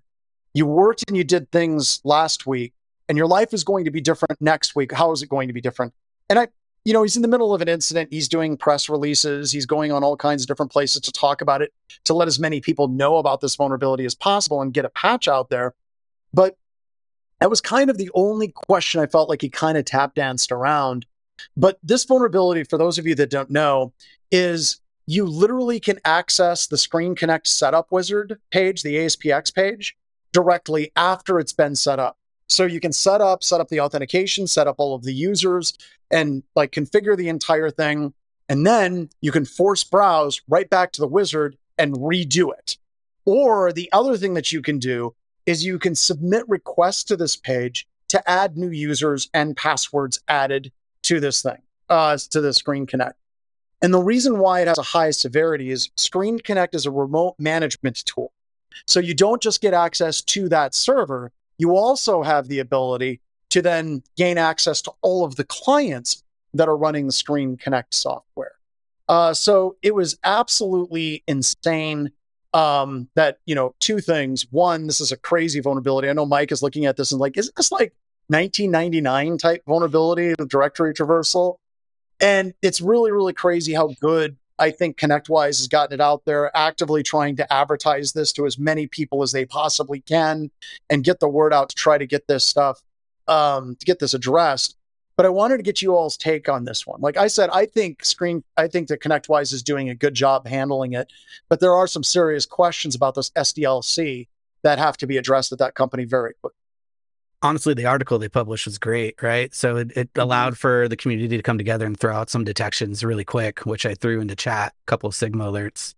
You 0.54 0.66
worked 0.66 1.02
and 1.08 1.16
you 1.16 1.24
did 1.24 1.50
things 1.50 2.00
last 2.04 2.46
week, 2.46 2.72
and 3.08 3.18
your 3.18 3.26
life 3.26 3.52
is 3.52 3.64
going 3.64 3.86
to 3.86 3.90
be 3.90 4.00
different 4.00 4.40
next 4.40 4.76
week. 4.76 4.92
How 4.92 5.10
is 5.10 5.20
it 5.20 5.28
going 5.28 5.48
to 5.48 5.54
be 5.54 5.60
different? 5.60 5.94
And 6.28 6.38
I 6.38 6.46
you 6.84 6.92
know, 6.92 7.02
he's 7.02 7.16
in 7.16 7.22
the 7.22 7.28
middle 7.28 7.54
of 7.54 7.60
an 7.60 7.68
incident. 7.68 8.12
He's 8.12 8.28
doing 8.28 8.56
press 8.56 8.88
releases. 8.88 9.52
He's 9.52 9.66
going 9.66 9.92
on 9.92 10.02
all 10.02 10.16
kinds 10.16 10.42
of 10.42 10.48
different 10.48 10.72
places 10.72 11.02
to 11.02 11.12
talk 11.12 11.42
about 11.42 11.62
it, 11.62 11.72
to 12.04 12.14
let 12.14 12.28
as 12.28 12.38
many 12.38 12.60
people 12.60 12.88
know 12.88 13.16
about 13.16 13.40
this 13.40 13.54
vulnerability 13.54 14.04
as 14.04 14.14
possible 14.14 14.62
and 14.62 14.72
get 14.72 14.84
a 14.84 14.90
patch 14.90 15.28
out 15.28 15.50
there. 15.50 15.74
But 16.32 16.56
that 17.40 17.50
was 17.50 17.60
kind 17.60 17.90
of 17.90 17.98
the 17.98 18.10
only 18.14 18.48
question 18.48 19.00
I 19.00 19.06
felt 19.06 19.28
like 19.28 19.42
he 19.42 19.48
kind 19.48 19.76
of 19.76 19.84
tap 19.84 20.14
danced 20.14 20.52
around. 20.52 21.06
But 21.56 21.78
this 21.82 22.04
vulnerability, 22.04 22.64
for 22.64 22.78
those 22.78 22.98
of 22.98 23.06
you 23.06 23.14
that 23.16 23.30
don't 23.30 23.50
know, 23.50 23.92
is 24.30 24.80
you 25.06 25.26
literally 25.26 25.80
can 25.80 25.98
access 26.04 26.66
the 26.66 26.78
Screen 26.78 27.14
Connect 27.14 27.46
setup 27.46 27.90
wizard 27.90 28.38
page, 28.50 28.82
the 28.82 28.96
ASPX 28.96 29.54
page, 29.54 29.96
directly 30.32 30.92
after 30.96 31.38
it's 31.38 31.52
been 31.52 31.74
set 31.74 31.98
up. 31.98 32.16
So 32.50 32.66
you 32.66 32.80
can 32.80 32.92
set 32.92 33.20
up, 33.20 33.44
set 33.44 33.60
up 33.60 33.68
the 33.68 33.80
authentication, 33.80 34.46
set 34.46 34.66
up 34.66 34.74
all 34.78 34.94
of 34.94 35.04
the 35.04 35.14
users, 35.14 35.72
and 36.10 36.42
like 36.56 36.72
configure 36.72 37.16
the 37.16 37.28
entire 37.28 37.70
thing. 37.70 38.12
And 38.48 38.66
then 38.66 39.08
you 39.20 39.30
can 39.30 39.44
force 39.44 39.84
browse 39.84 40.42
right 40.48 40.68
back 40.68 40.90
to 40.92 41.00
the 41.00 41.06
wizard 41.06 41.56
and 41.78 41.94
redo 41.94 42.52
it. 42.52 42.76
Or 43.24 43.72
the 43.72 43.88
other 43.92 44.16
thing 44.16 44.34
that 44.34 44.50
you 44.50 44.62
can 44.62 44.80
do 44.80 45.14
is 45.46 45.64
you 45.64 45.78
can 45.78 45.94
submit 45.94 46.48
requests 46.48 47.04
to 47.04 47.16
this 47.16 47.36
page 47.36 47.86
to 48.08 48.28
add 48.28 48.56
new 48.56 48.70
users 48.70 49.30
and 49.32 49.56
passwords 49.56 50.20
added 50.26 50.72
to 51.02 51.20
this 51.20 51.42
thing, 51.42 51.58
uh, 51.88 52.18
to 52.30 52.40
the 52.40 52.52
Screen 52.52 52.84
Connect. 52.84 53.16
And 53.80 53.94
the 53.94 54.02
reason 54.02 54.40
why 54.40 54.60
it 54.60 54.68
has 54.68 54.78
a 54.78 54.82
high 54.82 55.12
severity 55.12 55.70
is 55.70 55.90
Screen 55.96 56.40
Connect 56.40 56.74
is 56.74 56.84
a 56.84 56.90
remote 56.90 57.36
management 57.38 58.04
tool. 58.04 58.32
So 58.86 58.98
you 58.98 59.14
don't 59.14 59.40
just 59.40 59.60
get 59.60 59.72
access 59.72 60.20
to 60.22 60.48
that 60.48 60.74
server, 60.74 61.30
you 61.60 61.76
also 61.76 62.22
have 62.22 62.48
the 62.48 62.58
ability 62.58 63.20
to 63.50 63.60
then 63.60 64.02
gain 64.16 64.38
access 64.38 64.80
to 64.80 64.92
all 65.02 65.24
of 65.24 65.36
the 65.36 65.44
clients 65.44 66.24
that 66.54 66.68
are 66.68 66.76
running 66.76 67.06
the 67.06 67.12
Screen 67.12 67.58
Connect 67.58 67.92
software. 67.92 68.52
Uh, 69.08 69.34
so 69.34 69.76
it 69.82 69.94
was 69.94 70.18
absolutely 70.24 71.22
insane 71.26 72.12
um, 72.54 73.08
that, 73.14 73.38
you 73.44 73.54
know, 73.54 73.74
two 73.78 74.00
things. 74.00 74.46
One, 74.50 74.86
this 74.86 75.02
is 75.02 75.12
a 75.12 75.16
crazy 75.18 75.60
vulnerability. 75.60 76.08
I 76.08 76.14
know 76.14 76.24
Mike 76.24 76.50
is 76.50 76.62
looking 76.62 76.86
at 76.86 76.96
this 76.96 77.12
and 77.12 77.20
like, 77.20 77.36
isn't 77.36 77.54
this 77.56 77.70
like 77.70 77.92
1999 78.28 79.36
type 79.36 79.62
vulnerability 79.66 80.34
of 80.38 80.48
directory 80.48 80.94
traversal? 80.94 81.56
And 82.20 82.54
it's 82.62 82.80
really, 82.80 83.12
really 83.12 83.32
crazy 83.34 83.74
how 83.74 83.88
good 84.00 84.36
I 84.60 84.70
think 84.70 84.98
ConnectWise 84.98 85.58
has 85.58 85.68
gotten 85.68 85.94
it 85.94 86.02
out 86.02 86.24
there, 86.26 86.54
actively 86.54 87.02
trying 87.02 87.34
to 87.36 87.52
advertise 87.52 88.12
this 88.12 88.32
to 88.34 88.46
as 88.46 88.58
many 88.58 88.86
people 88.86 89.22
as 89.22 89.32
they 89.32 89.46
possibly 89.46 90.00
can 90.00 90.50
and 90.90 91.02
get 91.02 91.18
the 91.18 91.28
word 91.28 91.54
out 91.54 91.70
to 91.70 91.74
try 91.74 91.96
to 91.96 92.06
get 92.06 92.28
this 92.28 92.44
stuff, 92.44 92.82
um, 93.26 93.74
to 93.76 93.86
get 93.86 93.98
this 93.98 94.12
addressed. 94.12 94.76
But 95.16 95.24
I 95.24 95.30
wanted 95.30 95.56
to 95.56 95.62
get 95.62 95.80
you 95.80 95.96
all's 95.96 96.16
take 96.16 96.48
on 96.48 96.64
this 96.64 96.86
one. 96.86 97.00
Like 97.00 97.16
I 97.16 97.26
said, 97.26 97.48
I 97.50 97.66
think 97.66 98.04
Screen, 98.04 98.44
I 98.58 98.68
think 98.68 98.88
that 98.88 99.00
ConnectWise 99.00 99.52
is 99.52 99.62
doing 99.62 99.88
a 99.88 99.94
good 99.94 100.14
job 100.14 100.46
handling 100.46 100.92
it, 100.92 101.10
but 101.48 101.60
there 101.60 101.74
are 101.74 101.86
some 101.86 102.04
serious 102.04 102.44
questions 102.44 102.94
about 102.94 103.14
this 103.14 103.30
SDLC 103.30 104.28
that 104.62 104.78
have 104.78 104.98
to 104.98 105.06
be 105.06 105.16
addressed 105.16 105.52
at 105.52 105.58
that 105.58 105.74
company 105.74 106.04
very 106.04 106.34
quickly 106.34 106.59
honestly, 107.42 107.74
the 107.74 107.86
article 107.86 108.18
they 108.18 108.28
published 108.28 108.66
was 108.66 108.78
great, 108.78 109.20
right? 109.22 109.54
So 109.54 109.76
it, 109.76 109.92
it 109.96 110.12
Mm-hmm. 110.14 110.20
allowed 110.22 110.58
for 110.58 110.88
the 110.88 110.96
community 110.96 111.36
to 111.36 111.42
come 111.42 111.58
together 111.58 111.86
and 111.86 111.98
throw 111.98 112.14
out 112.14 112.30
some 112.30 112.44
detections 112.44 113.04
really 113.04 113.24
quick, 113.24 113.60
which 113.66 113.86
I 113.86 113.94
threw 113.94 114.20
into 114.20 114.36
chat, 114.36 114.72
a 114.72 114.86
couple 114.86 115.08
of 115.08 115.14
Sigma 115.14 115.44
alerts. 115.50 115.94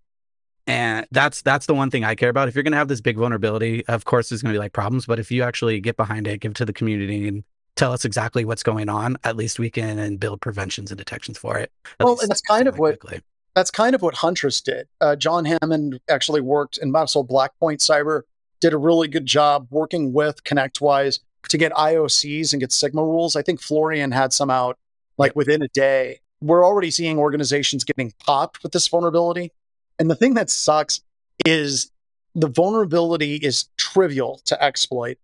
And 0.67 1.07
that's 1.11 1.43
that's 1.43 1.67
the 1.67 1.75
one 1.75 1.91
thing 1.91 2.05
I 2.05 2.15
care 2.15 2.29
about. 2.29 2.49
If 2.49 2.55
you're 2.55 2.63
gonna 2.63 2.77
have 2.77 2.89
this 2.89 3.01
big 3.01 3.17
vulnerability, 3.17 3.85
of 3.89 4.05
course 4.05 4.29
there's 4.29 4.43
gonna 4.43 4.55
be 4.55 4.59
like 4.61 4.73
problems, 4.73 5.07
but 5.07 5.19
if 5.19 5.31
you 5.31 5.43
actually 5.43 5.81
get 5.81 5.97
behind 5.97 6.27
it, 6.29 6.39
give 6.41 6.55
to 6.55 6.65
the 6.65 6.73
community 6.73 7.27
and 7.27 7.43
tell 7.75 7.93
us 7.93 8.05
exactly 8.05 8.45
what's 8.45 8.63
going 8.63 8.89
on, 8.89 9.17
at 9.25 9.35
least 9.37 9.59
we 9.59 9.71
can 9.71 9.99
and 9.99 10.21
build 10.21 10.41
preventions 10.41 10.91
and 10.93 10.99
detections 10.99 11.37
for 11.39 11.59
it. 11.59 11.73
At 11.99 12.05
Well, 12.07 12.21
and 12.21 12.31
that's 12.31 12.43
kind 12.43 12.69
of 12.69 12.79
what 12.79 13.01
quickly. 13.01 13.23
that's 13.57 13.71
kind 13.73 13.95
of 13.97 14.03
what 14.03 14.15
Huntress 14.15 14.61
did. 14.61 14.87
Uh, 15.01 15.17
John 15.17 15.45
Hammond 15.47 16.01
actually 16.09 16.41
worked 16.41 16.79
and 16.79 16.95
also 16.97 17.23
Blackpoint 17.25 17.81
Cyber 17.81 18.23
did 18.61 18.73
a 18.73 18.79
really 18.79 19.09
good 19.09 19.27
job 19.27 19.67
working 19.71 20.13
with 20.13 20.45
ConnectWise 20.45 21.19
to 21.49 21.59
get 21.59 21.73
IOCs 21.73 22.53
and 22.53 22.61
get 22.61 22.73
Sigma 22.73 23.03
rules. 23.03 23.37
I 23.37 23.43
think 23.43 23.61
Florian 23.61 24.11
had 24.11 24.33
some 24.33 24.51
out 24.51 24.79
like 25.19 25.37
within 25.37 25.63
a 25.63 25.69
day. 25.69 26.21
We're 26.41 26.65
already 26.65 26.91
seeing 26.91 27.19
organizations 27.19 27.85
getting 27.85 28.13
popped 28.25 28.63
with 28.63 28.73
this 28.73 28.89
vulnerability. 28.89 29.53
And 29.99 30.11
the 30.11 30.17
thing 30.17 30.35
that 30.35 30.51
sucks 30.51 31.01
is 31.45 31.91
the 32.35 32.49
vulnerability 32.49 33.37
is 33.37 33.69
trivial 33.77 34.41
to 34.47 34.63
exploit. 34.63 35.19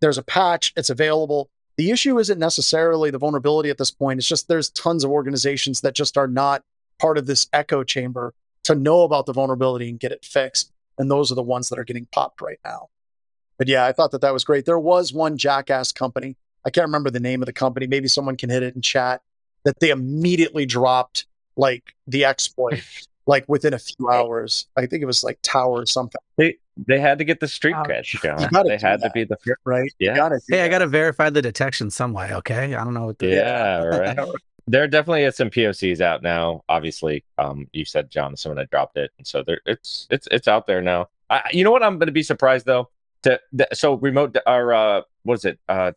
There's 0.00 0.18
a 0.18 0.22
patch, 0.22 0.72
it's 0.76 0.90
available. 0.90 1.50
The 1.76 1.90
issue 1.90 2.18
isn't 2.18 2.38
necessarily 2.38 3.10
the 3.10 3.18
vulnerability 3.18 3.70
at 3.70 3.78
this 3.78 3.90
point. 3.90 4.18
It's 4.18 4.28
just 4.28 4.48
there's 4.48 4.70
tons 4.70 5.04
of 5.04 5.10
organizations 5.10 5.82
that 5.82 5.94
just 5.94 6.18
are 6.18 6.26
not 6.26 6.62
part 6.98 7.18
of 7.18 7.26
this 7.26 7.48
echo 7.52 7.84
chamber 7.84 8.34
to 8.64 8.74
know 8.74 9.02
about 9.02 9.26
the 9.26 9.32
vulnerability 9.32 9.88
and 9.88 10.00
get 10.00 10.12
it 10.12 10.24
fixed. 10.24 10.72
And 10.98 11.10
those 11.10 11.32
are 11.32 11.34
the 11.34 11.42
ones 11.42 11.68
that 11.68 11.78
are 11.78 11.84
getting 11.84 12.06
popped 12.12 12.40
right 12.40 12.58
now. 12.64 12.88
But 13.60 13.68
yeah, 13.68 13.84
I 13.84 13.92
thought 13.92 14.10
that 14.12 14.22
that 14.22 14.32
was 14.32 14.42
great. 14.42 14.64
There 14.64 14.78
was 14.78 15.12
one 15.12 15.36
jackass 15.36 15.92
company. 15.92 16.34
I 16.64 16.70
can't 16.70 16.86
remember 16.86 17.10
the 17.10 17.20
name 17.20 17.42
of 17.42 17.46
the 17.46 17.52
company. 17.52 17.86
Maybe 17.86 18.08
someone 18.08 18.38
can 18.38 18.48
hit 18.48 18.62
it 18.62 18.74
in 18.74 18.80
chat 18.80 19.20
that 19.64 19.78
they 19.80 19.90
immediately 19.90 20.64
dropped 20.64 21.26
like 21.58 21.94
the 22.06 22.24
exploit 22.24 22.82
like 23.26 23.46
within 23.50 23.74
a 23.74 23.78
few 23.78 24.08
hours. 24.08 24.66
I 24.78 24.86
think 24.86 25.02
it 25.02 25.04
was 25.04 25.22
like 25.22 25.38
Tower 25.42 25.80
or 25.82 25.84
something, 25.86 26.18
They 26.38 26.56
they 26.88 26.98
had 26.98 27.18
to 27.18 27.24
get 27.24 27.40
the 27.40 27.48
street 27.48 27.74
Ouch. 27.74 27.86
cred, 27.86 28.04
John. 28.22 28.40
You 28.40 28.48
gotta 28.48 28.68
They 28.70 28.78
do 28.78 28.86
had 28.86 29.02
to 29.02 29.10
be 29.10 29.24
the 29.24 29.36
first. 29.36 29.60
right? 29.66 29.92
Yeah. 29.98 30.12
You 30.12 30.16
gotta 30.16 30.40
Hey, 30.48 30.62
I 30.62 30.68
gotta 30.68 30.86
verify 30.86 31.28
the 31.28 31.42
detection 31.42 31.90
some 31.90 32.14
way, 32.14 32.32
okay? 32.32 32.74
I 32.74 32.82
don't 32.82 32.94
know 32.94 33.04
what 33.04 33.18
the 33.18 33.26
Yeah, 33.26 33.82
right. 33.82 34.18
there 34.68 34.88
definitely 34.88 35.24
is 35.24 35.36
some 35.36 35.50
POCs 35.50 36.00
out 36.00 36.22
now. 36.22 36.64
Obviously, 36.70 37.24
um, 37.36 37.68
you 37.74 37.84
said 37.84 38.08
John, 38.10 38.38
someone 38.38 38.56
had 38.56 38.70
dropped 38.70 38.96
it, 38.96 39.10
and 39.18 39.26
so 39.26 39.42
there, 39.46 39.60
it's 39.66 40.06
it's 40.08 40.26
it's 40.30 40.48
out 40.48 40.66
there 40.66 40.80
now. 40.80 41.08
I, 41.28 41.42
you 41.52 41.62
know 41.62 41.70
what? 41.70 41.82
I'm 41.82 41.98
going 41.98 42.06
to 42.06 42.12
be 42.12 42.22
surprised 42.22 42.64
though. 42.64 42.88
To 43.24 43.40
the, 43.52 43.68
so 43.72 43.94
remote 43.94 44.36
or 44.46 44.72
uh, 44.72 45.02
what 45.24 45.34
is 45.34 45.44
it? 45.44 45.58
Uh, 45.68 45.92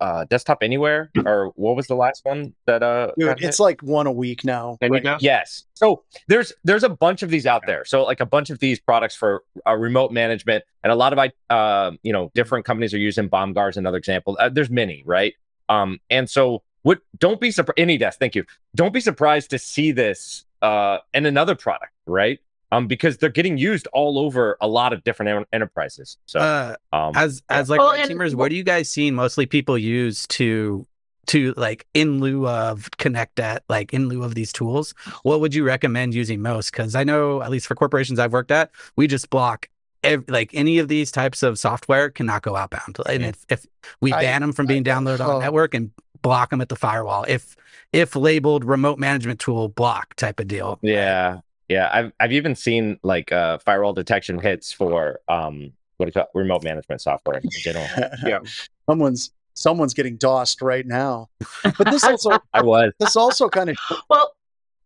uh, 0.00 0.24
desktop 0.24 0.62
anywhere 0.62 1.10
or 1.26 1.52
what 1.56 1.76
was 1.76 1.86
the 1.86 1.94
last 1.94 2.24
one 2.24 2.54
that 2.66 2.82
uh? 2.82 3.12
Dude, 3.18 3.28
got 3.28 3.40
hit? 3.40 3.48
it's 3.48 3.60
like 3.60 3.82
one 3.82 4.06
a 4.06 4.12
week 4.12 4.44
now. 4.44 4.78
Right? 4.80 5.04
Yes. 5.20 5.64
So 5.74 6.02
there's 6.26 6.52
there's 6.64 6.84
a 6.84 6.88
bunch 6.88 7.22
of 7.22 7.30
these 7.30 7.46
out 7.46 7.62
there. 7.66 7.84
So 7.84 8.04
like 8.04 8.20
a 8.20 8.26
bunch 8.26 8.50
of 8.50 8.58
these 8.58 8.80
products 8.80 9.14
for 9.14 9.44
uh, 9.66 9.74
remote 9.76 10.12
management, 10.12 10.64
and 10.82 10.92
a 10.92 10.96
lot 10.96 11.12
of 11.12 11.18
I 11.18 11.32
uh, 11.50 11.92
you 12.02 12.12
know 12.12 12.30
different 12.34 12.64
companies 12.64 12.94
are 12.94 12.98
using 12.98 13.28
Bomgar 13.28 13.68
as 13.68 13.76
another 13.76 13.98
example. 13.98 14.36
Uh, 14.40 14.48
there's 14.48 14.70
many, 14.70 15.02
right? 15.06 15.34
Um, 15.68 16.00
and 16.08 16.28
so 16.28 16.62
what? 16.82 17.00
Don't 17.18 17.40
be 17.40 17.50
surprised. 17.50 17.78
AnyDesk 17.78 18.14
thank 18.14 18.34
you. 18.34 18.44
Don't 18.74 18.92
be 18.92 19.00
surprised 19.00 19.50
to 19.50 19.58
see 19.58 19.92
this 19.92 20.44
uh 20.62 20.98
in 21.14 21.26
another 21.26 21.54
product, 21.54 21.92
right? 22.06 22.38
Um, 22.72 22.86
because 22.86 23.18
they're 23.18 23.30
getting 23.30 23.58
used 23.58 23.88
all 23.92 24.18
over 24.18 24.56
a 24.60 24.68
lot 24.68 24.92
of 24.92 25.02
different 25.02 25.30
en- 25.30 25.44
enterprises. 25.52 26.18
So 26.26 26.38
uh 26.40 26.76
um, 26.92 27.12
as 27.16 27.42
as 27.48 27.68
like 27.68 27.80
Well, 27.80 27.92
red 27.92 28.08
and- 28.08 28.18
teamers, 28.18 28.34
what 28.34 28.52
are 28.52 28.54
you 28.54 28.62
guys 28.64 28.88
seeing 28.88 29.14
mostly 29.14 29.46
people 29.46 29.76
use 29.76 30.26
to 30.28 30.86
to 31.26 31.52
like 31.56 31.86
in 31.94 32.20
lieu 32.20 32.48
of 32.48 32.90
connect 32.98 33.38
at 33.40 33.62
like 33.68 33.92
in 33.92 34.08
lieu 34.08 34.22
of 34.22 34.34
these 34.34 34.52
tools? 34.52 34.94
What 35.22 35.40
would 35.40 35.54
you 35.54 35.64
recommend 35.64 36.14
using 36.14 36.42
most? 36.42 36.70
Because 36.70 36.94
I 36.94 37.04
know 37.04 37.42
at 37.42 37.50
least 37.50 37.66
for 37.66 37.74
corporations 37.74 38.18
I've 38.18 38.32
worked 38.32 38.50
at, 38.50 38.70
we 38.96 39.06
just 39.06 39.30
block 39.30 39.68
ev- 40.04 40.24
like 40.28 40.50
any 40.54 40.78
of 40.78 40.88
these 40.88 41.10
types 41.10 41.42
of 41.42 41.58
software 41.58 42.08
cannot 42.10 42.42
go 42.42 42.56
outbound, 42.56 42.98
and 43.08 43.24
if 43.24 43.44
if 43.48 43.66
we 44.00 44.12
I- 44.12 44.20
ban 44.20 44.40
them 44.42 44.52
from 44.52 44.66
being 44.66 44.84
downloaded 44.84 45.20
on 45.20 45.30
oh. 45.30 45.36
a 45.38 45.40
network 45.40 45.74
and 45.74 45.90
block 46.22 46.50
them 46.50 46.60
at 46.60 46.68
the 46.68 46.76
firewall, 46.76 47.24
if 47.28 47.56
if 47.92 48.14
labeled 48.14 48.64
remote 48.64 48.98
management 48.98 49.40
tool 49.40 49.68
block 49.68 50.14
type 50.14 50.38
of 50.38 50.46
deal. 50.48 50.78
Yeah, 50.82 51.38
yeah. 51.70 51.88
I've 51.92 52.12
I've 52.20 52.32
even 52.32 52.54
seen 52.54 52.98
like 53.02 53.30
uh 53.32 53.58
firewall 53.58 53.92
detection 53.94 54.38
hits 54.40 54.72
for 54.72 55.20
um 55.28 55.72
what 55.96 56.06
do 56.06 56.08
you 56.08 56.12
call 56.12 56.24
it? 56.24 56.30
remote 56.38 56.64
management 56.64 57.00
software 57.00 57.38
in 57.38 57.48
general. 57.50 57.86
Yeah. 58.26 58.40
someone's 58.88 59.30
someone's 59.54 59.94
getting 59.94 60.16
DOSed 60.16 60.60
right 60.62 60.86
now. 60.86 61.28
But 61.62 61.90
this 61.90 62.04
also 62.12 62.30
I 62.52 62.62
was. 62.62 62.92
this 62.98 63.14
also 63.16 63.48
kind 63.48 63.70
of 63.70 63.76
Well, 64.10 64.34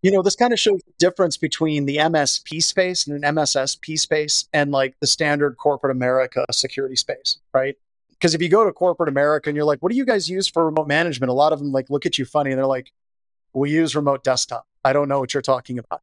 you 0.02 0.10
know 0.12 0.20
this 0.20 0.36
kind 0.36 0.52
of 0.52 0.60
shows 0.60 0.80
the 0.86 0.92
difference 0.98 1.38
between 1.38 1.86
the 1.86 1.96
MSP 1.96 2.62
space 2.62 3.06
and 3.06 3.24
an 3.24 3.34
MSSP 3.34 3.98
space 3.98 4.46
and 4.52 4.70
like 4.70 4.94
the 5.00 5.06
standard 5.06 5.56
corporate 5.56 5.90
America 5.96 6.44
security 6.52 6.96
space, 6.96 7.38
right? 7.54 7.76
Because 8.10 8.34
if 8.34 8.42
you 8.42 8.50
go 8.50 8.64
to 8.64 8.72
corporate 8.72 9.08
America 9.08 9.48
and 9.48 9.56
you're 9.56 9.64
like, 9.64 9.78
what 9.80 9.90
do 9.90 9.96
you 9.96 10.04
guys 10.04 10.28
use 10.28 10.46
for 10.48 10.66
remote 10.66 10.88
management? 10.88 11.30
A 11.30 11.34
lot 11.34 11.54
of 11.54 11.58
them 11.60 11.72
like 11.72 11.88
look 11.88 12.04
at 12.04 12.18
you 12.18 12.26
funny 12.26 12.50
and 12.50 12.58
they're 12.58 12.66
like, 12.66 12.92
we 13.54 13.70
use 13.70 13.96
remote 13.96 14.22
desktop. 14.22 14.66
I 14.84 14.92
don't 14.92 15.08
know 15.08 15.20
what 15.20 15.32
you're 15.32 15.42
talking 15.42 15.78
about. 15.78 16.02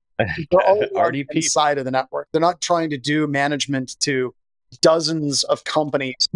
They're 0.52 0.62
all 0.62 0.74
on 0.76 0.80
the 0.80 0.88
RDP. 1.00 1.28
inside 1.36 1.78
of 1.78 1.86
the 1.86 1.92
network. 1.92 2.28
They're 2.32 2.42
not 2.42 2.62
trying 2.62 2.90
to 2.92 2.98
do 2.98 3.28
management 3.28 4.00
to 4.02 4.34
dozens 4.82 5.44
of 5.46 5.64
companies 5.64 6.28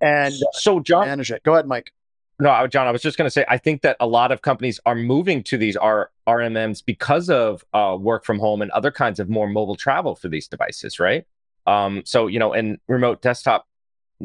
and 0.00 0.34
So 0.52 0.80
John, 0.80 1.06
manage 1.06 1.30
it. 1.30 1.42
Go 1.42 1.52
ahead, 1.54 1.66
Mike. 1.66 1.92
no, 2.40 2.66
John, 2.66 2.86
I 2.86 2.90
was 2.90 3.02
just 3.02 3.18
going 3.18 3.26
to 3.26 3.30
say, 3.30 3.44
I 3.48 3.58
think 3.58 3.82
that 3.82 3.96
a 4.00 4.06
lot 4.06 4.32
of 4.32 4.42
companies 4.42 4.80
are 4.86 4.94
moving 4.94 5.42
to 5.44 5.56
these 5.58 5.76
R- 5.76 6.10
RMMs 6.26 6.84
because 6.84 7.30
of 7.30 7.64
uh, 7.74 7.96
work 8.00 8.24
from 8.24 8.38
home 8.38 8.62
and 8.62 8.70
other 8.72 8.90
kinds 8.90 9.20
of 9.20 9.28
more 9.28 9.48
mobile 9.48 9.76
travel 9.76 10.14
for 10.16 10.28
these 10.28 10.48
devices, 10.48 10.98
right? 10.98 11.24
Um, 11.66 12.02
so 12.04 12.26
you 12.26 12.38
know, 12.38 12.52
and 12.52 12.78
remote 12.88 13.22
desktop 13.22 13.66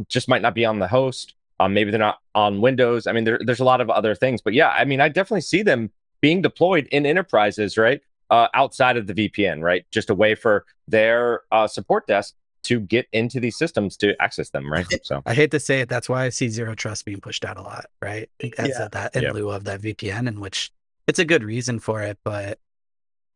just 0.08 0.28
might 0.28 0.42
not 0.42 0.56
be 0.56 0.66
on 0.66 0.80
the 0.80 0.88
host. 0.88 1.36
Um, 1.60 1.74
maybe 1.74 1.92
they're 1.92 2.00
not 2.00 2.20
on 2.36 2.62
Windows. 2.62 3.06
I 3.08 3.12
mean, 3.12 3.24
there, 3.24 3.40
there's 3.44 3.60
a 3.60 3.64
lot 3.64 3.82
of 3.82 3.90
other 3.90 4.16
things, 4.16 4.42
but 4.42 4.54
yeah, 4.54 4.70
I 4.70 4.86
mean, 4.86 5.02
I 5.02 5.10
definitely 5.10 5.42
see 5.42 5.62
them 5.64 5.92
being 6.22 6.42
deployed 6.42 6.88
in 6.92 7.06
enterprises, 7.06 7.78
right? 7.78 8.02
Uh, 8.30 8.48
outside 8.54 8.98
of 8.98 9.08
the 9.08 9.14
VPN, 9.14 9.62
right? 9.62 9.86
Just 9.90 10.10
a 10.10 10.14
way 10.14 10.36
for 10.36 10.66
their 10.88 11.44
uh, 11.52 11.66
support 11.66 12.08
desk 12.08 12.36
to 12.64 12.82
get 12.82 13.08
into 13.14 13.40
these 13.40 13.58
systems 13.58 13.96
to 13.96 14.22
access 14.22 14.50
them, 14.50 14.70
right? 14.70 14.86
So 15.04 15.22
I 15.26 15.34
hate 15.34 15.52
to 15.52 15.60
say 15.62 15.80
it, 15.80 15.88
that's 15.88 16.10
why 16.10 16.26
I 16.26 16.30
see 16.30 16.50
zero 16.50 16.76
trust 16.76 17.06
being 17.06 17.22
pushed 17.22 17.46
out 17.46 17.56
a 17.56 17.62
lot, 17.62 17.86
right? 18.02 18.30
As 18.58 18.70
Yeah. 18.78 18.90
that 18.92 19.16
in 19.16 19.24
Yeah. 19.24 19.32
lieu 19.32 19.50
of 19.50 19.64
that 19.64 19.80
VPN, 19.82 20.28
in 20.28 20.42
which 20.42 20.72
it's 21.08 21.20
a 21.20 21.24
good 21.26 21.42
reason 21.44 21.80
for 21.80 22.02
it, 22.02 22.18
but 22.26 22.60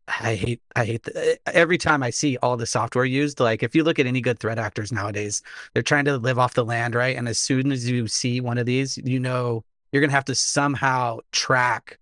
I 0.10 0.36
hate 0.36 0.62
I 0.76 0.84
hate 0.84 1.04
the, 1.04 1.40
every 1.46 1.78
time 1.78 2.04
I 2.04 2.10
see 2.10 2.36
all 2.38 2.58
the 2.58 2.66
software 2.66 3.06
used. 3.06 3.40
Like 3.40 3.64
if 3.64 3.74
you 3.74 3.86
look 3.86 3.98
at 4.00 4.06
any 4.06 4.20
good 4.20 4.40
threat 4.40 4.60
actors 4.60 4.92
nowadays, 4.92 5.42
they're 5.74 5.84
trying 5.84 6.06
to 6.06 6.18
live 6.18 6.38
off 6.38 6.54
the 6.54 6.66
land, 6.66 6.96
right? 6.96 7.16
And 7.16 7.30
as 7.30 7.40
soon 7.40 7.72
as 7.72 7.90
you 7.90 8.08
see 8.08 8.42
one 8.42 8.58
of 8.58 8.66
these, 8.66 8.98
you 8.98 9.20
know 9.22 9.64
you're 9.94 10.02
gonna 10.02 10.12
have 10.12 10.26
to 10.26 10.36
somehow 10.36 11.20
track 11.32 11.98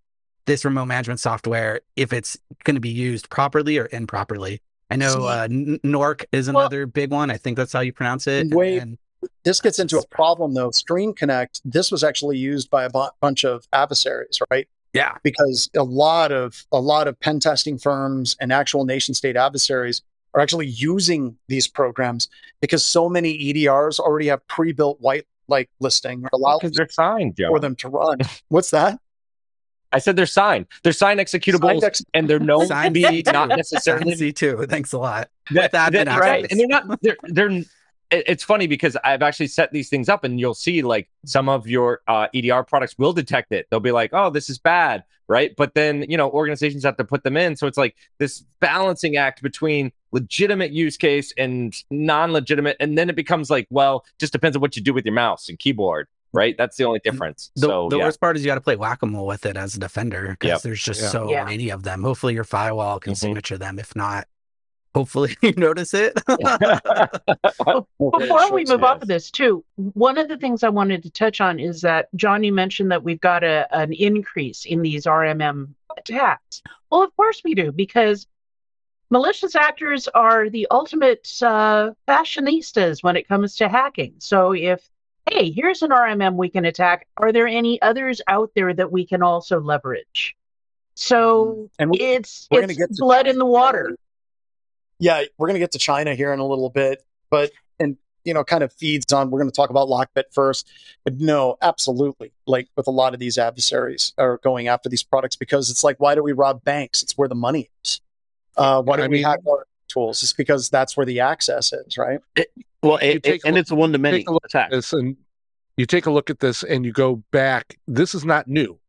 this 0.49 0.65
remote 0.65 0.85
management 0.87 1.19
software 1.19 1.79
if 1.95 2.11
it's 2.11 2.37
going 2.63 2.75
to 2.75 2.81
be 2.81 2.89
used 2.89 3.29
properly 3.29 3.77
or 3.77 3.87
improperly. 3.91 4.61
I 4.91 4.95
know 4.95 5.27
uh, 5.27 5.47
N- 5.49 5.79
Nork 5.83 6.25
is 6.31 6.47
Well- 6.47 6.61
another 6.61 6.85
big 6.87 7.11
one. 7.11 7.29
I 7.29 7.37
think 7.37 7.55
that's 7.55 7.71
how 7.71 7.81
you 7.81 7.93
pronounce 7.93 8.25
it. 8.27 8.47
Wait. 8.53 8.79
And 8.81 8.97
this 9.43 9.61
gets 9.61 9.77
into 9.79 9.99
a 9.99 10.07
problem 10.07 10.55
though. 10.55 10.71
ScreenConnect, 10.71 11.61
this 11.63 11.91
was 11.91 12.03
actually 12.03 12.37
used 12.37 12.69
by 12.71 12.83
a 12.85 12.89
bunch 13.21 13.43
of 13.45 13.67
adversaries, 13.73 14.39
right? 14.49 14.67
yeah, 14.93 15.15
Because 15.23 15.69
a 15.77 15.83
lot 15.83 16.31
of 16.31 16.65
a 16.71 16.79
lot 16.81 17.07
of 17.07 17.19
pen 17.19 17.39
testing 17.39 17.77
firms 17.77 18.35
and 18.41 18.51
actual 18.51 18.85
nation 18.85 19.13
state 19.13 19.35
adversaries 19.37 20.01
are 20.33 20.41
actually 20.41 20.65
using 20.67 21.37
these 21.47 21.67
programs 21.67 22.27
because 22.59 22.83
so 22.83 23.07
many 23.07 23.37
EDRs 23.37 23.99
already 23.99 24.27
have 24.27 24.45
pre-built 24.47 24.99
white 24.99 25.27
like 25.47 25.69
listing 25.79 26.23
or 26.23 26.29
allow 26.33 26.57
Because 26.57 26.75
they're 26.75 26.89
signed, 26.89 27.35
Joe. 27.35 27.49
for 27.49 27.59
them 27.59 27.75
to 27.77 27.89
run. 27.89 28.17
What's 28.49 28.71
that? 28.71 28.99
I 29.91 29.99
said 29.99 30.15
they're 30.15 30.25
signed. 30.25 30.67
They're 30.83 30.93
signed 30.93 31.19
executables, 31.19 31.61
Signed 31.81 31.83
ex- 31.83 32.05
and 32.13 32.29
they're 32.29 32.39
known 32.39 32.61
to 32.67 32.67
Sign 32.67 32.93
be 32.93 33.03
C2. 33.03 33.33
not 33.33 33.47
necessarily 33.57 34.15
C 34.15 34.31
two. 34.31 34.65
Thanks 34.69 34.93
a 34.93 34.97
lot. 34.99 35.29
that, 35.51 35.71
admin 35.73 36.05
that- 36.05 36.19
right 36.19 36.45
and 36.51 36.59
they're 36.59 36.67
not 36.67 37.01
they're 37.01 37.17
they're 37.23 37.61
it's 38.11 38.43
funny 38.43 38.65
because 38.65 38.97
i've 39.03 39.21
actually 39.21 39.45
set 39.45 39.71
these 39.71 39.87
things 39.87 40.09
up 40.09 40.23
and 40.23 40.39
you'll 40.39 40.55
see 40.55 40.81
like 40.81 41.07
some 41.25 41.47
of 41.47 41.67
your 41.67 42.01
uh, 42.07 42.27
edr 42.33 42.67
products 42.67 42.95
will 42.97 43.13
detect 43.13 43.51
it 43.51 43.67
they'll 43.69 43.79
be 43.79 43.91
like 43.91 44.09
oh 44.13 44.31
this 44.31 44.49
is 44.49 44.57
bad 44.57 45.03
right 45.27 45.55
but 45.57 45.75
then 45.75 46.03
you 46.09 46.17
know 46.17 46.27
organizations 46.31 46.83
have 46.83 46.97
to 46.97 47.03
put 47.03 47.23
them 47.23 47.37
in 47.37 47.55
so 47.55 47.67
it's 47.67 47.77
like 47.77 47.95
this 48.17 48.43
balancing 48.59 49.15
act 49.15 49.43
between 49.43 49.91
legitimate 50.11 50.71
use 50.71 50.97
case 50.97 51.31
and 51.37 51.83
non-legitimate 51.91 52.75
and 52.79 52.97
then 52.97 53.11
it 53.11 53.15
becomes 53.15 53.51
like 53.51 53.67
well 53.69 54.03
just 54.19 54.33
depends 54.33 54.57
on 54.57 54.61
what 54.61 54.75
you 54.75 54.81
do 54.81 54.91
with 54.93 55.05
your 55.05 55.13
mouse 55.13 55.47
and 55.47 55.59
keyboard 55.59 56.07
right 56.33 56.55
that's 56.57 56.77
the 56.77 56.83
only 56.83 56.99
difference 57.03 57.51
The, 57.55 57.61
so 57.67 57.89
the 57.89 57.97
yeah. 57.97 58.03
worst 58.05 58.19
part 58.21 58.35
is 58.37 58.43
you 58.43 58.47
got 58.47 58.55
to 58.55 58.61
play 58.61 58.75
whack 58.75 59.01
a 59.01 59.05
mole 59.05 59.25
with 59.27 59.45
it 59.45 59.57
as 59.57 59.75
a 59.75 59.79
defender 59.79 60.27
because 60.39 60.49
Yep. 60.49 60.61
there's 60.61 60.83
just 60.83 61.01
Yeah. 61.01 61.07
so 61.09 61.29
Yeah. 61.31 61.45
many 61.45 61.69
of 61.69 61.83
them. 61.83 62.03
Hopefully, 62.03 62.33
your 62.33 62.43
firewall 62.43 62.99
can 62.99 63.13
Mhm. 63.13 63.17
signature 63.17 63.57
them. 63.57 63.79
If 63.79 63.95
not, 63.95 64.27
hopefully 64.93 65.35
you 65.41 65.53
notice 65.53 65.93
it. 65.93 66.13
Before 66.27 67.85
we 68.51 68.65
move 68.65 68.81
Yes. 68.81 68.83
off 68.83 69.01
of 69.01 69.07
this, 69.07 69.31
too, 69.31 69.63
one 69.75 70.17
of 70.17 70.27
the 70.27 70.37
things 70.37 70.63
I 70.63 70.69
wanted 70.69 71.03
to 71.03 71.09
touch 71.11 71.41
on 71.41 71.59
is 71.59 71.81
that 71.81 72.07
John, 72.15 72.43
you 72.43 72.53
mentioned 72.53 72.91
that 72.91 73.03
we've 73.03 73.19
got 73.21 73.43
a, 73.43 73.67
an 73.75 73.93
increase 73.93 74.65
in 74.65 74.81
these 74.81 75.05
RMM 75.05 75.73
attacks. 75.97 76.61
Well, 76.91 77.03
of 77.03 77.15
course 77.15 77.41
we 77.43 77.53
do, 77.55 77.71
because 77.71 78.27
malicious 79.09 79.55
actors 79.55 80.07
are 80.09 80.49
the 80.49 80.67
ultimate 80.71 81.27
uh, 81.41 81.91
fashionistas 82.07 83.03
when 83.03 83.15
it 83.15 83.27
comes 83.27 83.55
to 83.57 83.67
hacking. 83.69 84.13
So 84.19 84.53
if 84.53 84.87
hey, 85.31 85.51
here's 85.51 85.81
an 85.81 85.91
RMM 85.91 86.35
we 86.35 86.49
can 86.49 86.65
attack, 86.65 87.07
are 87.17 87.31
there 87.31 87.47
any 87.47 87.81
others 87.81 88.21
out 88.27 88.51
there 88.55 88.73
that 88.73 88.91
we 88.91 89.05
can 89.05 89.21
also 89.21 89.59
leverage? 89.59 90.35
So 90.95 91.69
And 91.79 91.91
we- 91.91 91.99
it's 91.99 92.47
we're 92.51 92.61
gonna 92.61 92.71
it's 92.71 92.79
get 92.79 92.89
to 92.89 92.95
blood 92.99 93.27
in 93.27 93.37
the 93.37 93.45
water. 93.45 93.95
Yeah, 95.01 95.23
we're 95.37 95.47
going 95.47 95.55
to 95.55 95.59
get 95.61 95.71
to 95.71 95.79
China 95.79 96.13
here 96.13 96.33
in 96.33 96.39
a 96.39 96.45
little 96.45 96.69
bit, 96.69 97.05
but 97.29 97.51
and 97.79 97.95
you 98.25 98.33
know, 98.33 98.43
kind 98.43 98.63
of 98.63 98.73
feeds 98.73 99.13
on. 99.13 99.31
We're 99.31 99.39
going 99.39 99.49
to 99.49 99.55
talk 99.55 99.69
about 99.69 99.87
Lockbit 99.87 100.25
first, 100.33 100.67
but 101.05 101.21
no, 101.21 101.57
absolutely. 101.61 102.33
Like 102.45 102.67
with 102.75 102.85
a 102.87 102.91
lot 102.91 103.13
of 103.13 103.19
these 103.21 103.37
adversaries 103.37 104.13
are 104.17 104.39
going 104.43 104.67
after 104.67 104.89
these 104.89 105.01
products 105.03 105.37
because 105.37 105.69
it's 105.69 105.85
like, 105.85 106.01
why 106.01 106.15
do 106.15 106.21
we 106.23 106.33
rob 106.33 106.65
banks? 106.65 107.01
It's 107.01 107.17
where 107.17 107.29
the 107.29 107.35
money 107.35 107.69
is. 107.81 108.01
Uh, 108.57 108.81
why 108.81 108.97
do 108.97 109.03
I 109.03 109.07
we 109.07 109.13
mean- 109.13 109.23
hack 109.23 109.39
our 109.49 109.65
tools? 109.87 110.21
It's 110.21 110.33
because 110.33 110.69
that's 110.69 110.97
where 110.97 111.05
the 111.05 111.21
access 111.21 111.71
is, 111.71 111.97
right? 111.97 112.19
Well, 112.81 112.97
and, 113.01 113.21
take 113.23 113.43
a 113.43 113.47
and 113.47 113.55
look- 113.55 113.61
it's 113.61 113.71
a 113.71 113.75
one 113.75 113.91
to 113.91 113.97
many 113.97 114.19
take 114.19 114.29
a 114.29 114.33
look 114.33 114.45
attack. 114.45 114.71
this 114.71 114.93
and 114.93 115.17
you 115.77 115.85
take 115.85 116.05
a 116.05 116.11
look 116.11 116.29
at 116.29 116.39
this 116.39 116.63
and 116.63 116.85
you 116.85 116.91
go 116.91 117.17
back 117.31 117.77
this 117.87 118.13
is 118.15 118.25
not 118.25 118.47
new. 118.47 118.79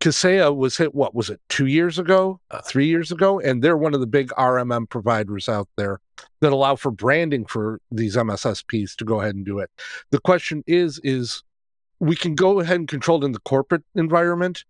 Kaseya 0.00 0.56
was 0.56 0.78
hit 0.78 0.94
what 0.94 1.14
was 1.14 1.28
it 1.28 1.40
two 1.50 1.66
years 1.66 1.98
ago 1.98 2.40
Uh, 2.50 2.60
three 2.62 2.86
years 2.86 3.12
ago? 3.12 3.38
And 3.38 3.62
they're 3.62 3.76
one 3.76 3.92
of 3.94 4.00
the 4.00 4.06
big 4.06 4.30
rmm 4.30 4.88
providers 4.88 5.48
out 5.48 5.68
there 5.76 6.00
that 6.40 6.52
allow 6.52 6.74
for 6.76 6.90
branding 6.90 7.44
for 7.44 7.80
these 7.92 8.16
mssps 8.16 8.96
to 8.96 9.04
go 9.04 9.20
ahead 9.20 9.34
and 9.34 9.44
do 9.44 9.58
it. 9.58 9.70
The 10.10 10.20
question 10.20 10.64
is 10.66 11.00
is 11.04 11.42
we 11.98 12.16
can 12.16 12.34
go 12.34 12.60
ahead 12.60 12.78
and 12.78 12.88
control 12.88 13.22
it 13.22 13.26
in 13.26 13.32
the 13.32 13.40
corporate 13.40 13.82
environment. 13.94 14.64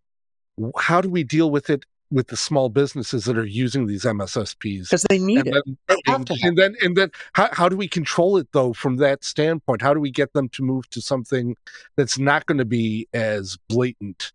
How 0.77 1.01
do 1.01 1.09
we 1.09 1.23
deal 1.23 1.51
with 1.51 1.71
it 1.71 1.85
with 2.11 2.27
the 2.29 2.37
small 2.37 2.69
businesses 2.69 3.25
that 3.25 3.39
are 3.39 3.45
using 3.47 3.87
these 3.87 4.05
mssps 4.05 4.83
Because 4.83 5.03
they 5.09 5.19
need 5.19 5.47
and 5.47 5.49
it. 5.49 5.65
then, 5.65 5.77
They 5.89 5.97
have 6.07 6.17
and, 6.17 6.27
to 6.27 6.35
have 6.35 6.49
and 6.49 6.59
then 6.59 6.75
and 6.83 6.97
then 6.97 7.11
how, 7.35 7.49
how 7.53 7.69
do 7.69 7.77
we 7.77 7.87
control 7.89 8.37
it 8.37 8.49
though 8.53 8.73
from 8.73 8.97
that 8.97 9.23
standpoint 9.25 9.83
how 9.83 9.95
do 9.95 10.01
we 10.01 10.11
get 10.11 10.33
them 10.33 10.49
to 10.51 10.63
move 10.63 10.89
to 10.91 11.01
something 11.01 11.57
that's 11.97 12.19
not 12.19 12.47
going 12.47 12.59
to 12.59 12.65
be 12.65 13.07
as 13.15 13.57
blatant 13.69 14.33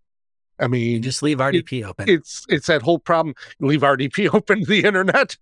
i 0.59 0.63
You 0.63 0.69
mean 0.69 1.01
just 1.01 1.21
leave 1.21 1.39
RDP 1.39 1.83
open. 1.85 2.07
it's 2.09 2.45
it's 2.49 2.67
that 2.67 2.81
whole 2.81 2.99
problem 2.99 3.35
leave 3.59 3.81
rdp 3.81 4.29
open 4.33 4.59
to 4.61 4.65
the 4.65 4.83
internet 4.85 5.35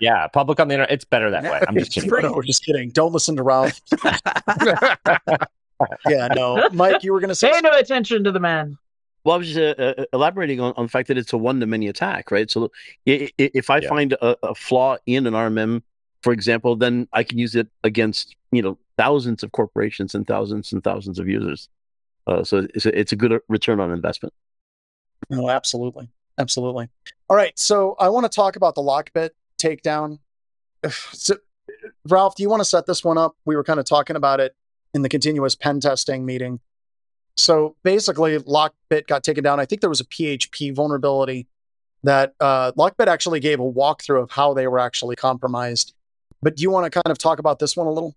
yeah 0.00 0.28
public 0.28 0.60
on 0.60 0.68
the 0.68 0.74
internet 0.74 0.92
it's 0.92 1.04
better 1.04 1.30
that 1.30 1.42
way 1.42 1.60
i'm 1.66 1.76
just 1.76 1.92
kidding 1.94 2.10
No, 2.22 2.32
we're 2.34 2.42
just 2.42 2.64
kidding. 2.64 2.90
Don't 2.90 3.12
listen 3.12 3.34
to 3.36 3.42
Ralph. 3.42 3.80
yeah, 6.08 6.28
no. 6.34 6.68
Mike, 6.72 7.02
you 7.02 7.12
were 7.12 7.20
going 7.20 7.28
to 7.28 7.34
say 7.34 7.50
Pay 7.52 7.60
no 7.60 7.72
attention 7.72 8.24
to 8.24 8.32
the 8.32 8.40
man. 8.40 8.78
Well, 9.24 9.34
I 9.34 9.38
was 9.38 9.52
just 9.52 9.78
uh, 9.80 9.82
uh, 9.82 10.04
elaborating 10.12 10.60
on, 10.60 10.74
on 10.76 10.84
the 10.84 10.88
fact 10.90 11.08
that 11.08 11.16
it's 11.18 11.32
a 11.32 11.38
one 11.38 11.58
to 11.60 11.66
many 11.66 11.88
attack, 11.88 12.30
right? 12.30 12.50
So 12.50 12.70
i- 13.08 13.30
i- 13.40 13.50
if 13.54 13.70
I 13.70 13.78
Yeah. 13.78 13.88
find 13.88 14.12
a, 14.14 14.36
a 14.46 14.54
flaw 14.54 14.96
in 15.06 15.26
an 15.26 15.34
RMM, 15.34 15.82
for 16.22 16.32
example, 16.32 16.76
then 16.76 17.08
I 17.12 17.22
can 17.24 17.38
use 17.38 17.54
it 17.54 17.68
against 17.82 18.36
you 18.52 18.62
know 18.62 18.78
thousands 18.98 19.42
of 19.42 19.52
corporations 19.52 20.14
and 20.14 20.26
thousands 20.26 20.72
and 20.72 20.84
thousands 20.84 21.18
of 21.18 21.28
users. 21.28 21.68
Uh, 22.26 22.44
so 22.44 22.66
it's 22.74 22.86
a, 22.86 22.98
it's 22.98 23.12
a 23.12 23.16
good 23.16 23.32
uh, 23.32 23.38
return 23.48 23.80
on 23.80 23.90
investment. 23.90 24.32
No, 25.30 25.48
absolutely. 25.50 26.08
Absolutely. 26.38 26.88
All 27.30 27.36
right. 27.36 27.58
So 27.58 27.96
I 27.98 28.08
want 28.10 28.24
to 28.24 28.34
talk 28.34 28.56
about 28.56 28.74
the 28.74 28.82
Lockbit 28.82 29.30
takedown. 29.58 30.18
So, 31.12 31.36
Ralph, 32.08 32.34
do 32.36 32.42
you 32.42 32.50
want 32.50 32.60
to 32.60 32.64
set 32.66 32.84
this 32.86 33.02
one 33.02 33.16
up? 33.16 33.36
We 33.46 33.56
were 33.56 33.64
kind 33.64 33.80
of 33.80 33.86
talking 33.86 34.16
about 34.16 34.38
it 34.40 34.54
in 34.92 35.00
the 35.02 35.08
continuous 35.08 35.54
pen 35.54 35.80
testing 35.80 36.26
meeting. 36.26 36.60
So 37.36 37.76
basically, 37.82 38.38
Lockbit 38.38 39.06
got 39.06 39.24
taken 39.24 39.42
down. 39.42 39.60
I 39.60 39.64
think 39.64 39.80
there 39.80 39.90
was 39.90 40.00
a 40.00 40.04
PHP 40.04 40.74
vulnerability 40.74 41.46
that 42.04 42.34
uh, 42.38 42.72
Lockbit 42.72 43.06
actually 43.06 43.40
gave 43.40 43.60
a 43.60 43.64
walkthrough 43.64 44.22
of 44.22 44.30
how 44.30 44.54
they 44.54 44.68
were 44.68 44.78
actually 44.78 45.16
compromised. 45.16 45.94
But 46.42 46.56
do 46.56 46.62
you 46.62 46.70
want 46.70 46.84
to 46.84 46.90
kind 46.90 47.10
of 47.10 47.18
talk 47.18 47.38
about 47.38 47.58
this 47.58 47.76
one 47.76 47.86
a 47.86 47.90
little? 47.90 48.14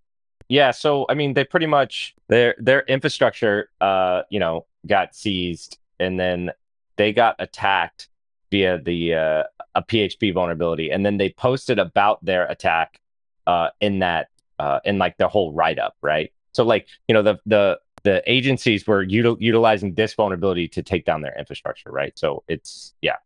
Yeah, 0.49 0.71
so 0.71 1.06
I 1.10 1.13
mean, 1.13 1.34
they 1.34 1.43
pretty 1.43 1.65
much 1.65 2.15
their 2.27 2.56
their 2.58 2.82
infrastructure, 2.82 3.69
uh, 3.82 4.23
you 4.30 4.39
know, 4.39 4.65
got 4.86 5.15
seized, 5.15 5.77
and 5.99 6.19
then 6.19 6.51
they 6.95 7.12
got 7.12 7.36
attacked 7.39 8.08
via 8.51 8.77
the 8.82 9.13
uh, 9.15 9.43
a 9.75 9.84
PHP 9.84 10.34
vulnerability, 10.34 10.91
and 10.91 11.06
then 11.06 11.17
they 11.17 11.30
posted 11.30 11.80
about 11.80 12.23
their 12.23 12.45
attack 12.45 12.99
uh, 13.45 13.69
in 13.82 13.99
that 13.99 14.30
uh, 14.60 14.80
in 14.86 14.97
like 14.97 15.17
their 15.17 15.27
whole 15.27 15.53
write 15.53 15.80
up, 15.80 15.95
right? 16.01 16.32
So 16.53 16.63
like 16.63 16.88
you 17.08 17.13
know 17.13 17.21
the 17.21 17.39
the 17.45 17.80
the 18.08 18.24
agencies 18.32 18.88
were 18.88 19.06
util- 19.06 19.38
utilizing 19.39 19.93
this 19.96 20.13
vulnerability 20.13 20.70
to 20.70 20.82
take 20.82 21.04
down 21.04 21.22
their 21.22 21.38
infrastructure, 21.38 21.91
right? 21.91 22.17
So 22.17 22.43
it's 22.48 22.93
yeah, 23.02 23.17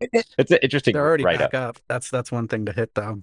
it's 0.00 0.50
an 0.50 0.58
interesting 0.62 0.94
They're 0.94 1.06
already 1.06 1.24
write 1.24 1.40
back 1.40 1.52
up. 1.54 1.76
up. 1.76 1.82
That's 1.88 2.08
that's 2.10 2.32
one 2.32 2.48
thing 2.48 2.64
to 2.66 2.72
hit 2.72 2.94
though. 2.94 3.20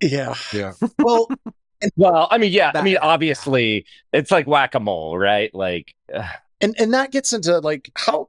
Yeah. 0.00 0.34
yeah 0.52 0.74
Well, 0.98 1.28
Well, 1.96 2.28
I 2.30 2.38
mean, 2.38 2.52
yeah, 2.52 2.70
I 2.74 2.82
mean, 2.82 2.96
obviously, 2.96 3.84
it's 4.12 4.30
like 4.30 4.46
whack 4.46 4.74
a 4.74 4.80
mole, 4.80 5.18
right? 5.18 5.52
Like. 5.54 5.94
uh, 6.14 6.26
and 6.60 6.74
and 6.78 6.94
that 6.94 7.10
gets 7.10 7.32
into 7.32 7.58
like 7.58 7.90
how 7.96 8.28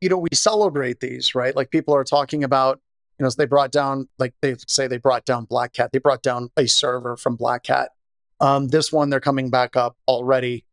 you 0.00 0.08
know 0.08 0.16
we 0.18 0.28
celebrate 0.32 1.00
these 1.00 1.34
right 1.34 1.54
like 1.56 1.70
people 1.70 1.94
are 1.94 2.04
talking 2.04 2.44
about 2.44 2.80
you 3.18 3.24
know 3.24 3.30
they 3.36 3.46
brought 3.46 3.72
down 3.72 4.08
like 4.18 4.32
they 4.42 4.54
say 4.68 4.86
they 4.86 4.96
brought 4.96 5.24
down 5.24 5.44
black 5.44 5.72
cat 5.72 5.90
they 5.92 5.98
brought 5.98 6.22
down 6.22 6.50
a 6.56 6.66
server 6.66 7.16
from 7.16 7.36
black 7.36 7.64
cat 7.64 7.90
um 8.40 8.68
this 8.68 8.92
one 8.92 9.10
they're 9.10 9.20
coming 9.20 9.50
back 9.50 9.76
up 9.76 9.96
already 10.08 10.64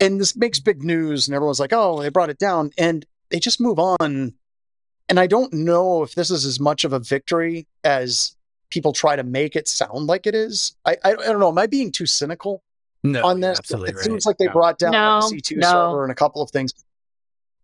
and 0.00 0.20
this 0.20 0.36
makes 0.36 0.58
big 0.60 0.82
news 0.82 1.26
and 1.28 1.34
everyone's 1.34 1.60
like 1.60 1.72
oh 1.72 2.00
they 2.00 2.08
brought 2.08 2.30
it 2.30 2.38
down 2.38 2.70
and 2.78 3.04
they 3.30 3.38
just 3.38 3.60
move 3.60 3.78
on 3.78 4.32
and 5.08 5.20
i 5.20 5.26
don't 5.26 5.52
know 5.52 6.02
if 6.02 6.14
this 6.14 6.30
is 6.30 6.44
as 6.44 6.60
much 6.60 6.84
of 6.84 6.92
a 6.92 6.98
victory 6.98 7.66
as 7.84 8.36
people 8.70 8.92
try 8.92 9.16
to 9.16 9.22
make 9.24 9.56
it 9.56 9.66
sound 9.68 10.06
like 10.06 10.26
it 10.26 10.34
is 10.34 10.74
i 10.84 10.96
i, 11.04 11.12
I 11.12 11.14
don't 11.14 11.40
know 11.40 11.48
am 11.48 11.58
i 11.58 11.66
being 11.66 11.90
too 11.92 12.06
cynical 12.06 12.62
No, 13.02 13.24
on 13.24 13.40
you're 13.40 13.50
this 13.50 13.58
absolutely 13.58 13.90
it 13.90 13.96
right. 13.96 14.04
seems 14.04 14.26
like 14.26 14.38
they 14.38 14.44
Yeah. 14.46 14.52
brought 14.52 14.78
down 14.78 14.92
No, 14.92 15.18
like 15.20 15.32
a 15.32 15.34
c2 15.36 15.56
no. 15.56 15.70
server 15.70 16.02
and 16.04 16.12
a 16.12 16.16
couple 16.16 16.42
of 16.42 16.50
things 16.50 16.72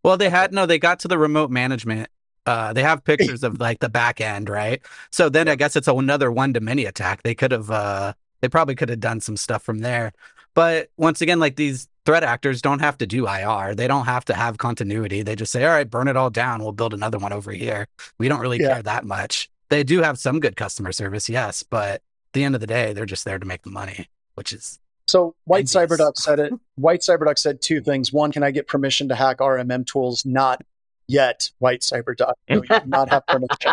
Well, 0.02 0.16
they 0.18 0.28
had 0.28 0.52
no. 0.52 0.66
They 0.66 0.78
got 0.78 1.00
to 1.00 1.08
the 1.08 1.16
remote 1.16 1.50
management. 1.50 2.10
Uh, 2.44 2.74
they 2.74 2.82
have 2.82 3.02
pictures 3.04 3.42
of 3.42 3.58
like 3.58 3.78
the 3.80 3.88
back 3.88 4.20
end, 4.20 4.50
right? 4.50 4.82
So 5.10 5.30
then 5.30 5.48
I 5.48 5.54
guess 5.54 5.76
it's 5.76 5.88
another 5.88 6.30
one 6.30 6.52
to 6.52 6.60
many 6.60 6.84
attack. 6.84 7.22
They 7.22 7.34
could 7.34 7.52
have. 7.52 7.70
Uh, 7.70 8.12
they 8.42 8.48
probably 8.50 8.74
could 8.74 8.90
have 8.90 9.00
done 9.00 9.20
some 9.22 9.38
stuff 9.38 9.62
from 9.62 9.78
there. 9.78 10.12
But 10.52 10.90
once 10.98 11.22
again, 11.22 11.40
like 11.40 11.56
these 11.56 11.88
threat 12.04 12.22
actors 12.24 12.60
don't 12.62 12.80
have 12.80 12.98
to 12.98 13.06
do 13.06 13.26
IR. 13.26 13.74
They 13.74 13.88
don't 13.88 14.04
have 14.06 14.24
to 14.26 14.34
have 14.34 14.58
continuity. 14.58 15.22
They 15.22 15.34
just 15.36 15.52
say, 15.52 15.64
"All 15.64 15.70
right, 15.72 15.88
burn 15.88 16.08
it 16.08 16.16
all 16.16 16.30
down. 16.30 16.62
We'll 16.62 16.72
build 16.72 16.94
another 16.94 17.18
one 17.18 17.32
over 17.32 17.50
here." 17.52 17.86
We 18.18 18.28
don't 18.28 18.40
really 18.40 18.60
Yeah. 18.60 18.74
care 18.74 18.82
that 18.82 19.04
much. 19.04 19.48
They 19.70 19.82
do 19.84 20.02
have 20.02 20.18
some 20.18 20.40
good 20.40 20.56
customer 20.56 20.92
service, 20.92 21.28
yes, 21.28 21.62
but 21.62 21.94
at 21.96 22.02
the 22.34 22.44
end 22.44 22.54
of 22.54 22.60
the 22.60 22.66
day, 22.66 22.92
they're 22.92 23.06
just 23.06 23.24
there 23.24 23.38
to 23.38 23.46
make 23.46 23.62
the 23.62 23.70
money, 23.70 24.08
which 24.34 24.52
is 24.52 24.78
So 25.06 25.34
White 25.44 25.74
Envious. 25.74 25.98
Cyberduck 26.00 26.16
said 26.16 26.38
it. 26.40 26.52
White 26.76 27.00
Cyberduck 27.00 27.38
said 27.38 27.60
two 27.60 27.80
things. 27.80 28.12
One, 28.12 28.32
can 28.32 28.42
I 28.42 28.50
get 28.50 28.66
permission 28.68 29.08
to 29.08 29.14
hack 29.14 29.38
RMM 29.38 29.84
tools 29.86 30.24
not 30.24 30.62
yet, 31.08 31.50
White 31.58 31.80
Cyber 31.82 32.16
Duck. 32.16 32.36
No, 32.48 32.56
you 32.62 32.62
do 32.80 32.86
not 32.86 33.10
have 33.10 33.26
permission. 33.26 33.72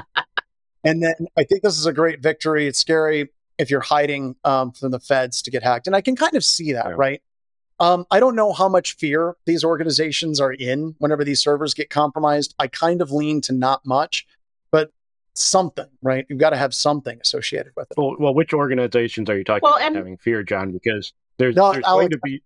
and 0.83 1.01
then 1.03 1.13
I 1.37 1.43
think 1.43 1.61
this 1.63 1.77
is 1.77 1.85
a 1.85 1.93
great 1.93 2.21
victory. 2.21 2.67
It's 2.67 2.79
scary 2.79 3.29
if 3.57 3.69
you're 3.69 3.79
hiding 3.81 4.35
um, 4.43 4.71
from 4.71 4.91
the 4.91 4.99
feds 4.99 5.41
to 5.43 5.51
get 5.51 5.63
hacked, 5.63 5.87
and 5.87 5.95
I 5.95 6.01
can 6.01 6.15
kind 6.15 6.35
of 6.35 6.43
see 6.43 6.73
that, 6.73 6.87
Yeah. 6.87 6.95
right? 6.97 7.21
Um, 7.81 8.05
I 8.11 8.19
don't 8.19 8.35
know 8.35 8.53
how 8.53 8.69
much 8.69 8.93
fear 8.95 9.35
these 9.45 9.63
organizations 9.63 10.39
are 10.39 10.53
in 10.53 10.95
whenever 10.99 11.23
these 11.23 11.39
servers 11.39 11.73
get 11.73 11.89
compromised. 11.89 12.53
I 12.59 12.67
kind 12.67 13.01
of 13.01 13.11
lean 13.11 13.41
to 13.41 13.53
not 13.53 13.83
much, 13.85 14.27
but 14.69 14.91
something, 15.33 15.87
right? 16.03 16.25
You've 16.29 16.37
got 16.39 16.51
to 16.51 16.57
have 16.57 16.75
something 16.75 17.19
associated 17.21 17.73
with 17.75 17.89
it. 17.89 17.97
Well, 17.97 18.15
well, 18.19 18.35
which 18.35 18.53
organizations 18.53 19.29
are 19.31 19.37
you 19.37 19.43
talking 19.43 19.61
Well, 19.63 19.77
about 19.77 19.87
and- 19.87 19.95
having 19.95 20.17
fear, 20.17 20.43
John? 20.43 20.71
Because 20.71 21.11
there's, 21.37 21.55
No, 21.55 21.73
there's 21.73 21.83
going 21.83 22.11
to 22.11 22.19
be 22.19 22.43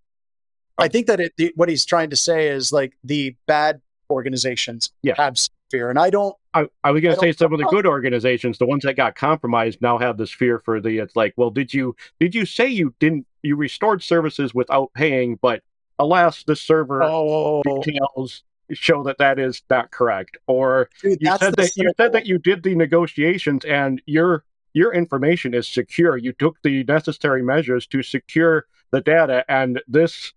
I 0.78 0.88
think 0.88 1.06
that 1.06 1.20
it, 1.20 1.32
the, 1.36 1.52
what 1.56 1.68
he's 1.68 1.84
trying 1.84 2.10
to 2.10 2.16
say 2.16 2.48
is 2.48 2.72
like 2.72 2.96
the 3.04 3.36
bad 3.46 3.80
organizations 4.10 4.92
Yeah. 5.02 5.14
have 5.16 5.36
fear, 5.70 5.90
and 5.90 5.98
I 5.98 6.10
don't. 6.10 6.34
I, 6.54 6.68
I 6.84 6.90
was 6.90 7.02
going 7.02 7.14
to 7.14 7.20
say 7.20 7.32
some 7.32 7.52
of 7.52 7.58
the 7.58 7.66
good 7.66 7.86
organizations, 7.86 8.58
the 8.58 8.66
ones 8.66 8.84
that 8.84 8.94
got 8.94 9.14
compromised, 9.14 9.82
now 9.82 9.98
have 9.98 10.16
this 10.16 10.30
fear 10.30 10.60
for 10.64 10.80
the. 10.80 10.98
It's 10.98 11.16
like, 11.16 11.34
well, 11.36 11.50
did 11.50 11.72
you 11.74 11.94
did 12.20 12.34
you 12.34 12.46
say 12.46 12.66
you 12.68 12.94
didn't 13.00 13.26
you 13.46 13.56
restored 13.56 14.02
services 14.02 14.54
without 14.54 14.92
paying, 14.94 15.38
but 15.40 15.62
alas, 15.98 16.42
the 16.44 16.56
server 16.56 17.02
Oh, 17.02 17.62
details 17.62 18.42
show 18.72 19.04
that 19.04 19.18
that 19.18 19.38
is 19.38 19.62
not 19.70 19.90
correct, 19.92 20.36
or 20.48 20.90
dude, 21.00 21.18
you 21.20 21.36
said 21.38 21.54
that 21.56 21.76
you 21.76 21.90
said 21.96 22.12
that 22.12 22.26
you 22.26 22.38
did 22.38 22.62
the 22.64 22.74
negotiations 22.74 23.64
and 23.64 24.02
your 24.06 24.44
your 24.74 24.92
information 24.92 25.54
is 25.54 25.66
secure. 25.68 26.16
You 26.16 26.32
took 26.32 26.56
the 26.62 26.84
necessary 26.84 27.42
measures 27.42 27.86
to 27.86 28.02
secure 28.02 28.66
the 28.90 29.00
data, 29.00 29.44
and 29.48 29.80
this 29.88 30.32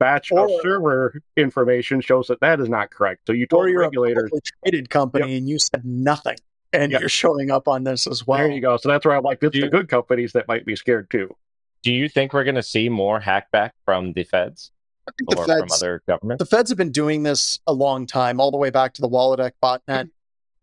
batch 0.00 0.32
of 0.32 0.50
server 0.62 1.20
information 1.36 2.00
shows 2.00 2.26
that 2.26 2.40
that 2.40 2.58
is 2.60 2.68
not 2.68 2.90
correct. 2.90 3.26
So 3.26 3.32
you 3.32 3.44
or 3.44 3.46
told 3.46 3.68
you're 3.70 3.80
regulators. 3.80 4.30
traded 4.62 4.90
company 4.90 5.36
and 5.36 5.48
you 5.48 5.58
said 5.58 5.84
nothing, 5.84 6.36
and 6.72 6.90
Yep. 6.90 7.00
you're 7.00 7.08
showing 7.08 7.50
up 7.50 7.68
on 7.68 7.84
this 7.84 8.06
as 8.06 8.26
well. 8.26 8.38
There 8.38 8.50
you 8.50 8.60
go. 8.60 8.76
So 8.78 8.88
that's 8.88 9.04
where 9.04 9.16
I'm 9.16 9.22
like, 9.22 9.42
it's 9.42 9.52
Do 9.52 9.60
the 9.60 9.68
good 9.68 9.88
companies 9.88 10.32
that 10.32 10.48
might 10.48 10.64
be 10.66 10.74
scared 10.74 11.10
too. 11.10 11.36
Do 11.84 11.92
you 11.92 12.08
think 12.08 12.32
we're 12.32 12.44
going 12.44 12.54
to 12.54 12.62
see 12.62 12.88
more 12.88 13.20
hackback 13.20 13.72
from 13.84 14.14
the 14.14 14.24
feds 14.24 14.72
think 15.18 15.30
the 15.30 15.36
or 15.36 15.44
from 15.44 15.68
other 15.70 16.02
governments? 16.08 16.42
the 16.42 16.46
feds 16.46 16.70
have 16.70 16.78
been 16.78 16.92
doing 16.92 17.22
this 17.22 17.60
a 17.66 17.72
long 17.72 18.06
time, 18.06 18.40
all 18.40 18.50
the 18.50 18.56
way 18.56 18.70
back 18.70 18.94
to 18.94 19.02
the 19.02 19.08
Waledac 19.08 19.52
botnet. 19.62 20.10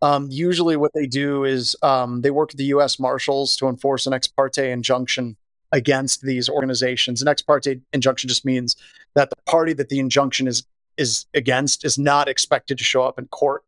Um, 0.01 0.27
usually, 0.31 0.77
what 0.77 0.93
they 0.95 1.05
do 1.05 1.43
is 1.43 1.75
um, 1.84 2.21
they 2.21 2.31
work 2.31 2.49
with 2.49 2.57
the 2.57 2.65
U.S. 2.65 2.99
Marshals 2.99 3.55
to 3.57 3.67
enforce 3.67 4.07
an 4.07 4.13
ex 4.13 4.27
parte 4.27 4.71
injunction 4.71 5.38
against 5.71 6.23
these 6.23 6.49
organizations. 6.49 7.21
An 7.21 7.27
ex 7.27 7.41
parte 7.41 7.79
injunction 7.93 8.27
just 8.27 8.43
means 8.43 8.75
that 9.13 9.29
the 9.29 9.36
party 9.45 9.73
that 9.73 9.89
the 9.89 9.99
injunction 9.99 10.47
is 10.47 10.65
is 10.97 11.27
against 11.36 11.86
is 11.86 11.99
not 11.99 12.27
expected 12.27 12.77
to 12.79 12.84
show 12.84 13.03
up 13.03 13.19
in 13.19 13.27
court 13.27 13.63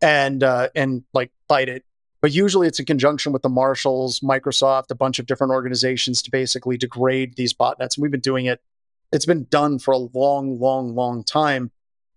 and 0.00 0.42
uh, 0.42 0.70
and 0.74 1.04
like 1.12 1.30
fight 1.46 1.68
it. 1.68 1.84
But 2.20 2.32
usually, 2.32 2.66
it's 2.66 2.78
in 2.78 2.86
conjunction 2.86 3.32
with 3.32 3.42
the 3.42 3.48
Marshals, 3.48 4.20
Microsoft, 4.20 4.90
a 4.90 4.94
bunch 4.94 5.18
of 5.18 5.26
different 5.26 5.52
organizations 5.52 6.20
to 6.22 6.30
basically 6.30 6.76
degrade 6.76 7.36
these 7.36 7.54
botnets. 7.54 7.96
And 7.96 8.02
we've 8.02 8.10
been 8.10 8.20
doing 8.20 8.46
it 8.46 8.60
it's 9.12 9.26
been 9.26 9.46
done 9.50 9.78
for 9.78 9.92
a 9.92 9.98
long, 9.98 10.58
long, 10.58 10.94
long 10.94 11.24
time. 11.24 11.70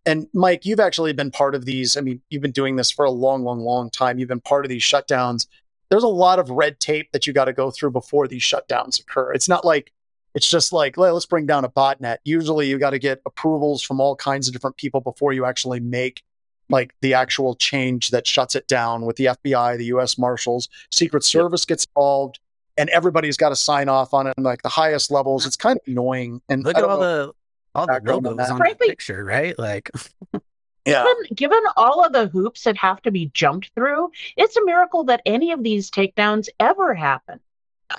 And 0.05 0.27
Mike, 0.33 0.65
you've 0.65 0.79
actually 0.79 1.13
been 1.13 1.31
part 1.31 1.55
of 1.55 1.65
these. 1.65 1.95
I 1.97 2.01
mean, 2.01 2.21
you've 2.29 2.41
been 2.41 2.51
doing 2.51 2.75
this 2.75 2.91
for 2.91 3.05
a 3.05 3.11
long, 3.11 3.43
long, 3.43 3.59
long 3.61 3.89
time. 3.89 4.19
You've 4.19 4.29
been 4.29 4.41
part 4.41 4.65
of 4.65 4.69
these 4.69 4.81
shutdowns. 4.81 5.47
There's 5.89 6.03
a 6.03 6.07
lot 6.07 6.39
of 6.39 6.49
red 6.49 6.79
tape 6.79 7.11
that 7.11 7.25
you 7.25 7.33
got 7.33 7.45
to 7.45 7.53
go 7.53 7.71
through 7.71 7.91
before 7.91 8.27
these 8.27 8.41
shutdowns 8.41 8.99
occur. 8.99 9.31
It's 9.31 9.47
not 9.47 9.63
like 9.63 9.91
it's 10.33 10.49
just 10.49 10.73
like 10.73 10.97
"Let- 10.97 11.13
let's 11.13 11.25
bring 11.25 11.45
down 11.45 11.63
a 11.63 11.69
botnet. 11.69 12.17
Usually, 12.23 12.67
you 12.67 12.79
got 12.79 12.89
to 12.91 12.99
get 12.99 13.21
approvals 13.25 13.81
from 13.81 14.01
all 14.01 14.15
kinds 14.15 14.47
of 14.47 14.53
different 14.53 14.77
people 14.77 14.99
before 14.99 15.33
you 15.33 15.45
actually 15.45 15.79
make 15.79 16.23
like 16.69 16.93
the 17.01 17.13
actual 17.13 17.55
change 17.55 18.09
that 18.09 18.25
shuts 18.25 18.55
it 18.55 18.67
down 18.67 19.05
with 19.05 19.15
the 19.17 19.25
FBI, 19.25 19.77
the 19.77 19.85
U.S. 19.85 20.17
Marshals, 20.17 20.69
Secret 20.91 21.23
Service 21.23 21.65
gets 21.65 21.85
involved, 21.85 22.39
and 22.77 22.89
everybody's 22.89 23.37
got 23.37 23.49
to 23.49 23.55
sign 23.55 23.89
off 23.89 24.13
on 24.13 24.27
it. 24.27 24.33
And 24.37 24.43
like 24.45 24.61
the 24.61 24.69
highest 24.69 25.11
levels, 25.11 25.45
it's 25.45 25.55
kind 25.55 25.77
of 25.77 25.91
annoying. 25.91 26.41
And 26.49 26.63
Look 26.63 26.77
at 26.77 26.83
all 26.83 26.99
the 26.99 27.33
all 27.75 27.85
the 27.85 27.93
background 27.93 28.27
on 28.27 28.33
logos 28.37 28.49
on 28.49 28.59
that 28.59 28.65
Frankly- 28.65 28.87
picture, 28.89 29.23
right? 29.25 29.57
Like, 29.59 29.89
yeah. 30.85 31.03
given, 31.03 31.35
given 31.35 31.61
all 31.75 32.03
of 32.05 32.13
the 32.13 32.27
hoops 32.27 32.63
that 32.63 32.77
have 32.77 33.01
to 33.03 33.11
be 33.11 33.27
jumped 33.33 33.71
through, 33.75 34.11
it's 34.37 34.55
a 34.55 34.63
miracle 34.65 35.03
that 35.05 35.21
any 35.25 35.51
of 35.51 35.63
these 35.63 35.89
takedowns 35.91 36.49
ever 36.59 36.93
happen. 36.93 37.39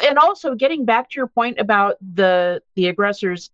And 0.03 0.19
also, 0.19 0.55
getting 0.55 0.85
back 0.85 1.11
to 1.11 1.17
your 1.17 1.27
point 1.29 1.59
about 1.61 1.97
the 2.15 2.63
the 2.75 2.89
aggressors, 2.89 3.51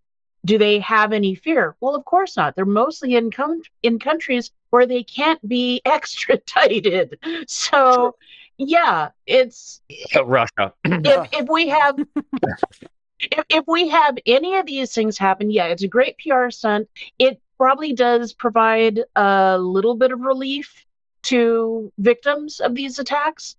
do 0.46 0.56
they 0.56 0.78
have 0.78 1.12
any 1.12 1.34
fear? 1.34 1.76
Well, 1.80 1.94
of 1.94 2.04
course 2.06 2.36
not. 2.36 2.56
They're 2.56 2.64
mostly 2.64 3.14
in 3.16 3.30
com- 3.30 3.60
in 3.82 3.98
countries 3.98 4.50
where 4.70 4.86
they 4.86 5.02
can't 5.02 5.46
be 5.46 5.80
extradited. 5.84 7.18
So, 7.46 8.16
yeah, 8.56 9.10
it's 9.26 9.80
Russia. 10.24 10.72
if 10.84 11.28
if 11.32 11.48
we 11.48 11.68
have 11.68 11.98
if, 13.20 13.44
if 13.50 13.64
we 13.66 13.88
have 13.88 14.16
any 14.26 14.56
of 14.56 14.66
these 14.66 14.92
things 14.94 15.18
happen, 15.18 15.50
yeah, 15.50 15.66
it's 15.66 15.82
a 15.82 15.88
great 15.88 16.16
PR 16.18 16.50
stunt. 16.50 16.88
It 17.18 17.40
probably 17.58 17.92
does 17.92 18.32
provide 18.32 19.00
a 19.16 19.58
little 19.58 19.94
bit 19.94 20.12
of 20.12 20.20
relief 20.20 20.86
to 21.24 21.92
victims 21.98 22.60
of 22.60 22.74
these 22.74 22.98
attacks 22.98 23.56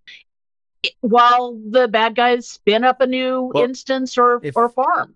while 1.02 1.60
the 1.70 1.88
bad 1.88 2.16
guys 2.16 2.48
spin 2.48 2.84
up 2.84 3.02
a 3.02 3.06
new 3.08 3.52
Well, 3.54 3.64
instance 3.64 4.18
or, 4.18 4.40
if- 4.44 4.58
or 4.58 4.68
farm. 4.70 5.16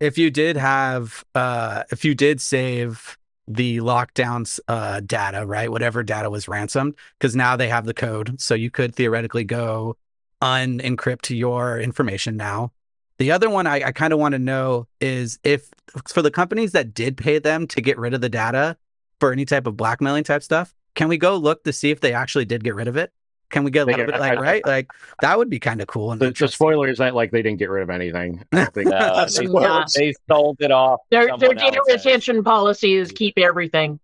if 0.00 0.16
you 0.16 0.30
did 0.30 0.56
have, 0.56 1.22
uh, 1.34 1.84
if 1.92 2.02
you 2.04 2.14
did 2.14 2.40
save 2.40 3.18
the 3.48 3.78
lockdowns 3.78 4.60
uh, 4.68 5.00
data, 5.00 5.44
right? 5.46 5.70
Whatever 5.70 6.02
data 6.02 6.30
was 6.30 6.48
ransomed, 6.48 6.94
because 7.18 7.34
now 7.34 7.56
they 7.56 7.68
have 7.68 7.86
the 7.86 7.94
code, 7.94 8.40
so 8.40 8.54
you 8.54 8.70
could 8.70 8.94
theoretically 8.94 9.44
go 9.44 9.96
unencrypt 10.40 11.36
your 11.36 11.78
information 11.80 12.36
now. 12.36 12.72
The 13.18 13.30
other 13.30 13.48
one 13.48 13.66
I, 13.66 13.82
I 13.84 13.92
kind 13.92 14.12
of 14.12 14.18
want 14.18 14.32
to 14.32 14.38
know 14.38 14.88
is 15.00 15.38
if 15.44 15.70
for 16.08 16.22
the 16.22 16.30
companies 16.30 16.72
that 16.72 16.94
did 16.94 17.16
pay 17.16 17.38
them 17.38 17.66
to 17.68 17.80
get 17.80 17.98
rid 17.98 18.14
of 18.14 18.20
the 18.20 18.28
data 18.28 18.76
for 19.20 19.32
any 19.32 19.44
type 19.44 19.66
of 19.66 19.76
blackmailing 19.76 20.24
type 20.24 20.42
stuff, 20.42 20.74
can 20.94 21.08
we 21.08 21.16
go 21.16 21.36
look 21.36 21.62
to 21.64 21.72
see 21.72 21.90
if 21.90 22.00
they 22.00 22.12
actually 22.12 22.44
did 22.44 22.64
get 22.64 22.74
rid 22.74 22.88
of 22.88 22.96
it? 22.96 23.12
Can 23.52 23.62
we 23.64 23.70
get 23.70 23.82
a 23.82 23.84
little 23.86 24.06
bit 24.06 24.18
like 24.18 24.40
right? 24.40 24.66
Like 24.66 24.90
that 25.20 25.38
would 25.38 25.48
be 25.50 25.60
kind 25.60 25.80
of 25.80 25.86
cool. 25.86 26.10
And 26.10 26.20
The, 26.20 26.30
the 26.32 26.48
spoiler 26.48 26.88
is 26.88 26.98
that 26.98 27.14
like 27.14 27.30
they 27.30 27.42
didn't 27.42 27.58
get 27.60 27.70
rid 27.70 27.82
of 27.84 27.90
anything. 27.90 28.42
I 28.52 28.56
don't 28.56 28.74
think 28.74 28.88
Uh, 28.92 29.28
they, 29.38 29.46
what- 29.46 29.92
they 29.94 30.12
sold 30.28 30.56
it 30.60 30.70
off. 30.72 31.00
to 31.02 31.06
Their, 31.10 31.26
their 31.26 31.38
someone 31.38 31.56
data 31.58 31.76
else. 31.88 32.04
retention 32.04 32.42
policy 32.42 32.94
is 32.94 33.12
keep 33.12 33.38
everything. 33.38 34.00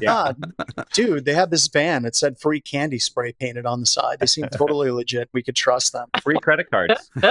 Yeah, 0.00 0.32
dude, 0.94 1.26
they 1.26 1.34
had 1.34 1.50
this 1.50 1.66
van 1.68 2.04
that 2.04 2.16
said 2.16 2.38
free 2.40 2.58
candy 2.60 2.98
spray 2.98 3.32
painted 3.32 3.66
on 3.66 3.80
the 3.80 3.86
side. 3.86 4.18
They 4.18 4.24
seem 4.24 4.48
totally 4.48 4.90
legit. 4.90 5.28
We 5.34 5.42
could 5.42 5.56
trust 5.56 5.92
them. 5.92 6.08
Free 6.22 6.38
credit 6.40 6.70
cards. 6.70 7.10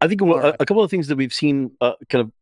I 0.00 0.08
think 0.08 0.20
a, 0.22 0.54
a 0.60 0.66
couple 0.66 0.82
of 0.82 0.90
things 0.90 1.08
that 1.08 1.16
we've 1.16 1.32
seen 1.34 1.72
uh, 1.80 1.92
kind 2.08 2.22
of 2.22 2.32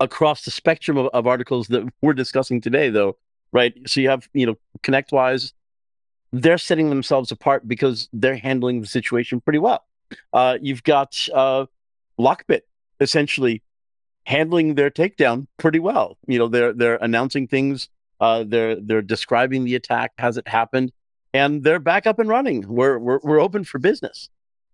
across 0.00 0.44
the 0.44 0.50
spectrum 0.50 0.96
of, 0.96 1.06
of 1.08 1.26
articles 1.26 1.68
that 1.68 1.88
we're 2.02 2.12
discussing 2.12 2.60
today, 2.60 2.90
though, 2.90 3.16
right? 3.52 3.74
So 3.86 4.00
you 4.00 4.08
have, 4.08 4.28
you 4.32 4.46
know, 4.46 4.56
ConnectWise, 4.82 5.52
they're 6.32 6.58
setting 6.58 6.90
themselves 6.90 7.30
apart 7.32 7.66
because 7.66 8.08
they're 8.12 8.36
handling 8.36 8.80
the 8.80 8.86
situation 8.86 9.40
pretty 9.40 9.58
well. 9.58 9.84
Uh, 10.32 10.58
you've 10.60 10.82
got 10.82 11.28
uh, 11.34 11.66
Lockbit 12.18 12.62
essentially 13.00 13.62
handling 14.24 14.74
their 14.74 14.90
takedown 14.90 15.46
pretty 15.56 15.78
well. 15.78 16.18
You 16.26 16.38
know, 16.38 16.48
they're 16.48 16.72
they're 16.72 16.96
announcing 16.96 17.46
things, 17.48 17.88
uh, 18.20 18.44
they're 18.46 18.76
they're 18.76 19.02
describing 19.02 19.64
the 19.64 19.74
attack 19.74 20.12
as 20.18 20.36
it 20.36 20.48
happened, 20.48 20.92
and 21.32 21.62
they're 21.62 21.78
back 21.78 22.06
up 22.06 22.18
and 22.18 22.28
running. 22.28 22.66
We're 22.68 22.98
we're, 22.98 23.20
we're 23.22 23.40
open 23.40 23.64
for 23.64 23.78
business. 23.78 24.28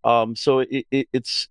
Um, 0.05 0.35
so 0.37 0.61
it, 0.61 0.87
it, 0.91 1.09
it's 1.13 1.49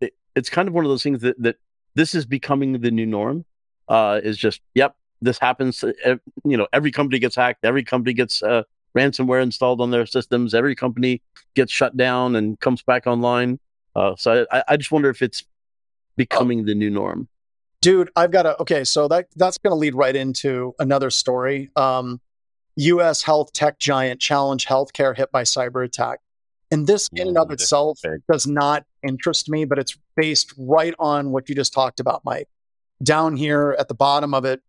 it, 0.00 0.14
it's 0.34 0.50
kind 0.50 0.68
of 0.68 0.74
one 0.74 0.84
of 0.84 0.90
those 0.90 1.02
things 1.02 1.20
that 1.22 1.40
that 1.42 1.56
this 1.94 2.14
is 2.14 2.26
becoming 2.26 2.80
the 2.80 2.90
new 2.90 3.06
norm. 3.06 3.44
Uh, 3.88 4.20
is 4.22 4.38
just 4.38 4.60
yep, 4.74 4.96
this 5.22 5.38
happens. 5.38 5.82
uh, 5.82 6.16
You 6.44 6.56
know, 6.56 6.66
every 6.72 6.90
company 6.90 7.18
gets 7.18 7.36
hacked. 7.36 7.64
Every 7.64 7.84
company 7.84 8.12
gets 8.12 8.42
uh, 8.42 8.64
ransomware 8.96 9.42
installed 9.42 9.80
on 9.80 9.90
their 9.90 10.06
systems. 10.06 10.54
Every 10.54 10.74
company 10.74 11.22
gets 11.54 11.72
shut 11.72 11.96
down 11.96 12.36
and 12.36 12.60
comes 12.60 12.82
back 12.82 13.06
online. 13.06 13.58
Uh, 13.96 14.14
so 14.16 14.46
I, 14.50 14.64
I 14.68 14.76
just 14.76 14.90
wonder 14.90 15.08
if 15.08 15.22
it's 15.22 15.44
becoming 16.16 16.64
the 16.66 16.74
new 16.74 16.90
norm. 16.90 17.28
Dude, 17.80 18.10
I've 18.14 18.30
got 18.30 18.42
to 18.42 18.60
okay, 18.60 18.84
so 18.84 19.08
that 19.08 19.26
that's 19.34 19.58
going 19.58 19.72
to 19.72 19.76
lead 19.76 19.94
right 19.94 20.14
into 20.14 20.74
another 20.78 21.10
story. 21.10 21.70
Um 21.74 22.20
US 22.76 23.22
health 23.22 23.52
tech 23.52 23.78
giant 23.78 24.20
Change 24.20 24.66
Healthcare 24.66 25.16
hit 25.16 25.30
by 25.32 25.42
cyber 25.42 25.84
attack. 25.84 26.20
And 26.70 26.86
this 26.86 27.10
in 27.14 27.28
and 27.28 27.36
of 27.36 27.50
Ooh, 27.50 27.56
this 27.56 27.60
is 27.60 27.64
itself 27.64 28.00
does 28.30 28.46
not 28.46 28.86
interest 29.02 29.50
me, 29.50 29.64
but 29.66 29.78
it's 29.78 29.98
based 30.16 30.54
right 30.56 30.94
on 30.98 31.30
what 31.30 31.48
you 31.48 31.54
just 31.54 31.74
talked 31.74 32.00
about, 32.00 32.24
Mike. 32.24 32.48
Down 33.02 33.36
here 33.36 33.76
at 33.78 33.88
the 33.88 33.94
bottom 33.94 34.32
of 34.32 34.44
it, 34.44 34.62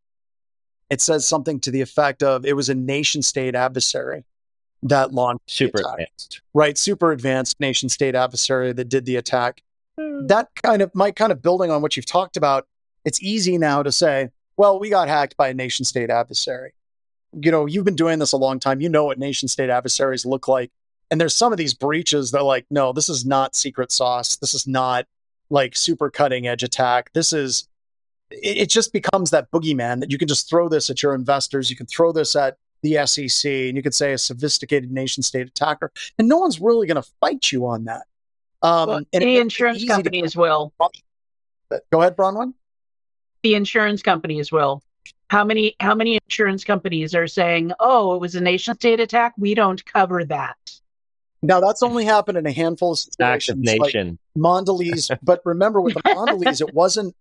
it 0.93 1.01
says 1.01 1.27
something 1.27 1.59
to 1.59 1.71
the 1.71 1.81
effect 1.81 2.23
of 2.23 2.45
it 2.45 2.55
was 2.55 2.69
a 2.69 2.75
nation 2.75 3.21
state 3.21 3.55
adversary 3.55 4.23
that 4.81 5.13
launched 5.13 5.45
the 5.47 5.53
Super 5.53 5.79
attack 5.79 5.91
advanced. 5.93 6.41
right 6.53 6.77
super 6.77 7.11
advanced 7.11 7.59
nation 7.59 7.89
state 7.89 8.15
adversary 8.15 8.73
that 8.73 8.89
did 8.89 9.05
the 9.05 9.15
attack 9.15 9.61
hmm. 9.99 10.27
that 10.27 10.49
kind 10.61 10.81
of 10.81 10.93
might 10.93 11.15
kind 11.15 11.31
of 11.31 11.41
building 11.41 11.71
on 11.71 11.81
what 11.81 11.95
you've 11.95 12.05
talked 12.05 12.37
about 12.37 12.67
it's 13.05 13.21
easy 13.21 13.57
now 13.57 13.83
to 13.83 13.91
say 13.91 14.29
well, 14.57 14.79
we 14.79 14.89
got 14.89 15.07
hacked 15.07 15.37
by 15.37 15.49
a 15.49 15.53
nation 15.53 15.85
state 15.85 16.09
adversary. 16.09 16.73
You 17.33 17.51
know, 17.51 17.65
you've 17.65 17.85
been 17.85 17.95
doing 17.95 18.19
this 18.19 18.31
a 18.31 18.37
long 18.37 18.59
time. 18.59 18.81
You 18.81 18.89
know 18.89 19.05
what 19.05 19.17
nation 19.17 19.47
state 19.47 19.69
adversaries 19.69 20.25
look 20.25 20.47
like. 20.47 20.71
And 21.09 21.19
there's 21.19 21.35
some 21.35 21.51
of 21.51 21.57
these 21.57 21.73
breaches 21.73 22.31
that 22.31 22.39
are 22.39 22.43
like, 22.43 22.65
no, 22.69 22.93
this 22.93 23.09
is 23.09 23.25
not 23.25 23.55
secret 23.55 23.91
sauce. 23.91 24.37
This 24.37 24.53
is 24.53 24.67
not 24.67 25.05
like 25.49 25.75
super 25.75 26.09
cutting 26.09 26.47
edge 26.47 26.63
attack. 26.63 27.11
This 27.13 27.33
is, 27.33 27.67
it, 28.41 28.57
it 28.57 28.69
just 28.69 28.93
becomes 28.93 29.29
that 29.31 29.51
boogeyman 29.51 29.99
that 29.99 30.11
you 30.11 30.17
can 30.17 30.27
just 30.27 30.49
throw 30.49 30.69
this 30.69 30.89
at 30.89 31.01
your 31.03 31.13
investors. 31.15 31.69
You 31.69 31.75
can 31.75 31.86
throw 31.86 32.11
this 32.11 32.36
at 32.36 32.57
the 32.81 33.05
SEC 33.05 33.49
and 33.49 33.77
you 33.77 33.84
could 33.84 33.93
say 33.95 34.13
a 34.13 34.17
sophisticated 34.17 34.91
nation 34.91 35.23
state 35.23 35.47
attacker. 35.47 35.91
And 36.17 36.27
no 36.27 36.38
one's 36.38 36.59
really 36.59 36.88
going 36.88 37.01
to 37.01 37.09
fight 37.21 37.51
you 37.51 37.65
on 37.67 37.86
that. 37.86 38.03
Um, 38.61 38.88
Well, 38.89 38.97
and 38.97 39.05
the 39.23 39.36
it's 39.36 39.41
insurance 39.41 39.77
easy 39.77 39.88
to- 39.88 39.93
companies 39.93 40.36
will. 40.36 40.73
Go 41.91 42.01
ahead, 42.01 42.15
Bronwyn. 42.15 42.53
The 43.41 43.55
insurance 43.55 44.01
companies 44.01 44.51
will. 44.51 44.81
How 45.29 45.43
many 45.43 45.75
how 45.79 45.95
many 45.95 46.19
insurance 46.29 46.63
companies 46.63 47.15
are 47.15 47.27
saying, 47.27 47.71
"Oh, 47.79 48.13
it 48.13 48.21
was 48.21 48.36
a 48.36 48.41
nation 48.41 48.75
state 48.75 48.99
attack. 48.99 49.34
We 49.38 49.55
don't 49.55 49.84
cover 49.86 50.23
that." 50.25 50.55
Now 51.41 51.59
that's 51.59 51.81
only 51.84 52.05
happened 52.05 52.38
in 52.38 52.45
a 52.45 52.51
handful 52.51 52.93
of 52.93 52.99
Active 53.19 53.57
situations. 53.57 53.67
like 53.79 53.81
nation. 53.95 54.19
Mondelez, 54.38 55.17
but 55.23 55.41
remember 55.43 55.81
with 55.81 55.95
the 55.95 56.01
Mondelez, 56.05 56.61
it 56.61 56.73
wasn't 56.73 57.09
it 57.09 57.15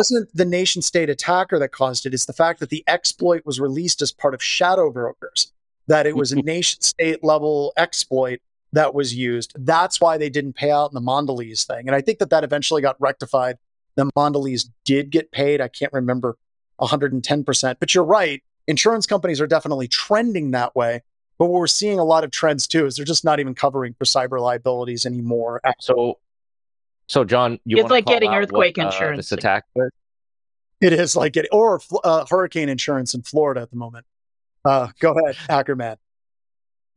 wasn't 0.00 0.34
the 0.34 0.44
nation 0.44 0.82
state 0.82 1.10
attacker 1.10 1.58
that 1.58 1.72
caused 1.72 2.06
it. 2.06 2.14
It's 2.14 2.24
the 2.24 2.32
fact 2.32 2.60
that 2.60 2.70
the 2.70 2.82
exploit 2.86 3.44
was 3.44 3.60
released 3.60 4.00
as 4.00 4.12
part 4.12 4.32
of 4.32 4.42
shadow 4.42 4.90
brokers. 4.90 5.52
That 5.88 6.06
it 6.06 6.16
was 6.16 6.32
a 6.32 6.36
mm-hmm. 6.36 6.46
nation 6.46 6.80
state 6.80 7.22
level 7.24 7.72
exploit 7.76 8.40
that 8.72 8.94
was 8.94 9.14
used. 9.14 9.52
That's 9.58 10.00
why 10.00 10.16
they 10.16 10.30
didn't 10.30 10.54
pay 10.54 10.70
out 10.70 10.90
in 10.90 10.94
the 10.94 11.00
Mondelez 11.00 11.66
thing. 11.66 11.88
And 11.88 11.94
I 11.94 12.00
think 12.00 12.18
that 12.20 12.30
that 12.30 12.44
eventually 12.44 12.80
got 12.80 12.96
rectified. 13.00 13.56
The 13.96 14.10
Mondelez 14.16 14.68
did 14.84 15.10
get 15.10 15.32
paid. 15.32 15.60
I 15.60 15.68
can't 15.68 15.92
remember 15.92 16.38
110%. 16.80 17.76
But 17.78 17.94
you're 17.94 18.04
right. 18.04 18.42
Insurance 18.68 19.06
companies 19.06 19.40
are 19.40 19.46
definitely 19.46 19.88
trending 19.88 20.52
that 20.52 20.74
way. 20.76 21.02
But 21.38 21.46
what 21.46 21.58
we're 21.58 21.66
seeing 21.66 21.98
a 21.98 22.04
lot 22.04 22.22
of 22.22 22.30
trends 22.30 22.66
too 22.66 22.86
is 22.86 22.96
they're 22.96 23.04
just 23.04 23.24
not 23.24 23.40
even 23.40 23.54
covering 23.54 23.94
for 23.94 24.04
cyber 24.04 24.40
liabilities 24.40 25.06
anymore. 25.06 25.60
So, 25.80 26.18
so 27.10 27.24
John, 27.24 27.58
you 27.64 27.76
It's 27.76 27.82
wanna 27.82 27.94
like 27.94 28.04
call 28.04 28.14
getting 28.14 28.30
out 28.30 28.36
earthquake 28.42 28.76
what, 28.76 28.84
uh, 28.84 28.86
insurance. 28.88 29.16
this 29.18 29.32
attack 29.32 29.64
was? 29.74 29.90
It 30.80 30.92
is 30.92 31.16
like 31.16 31.32
getting 31.32 31.50
or 31.52 31.80
uh, 32.04 32.24
hurricane 32.30 32.68
insurance 32.68 33.14
in 33.14 33.22
Florida 33.22 33.60
at 33.62 33.70
the 33.70 33.76
moment. 33.76 34.06
Uh, 34.64 34.88
go 35.00 35.12
ahead, 35.12 35.34
Hackerman. 35.48 35.96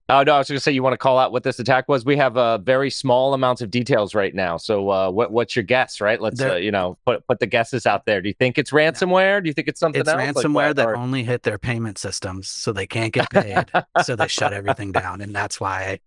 Oh 0.09 0.21
no, 0.21 0.33
I 0.35 0.37
was 0.37 0.47
going 0.49 0.57
to 0.57 0.59
say 0.59 0.71
you 0.71 0.83
want 0.83 0.93
to 0.93 0.97
call 0.97 1.17
out 1.17 1.31
what 1.31 1.43
this 1.43 1.59
attack 1.59 1.87
was. 1.87 2.05
We 2.05 2.17
have 2.17 2.37
uh, 2.37 2.57
very 2.59 2.89
small 2.91 3.33
amounts 3.33 3.61
of 3.61 3.71
details 3.71 4.13
right 4.13 4.35
now. 4.35 4.57
So, 4.57 4.89
uh, 4.89 5.09
what 5.09 5.31
what's 5.31 5.55
your 5.55 5.63
guess? 5.63 5.99
Right? 5.99 6.21
Let's 6.21 6.39
There- 6.39 6.51
uh, 6.51 6.55
you 6.57 6.71
know 6.71 6.97
put 7.05 7.25
put 7.25 7.39
the 7.39 7.47
guesses 7.47 7.85
out 7.87 8.05
there. 8.05 8.21
Do 8.21 8.27
you 8.27 8.35
think 8.35 8.57
it's 8.57 8.71
ransomware? 8.71 9.41
Do 9.41 9.47
you 9.47 9.53
think 9.53 9.67
it's 9.69 9.79
something 9.79 10.01
It's 10.01 10.09
else? 10.09 10.21
Ransomware 10.21 10.53
what- 10.67 10.75
that 10.75 10.87
or- 10.89 10.95
only 10.97 11.23
hit 11.23 11.43
their 11.43 11.57
payment 11.57 11.97
systems, 11.97 12.47
so 12.49 12.71
they 12.73 12.85
can't 12.85 13.11
get 13.13 13.29
paid. 13.31 13.65
so 14.03 14.15
they 14.15 14.27
shut 14.27 14.53
everything 14.53 14.91
down, 14.91 15.21
and 15.21 15.33
that's 15.33 15.59
why. 15.59 15.99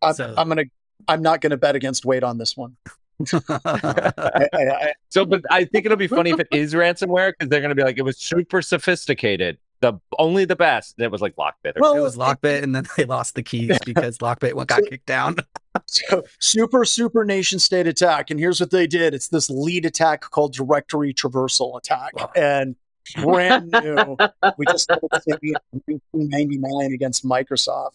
I'm, 0.00 0.14
So- 0.14 0.32
I'm 0.38 0.48
gonna. 0.48 0.64
I'm 1.08 1.20
not 1.22 1.40
gonna 1.40 1.56
bet 1.56 1.74
against 1.76 2.04
Wade 2.04 2.24
on 2.24 2.38
this 2.38 2.56
one. 2.56 2.76
I, 3.48 4.48
I, 4.52 4.58
I, 4.68 4.92
so, 5.08 5.24
but 5.24 5.42
I 5.50 5.64
think 5.64 5.86
it'll 5.86 5.96
be 5.96 6.06
funny 6.06 6.30
if 6.30 6.40
it 6.40 6.48
is 6.52 6.74
ransomware 6.74 7.32
because 7.32 7.48
they're 7.48 7.60
going 7.60 7.70
to 7.70 7.74
be 7.74 7.82
like 7.82 7.98
it 7.98 8.02
was 8.02 8.18
super 8.18 8.62
sophisticated, 8.62 9.58
the 9.80 9.94
only 10.18 10.44
the 10.44 10.56
best. 10.56 10.94
And 10.98 11.04
it 11.04 11.10
was 11.10 11.20
like 11.20 11.36
Lockbit. 11.36 11.76
Or 11.76 11.80
Well, 11.80 11.96
it 11.96 12.00
was 12.00 12.16
Lockbit, 12.16 12.62
and 12.62 12.74
then 12.74 12.86
they 12.96 13.04
lost 13.04 13.34
the 13.34 13.42
keys 13.42 13.78
because 13.84 14.18
Lockbit 14.18 14.54
went- 14.54 14.68
got 14.68 14.82
kicked 14.84 15.06
down. 15.06 15.36
so, 15.86 16.22
super 16.38 16.84
super 16.84 17.24
nation 17.24 17.58
state 17.58 17.86
attack, 17.86 18.30
and 18.30 18.40
here's 18.40 18.60
what 18.60 18.70
they 18.70 18.86
did. 18.86 19.14
It's 19.14 19.28
this 19.28 19.50
lead 19.50 19.84
attack 19.86 20.22
called 20.22 20.52
directory 20.54 21.12
traversal 21.14 21.76
attack, 21.78 22.12
and 22.36 22.76
brand 23.22 23.70
new. 23.72 24.16
we 24.58 24.66
just 24.66 24.84
started 24.84 25.08
Symbian 25.12 25.56
in 25.72 25.82
1999 26.12 26.92
against 26.92 27.24
Microsoft. 27.24 27.94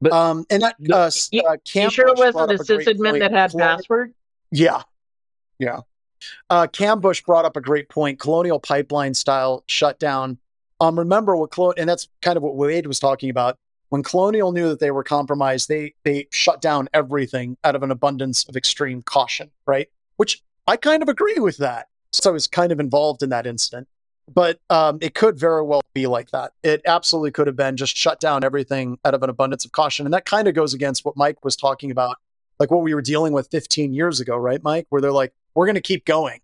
But- 0.00 0.12
um, 0.12 0.44
and 0.50 0.62
that 0.62 0.76
You- 0.78 0.94
uh, 0.94 1.06
s- 1.06 1.28
you- 1.32 1.42
uh, 1.42 1.56
Cam 1.64 1.84
you 1.84 1.90
sure 1.90 2.08
it 2.08 2.18
wasn't 2.18 2.52
a 2.52 2.54
sysadmin 2.62 3.18
that 3.20 3.32
had 3.32 3.50
Colonial- 3.52 3.76
password? 3.78 4.14
Yeah. 4.50 4.82
Yeah. 5.58 5.80
Uh, 6.50 6.66
Cam 6.66 7.00
Bush 7.00 7.22
brought 7.22 7.44
up 7.44 7.56
a 7.56 7.60
great 7.60 7.88
point. 7.88 8.18
Colonial 8.18 8.58
pipeline 8.58 9.14
style 9.14 9.64
shutdown. 9.66 10.38
Um, 10.80 10.98
remember 10.98 11.36
what 11.36 11.50
Colonial, 11.50 11.80
and 11.80 11.88
that's 11.88 12.08
kind 12.22 12.36
of 12.36 12.42
what 12.42 12.56
Wade 12.56 12.86
was 12.86 12.98
talking 12.98 13.30
about. 13.30 13.58
When 13.88 14.02
Colonial 14.02 14.52
knew 14.52 14.68
that 14.68 14.80
they 14.80 14.90
were 14.90 15.04
compromised, 15.04 15.68
they 15.68 15.94
they 16.04 16.26
shut 16.30 16.60
down 16.60 16.88
everything 16.92 17.56
out 17.64 17.76
of 17.76 17.82
an 17.82 17.90
abundance 17.90 18.44
of 18.48 18.56
extreme 18.56 19.02
caution, 19.02 19.50
right? 19.66 19.88
Which 20.16 20.42
I 20.66 20.76
kind 20.76 21.02
of 21.02 21.08
agree 21.08 21.38
with 21.38 21.58
that. 21.58 21.88
So 22.12 22.30
I 22.30 22.32
was 22.32 22.46
kind 22.46 22.72
of 22.72 22.80
involved 22.80 23.22
in 23.22 23.30
that 23.30 23.46
incident. 23.46 23.88
But 24.32 24.58
um, 24.70 24.98
it 25.00 25.14
could 25.14 25.38
very 25.38 25.62
well 25.62 25.82
be 25.94 26.08
like 26.08 26.32
that. 26.32 26.52
It 26.64 26.82
absolutely 26.84 27.30
could 27.30 27.46
have 27.46 27.54
been 27.54 27.76
just 27.76 27.96
shut 27.96 28.18
down 28.18 28.42
everything 28.42 28.98
out 29.04 29.14
of 29.14 29.22
an 29.22 29.30
abundance 29.30 29.64
of 29.64 29.70
caution. 29.70 30.04
And 30.04 30.12
that 30.12 30.24
kind 30.24 30.48
of 30.48 30.54
goes 30.54 30.74
against 30.74 31.04
what 31.04 31.16
Mike 31.16 31.44
was 31.44 31.54
talking 31.54 31.92
about 31.92 32.16
like 32.58 32.70
what 32.70 32.82
we 32.82 32.94
were 32.94 33.02
dealing 33.02 33.32
with 33.32 33.48
15 33.50 33.92
years 33.94 34.20
ago, 34.20 34.36
right, 34.36 34.62
Mike? 34.62 34.86
Where 34.90 35.00
they're 35.00 35.12
like, 35.12 35.32
we're 35.54 35.66
going 35.66 35.74
to 35.76 35.80
keep 35.80 36.04
going 36.04 36.40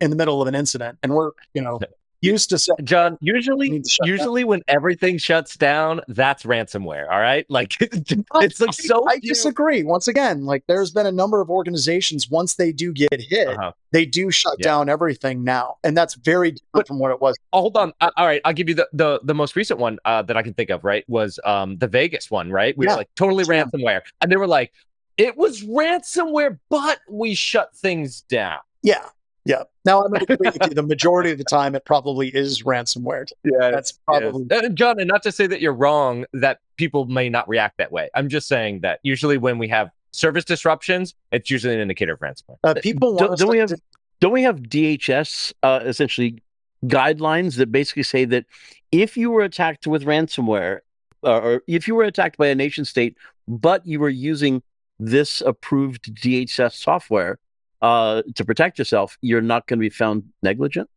in 0.00 0.10
the 0.10 0.16
middle 0.16 0.40
of 0.42 0.48
an 0.48 0.54
incident, 0.54 0.98
and 1.02 1.14
we're, 1.14 1.30
you 1.54 1.62
know, 1.62 1.78
used 2.20 2.48
to 2.48 2.58
say, 2.58 2.72
John, 2.82 3.18
usually, 3.20 3.68
Need 3.70 3.84
to 3.84 3.90
shut 3.90 4.06
usually 4.06 4.44
when 4.44 4.62
everything 4.66 5.18
shuts 5.18 5.56
down, 5.58 6.00
that's 6.08 6.44
ransomware. 6.44 7.04
All 7.10 7.20
right, 7.20 7.44
like 7.50 7.74
it's 7.80 8.60
like 8.60 8.72
so. 8.72 9.06
I 9.06 9.18
few- 9.20 9.28
disagree. 9.30 9.82
Once 9.82 10.08
again, 10.08 10.44
like 10.46 10.64
there's 10.66 10.90
been 10.90 11.04
a 11.06 11.12
number 11.12 11.40
of 11.42 11.50
organizations 11.50 12.30
once 12.30 12.54
they 12.54 12.72
do 12.72 12.92
get 12.92 13.08
hit, 13.20 13.48
Uh-huh. 13.48 13.72
they 13.92 14.06
do 14.06 14.30
shut 14.30 14.54
Yeah. 14.58 14.64
down 14.64 14.88
everything 14.88 15.44
now, 15.44 15.76
and 15.84 15.94
that's 15.96 16.14
very 16.14 16.52
different 16.52 16.72
But- 16.72 16.88
from 16.88 16.98
what 16.98 17.10
it 17.10 17.20
was. 17.20 17.36
Oh, 17.52 17.60
hold 17.60 17.76
on. 17.76 17.92
Uh, 18.00 18.10
all 18.16 18.26
right, 18.26 18.40
I'll 18.46 18.54
give 18.54 18.68
you 18.70 18.74
the 18.74 18.88
the, 18.94 19.20
the 19.22 19.34
most 19.34 19.54
recent 19.54 19.78
one 19.78 19.98
uh, 20.06 20.22
that 20.22 20.36
I 20.36 20.42
can 20.42 20.54
think 20.54 20.70
of. 20.70 20.82
Right, 20.82 21.04
was 21.08 21.38
um 21.44 21.76
the 21.76 21.88
Vegas 21.88 22.30
one. 22.30 22.50
Right, 22.50 22.76
we 22.76 22.86
Yeah. 22.86 22.92
were 22.92 22.98
like 22.98 23.10
totally 23.16 23.44
Yeah. 23.46 23.64
ransomware, 23.64 24.00
and 24.22 24.32
they 24.32 24.36
were 24.36 24.46
like, 24.48 24.72
it 25.16 25.36
was 25.36 25.62
ransomware, 25.62 26.58
but 26.68 26.98
we 27.08 27.34
shut 27.34 27.74
things 27.76 28.22
down. 28.22 28.58
Yeah, 28.82 29.06
yeah. 29.44 29.62
Now 29.84 30.02
I'm 30.02 30.10
going 30.10 30.26
to 30.26 30.32
agree 30.34 30.50
with 30.50 30.68
you. 30.70 30.74
The 30.74 30.82
majority 30.82 31.30
of 31.30 31.38
the 31.38 31.44
time, 31.44 31.74
it 31.74 31.84
probably 31.84 32.28
is 32.28 32.62
ransomware. 32.62 33.30
Yeah, 33.44 33.70
That's 33.70 33.92
probably 33.92 34.46
Uh, 34.50 34.68
John, 34.70 34.98
and 34.98 35.08
not 35.08 35.22
to 35.24 35.32
say 35.32 35.46
that 35.46 35.60
you're 35.60 35.72
wrong, 35.74 36.24
that 36.32 36.58
people 36.76 37.06
may 37.06 37.28
not 37.28 37.48
react 37.48 37.78
that 37.78 37.92
way. 37.92 38.10
I'm 38.14 38.28
just 38.28 38.48
saying 38.48 38.80
that 38.80 39.00
usually 39.02 39.38
when 39.38 39.58
we 39.58 39.68
have 39.68 39.90
service 40.10 40.44
disruptions, 40.44 41.14
it's 41.32 41.50
usually 41.50 41.74
an 41.74 41.80
indicator 41.80 42.14
of 42.14 42.20
ransomware. 42.20 42.56
uh, 42.64 42.74
people 42.82 43.14
want 43.14 43.18
Don't, 43.18 43.38
don't 43.38 43.48
we 43.50 43.56
to- 43.56 43.60
have 43.62 43.80
don't 44.20 44.32
we 44.32 44.42
have 44.44 44.60
DHS 44.60 45.52
uh, 45.62 45.80
essentially 45.84 46.40
guidelines 46.86 47.56
that 47.56 47.70
basically 47.72 48.02
say 48.04 48.24
that 48.24 48.46
if 48.92 49.16
you 49.16 49.30
were 49.30 49.42
attacked 49.42 49.86
with 49.86 50.04
ransomware 50.04 50.80
uh, 51.24 51.38
or 51.40 51.62
if 51.66 51.88
you 51.88 51.94
were 51.94 52.04
attacked 52.04 52.36
by 52.38 52.46
a 52.46 52.54
nation 52.54 52.84
state, 52.84 53.16
but 53.48 53.84
you 53.86 53.98
were 54.00 54.08
using 54.08 54.62
this 54.98 55.40
approved 55.40 56.14
DHS 56.14 56.74
software 56.74 57.38
uh, 57.82 58.22
to 58.34 58.44
protect 58.44 58.78
yourself, 58.78 59.18
you're 59.20 59.42
not 59.42 59.66
going 59.66 59.78
to 59.78 59.80
be 59.80 59.90
found 59.90 60.24
negligent. 60.42 60.88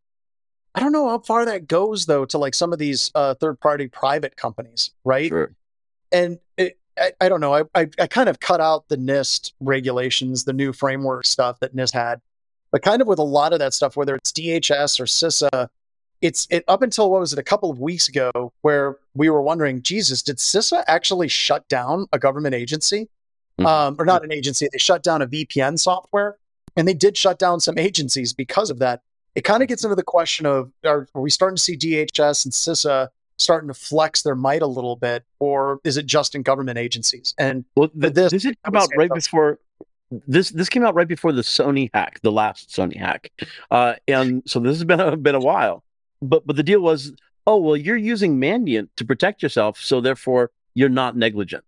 I 0.76 0.80
don't 0.80 0.92
know 0.92 1.10
how 1.10 1.20
far 1.20 1.44
that 1.46 1.68
goes 1.68 2.06
though 2.06 2.26
to 2.26 2.38
like 2.38 2.54
some 2.54 2.72
of 2.72 2.80
these 2.80 3.12
uh, 3.16 3.34
third 3.34 3.60
party 3.60 3.88
private 3.88 4.36
companies, 4.36 4.92
right? 5.04 5.28
Sure. 5.30 5.52
and 6.12 6.38
it, 6.56 6.78
I, 7.00 7.12
I 7.20 7.30
don't 7.30 7.42
know. 7.42 7.54
I, 7.54 7.64
I, 7.74 7.90
I 8.00 8.08
kind 8.08 8.30
of 8.30 8.40
cut 8.40 8.62
out 8.62 8.88
the 8.88 8.98
NIST 8.98 9.54
regulations, 9.60 10.44
the 10.44 10.54
new 10.54 10.72
framework 10.72 11.26
stuff 11.26 11.60
that 11.62 11.76
NIST 11.76 11.94
had, 11.94 12.22
but 12.72 12.84
kind 12.84 13.02
of 13.02 13.08
with 13.08 13.20
a 13.20 13.24
lot 13.24 13.54
of 13.54 13.60
that 13.60 13.74
stuff, 13.74 13.96
whether 13.98 14.16
it's 14.16 14.32
DHS 14.32 15.00
or 15.00 15.06
CISA, 15.06 15.70
it's 16.22 16.48
it 16.50 16.64
up 16.68 16.82
until 16.82 17.10
what 17.12 17.20
was 17.20 17.34
it 17.34 17.40
a 17.40 17.44
couple 17.44 17.70
of 17.70 17.80
weeks 17.80 18.08
ago 18.08 18.54
where 18.62 18.98
we 19.14 19.30
were 19.30 19.42
wondering, 19.42 19.82
Jesus, 19.82 20.22
did 20.22 20.38
CISA 20.38 20.84
actually 20.88 21.28
shut 21.28 21.68
down 21.68 22.08
a 22.12 22.20
government 22.20 22.56
agency. 22.56 23.10
Um, 23.60 23.96
or 24.00 24.06
not 24.06 24.24
an 24.24 24.32
agency? 24.32 24.68
They 24.72 24.78
shut 24.78 25.04
down 25.04 25.22
a 25.22 25.28
VPN 25.28 25.80
software, 25.80 26.38
and 26.76 26.88
they 26.88 26.94
did 26.94 27.18
shut 27.18 27.40
down 27.40 27.60
some 27.60 27.78
agencies 27.78 28.34
because 28.34 28.70
of 28.70 28.80
that. 28.80 29.02
It 29.36 29.42
kind 29.44 29.62
of 29.62 29.70
gets 29.70 29.84
into 29.84 29.96
the 29.96 30.04
question 30.04 30.46
of 30.46 30.72
are, 30.86 31.08
are 31.14 31.22
we 31.22 31.30
starting 31.30 31.58
to 31.58 31.62
see 31.62 31.78
DHS 31.78 32.46
and 32.46 32.52
CISA 32.54 33.10
starting 33.38 33.68
to 33.68 33.74
flex 33.74 34.24
their 34.24 34.36
might 34.36 34.62
a 34.62 34.68
little 34.68 34.96
bit, 34.96 35.24
or 35.40 35.80
is 35.84 35.98
it 35.98 36.06
just 36.06 36.34
in 36.34 36.42
government 36.42 36.78
agencies? 36.78 37.34
And 37.38 37.66
Well, 37.76 37.90
But 37.94 38.16
th- 38.16 38.32
this- 38.32 38.44
this, 38.44 38.56
come 38.64 38.76
out 38.76 38.90
right 38.98 39.12
before 39.14 39.60
this. 40.10 40.50
This 40.50 40.70
came 40.70 40.84
out 40.84 40.96
right 40.96 41.08
before 41.08 41.32
the 41.34 41.42
Sony 41.42 41.90
hack, 41.94 42.20
the 42.24 42.32
last 42.32 42.70
Sony 42.70 42.98
hack, 42.98 43.32
uh, 43.70 43.96
and 44.08 44.42
so 44.46 44.60
this 44.60 44.78
has 44.78 44.86
been 44.86 45.00
a, 45.00 45.16
been 45.18 45.36
a 45.36 45.40
while. 45.40 45.84
But 46.22 46.48
but 46.48 46.56
the 46.56 46.64
deal 46.64 46.80
was, 46.80 47.14
oh 47.46 47.58
well, 47.58 47.78
you're 47.78 47.98
using 47.98 48.40
Mandiant 48.40 48.90
to 48.96 49.06
protect 49.06 49.44
yourself, 49.44 49.80
so 49.80 50.02
therefore 50.02 50.50
you're 50.74 50.90
not 50.90 51.16
negligent 51.16 51.64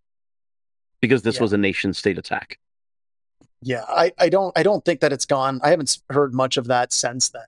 because 1.01 1.21
this 1.21 1.35
Yeah. 1.35 1.41
was 1.43 1.53
a 1.53 1.57
nation 1.57 1.93
state 1.93 2.17
attack. 2.17 2.59
yeah, 3.61 3.83
I, 3.87 4.11
I 4.17 4.29
don't 4.29 4.57
I 4.57 4.63
don't 4.63 4.83
think 4.85 5.01
that 5.01 5.11
it's 5.11 5.25
gone. 5.25 5.59
I 5.63 5.69
haven't 5.69 5.97
heard 6.09 6.33
much 6.33 6.57
of 6.57 6.67
that 6.67 6.93
since 6.93 7.29
then, 7.29 7.43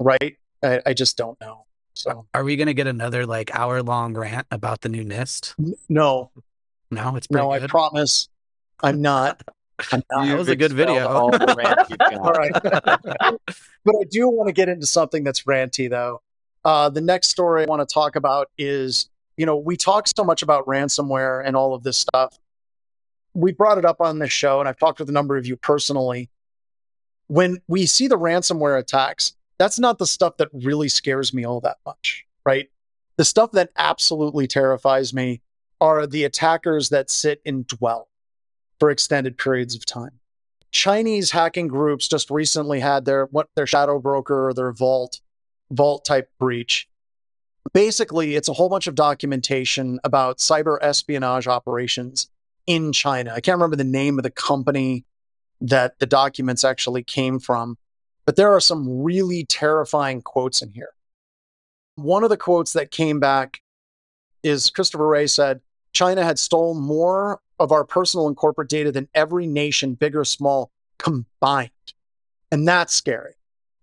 right? 0.00 0.36
I, 0.62 0.80
I 0.86 0.94
just 0.94 1.16
don't 1.16 1.40
know. 1.40 1.66
So 1.94 2.26
Are 2.34 2.42
we 2.42 2.56
gonna 2.56 2.74
get 2.74 2.86
another 2.88 3.24
like 3.26 3.54
hour 3.54 3.82
long 3.82 4.14
rant 4.14 4.46
about 4.50 4.80
the 4.80 4.88
new 4.88 5.04
NIST? 5.04 5.54
n- 5.60 5.74
no, 5.88 6.30
No, 6.90 7.14
it's 7.16 7.26
pretty 7.28 7.44
no, 7.44 7.50
I 7.52 7.60
good. 7.60 7.70
promise, 7.70 8.28
I'm 8.82 9.00
not. 9.00 9.42
I'm 9.92 10.02
not. 10.10 10.26
That 10.26 10.38
was 10.38 10.48
a 10.48 10.56
good 10.56 10.72
video. 10.72 11.06
all 11.06 11.30
the 11.30 11.54
rant 11.56 11.88
you've 11.88 11.98
got. 11.98 12.14
All 12.16 12.32
right. 12.32 12.52
but 13.84 13.94
I 14.00 14.04
do 14.10 14.28
want 14.28 14.48
to 14.48 14.52
get 14.52 14.68
into 14.68 14.86
something 14.86 15.22
that's 15.22 15.42
ranty 15.44 15.88
though. 15.88 16.20
Uh, 16.64 16.88
the 16.88 17.00
next 17.00 17.28
story 17.28 17.62
I 17.62 17.66
want 17.66 17.86
to 17.88 17.92
talk 17.92 18.16
about 18.16 18.50
is 18.58 19.08
you 19.36 19.46
know, 19.46 19.56
we 19.56 19.76
talk 19.76 20.06
so 20.08 20.22
much 20.24 20.42
about 20.42 20.64
ransomware 20.66 21.42
and 21.44 21.56
all 21.56 21.74
of 21.74 21.82
this 21.82 21.96
stuff. 21.98 22.38
We 23.34 23.52
brought 23.52 23.78
it 23.78 23.84
up 23.84 24.00
on 24.00 24.18
this 24.18 24.32
show, 24.32 24.60
and 24.60 24.68
I've 24.68 24.78
talked 24.78 25.00
with 25.00 25.08
a 25.08 25.12
number 25.12 25.36
of 25.36 25.46
you 25.46 25.56
personally. 25.56 26.30
When 27.26 27.60
we 27.68 27.86
see 27.86 28.06
the 28.06 28.18
ransomware 28.18 28.78
attacks, 28.78 29.34
that's 29.58 29.78
not 29.78 29.98
the 29.98 30.06
stuff 30.06 30.36
that 30.38 30.48
really 30.52 30.88
scares 30.88 31.32
me 31.32 31.44
all 31.44 31.60
that 31.60 31.78
much, 31.84 32.26
right? 32.44 32.68
The 33.16 33.24
stuff 33.24 33.52
that 33.52 33.70
absolutely 33.76 34.46
terrifies 34.46 35.14
me 35.14 35.40
are 35.80 36.06
the 36.06 36.24
attackers 36.24 36.90
that 36.90 37.10
sit 37.10 37.40
and 37.44 37.66
dwell 37.66 38.08
for 38.78 38.90
extended 38.90 39.38
periods 39.38 39.74
of 39.74 39.86
time. 39.86 40.20
Chinese 40.70 41.30
hacking 41.30 41.68
groups 41.68 42.08
just 42.08 42.30
recently 42.30 42.80
had 42.80 43.04
their 43.04 43.26
what 43.26 43.48
their 43.54 43.66
shadow 43.66 44.00
broker 44.00 44.48
or 44.48 44.54
their 44.54 44.72
vault 44.72 45.20
vault 45.70 46.04
type 46.04 46.28
breach 46.38 46.88
basically, 47.72 48.36
it's 48.36 48.48
a 48.48 48.52
whole 48.52 48.68
bunch 48.68 48.86
of 48.86 48.94
documentation 48.94 50.00
about 50.04 50.38
cyber 50.38 50.78
espionage 50.82 51.46
operations 51.46 52.28
in 52.66 52.92
China. 52.92 53.32
I 53.34 53.40
can't 53.40 53.56
remember 53.56 53.76
the 53.76 53.84
name 53.84 54.18
of 54.18 54.22
the 54.22 54.30
company 54.30 55.04
that 55.60 55.98
the 55.98 56.06
documents 56.06 56.64
actually 56.64 57.02
came 57.02 57.38
from, 57.38 57.78
but 58.26 58.36
there 58.36 58.52
are 58.52 58.60
some 58.60 59.02
really 59.02 59.44
terrifying 59.44 60.22
quotes 60.22 60.62
in 60.62 60.72
here. 60.72 60.90
One 61.96 62.24
of 62.24 62.30
the 62.30 62.36
quotes 62.36 62.72
that 62.72 62.90
came 62.90 63.20
back 63.20 63.60
is 64.42 64.70
Christopher 64.70 65.06
Wray 65.06 65.26
said, 65.26 65.60
China 65.92 66.24
had 66.24 66.38
stolen 66.38 66.82
more 66.82 67.40
of 67.58 67.70
our 67.70 67.84
personal 67.84 68.26
and 68.26 68.36
corporate 68.36 68.68
data 68.68 68.90
than 68.90 69.08
every 69.14 69.46
nation, 69.46 69.94
big 69.94 70.16
or 70.16 70.24
small, 70.24 70.70
combined. 70.98 71.70
And 72.50 72.66
that's 72.66 72.94
scary. 72.94 73.34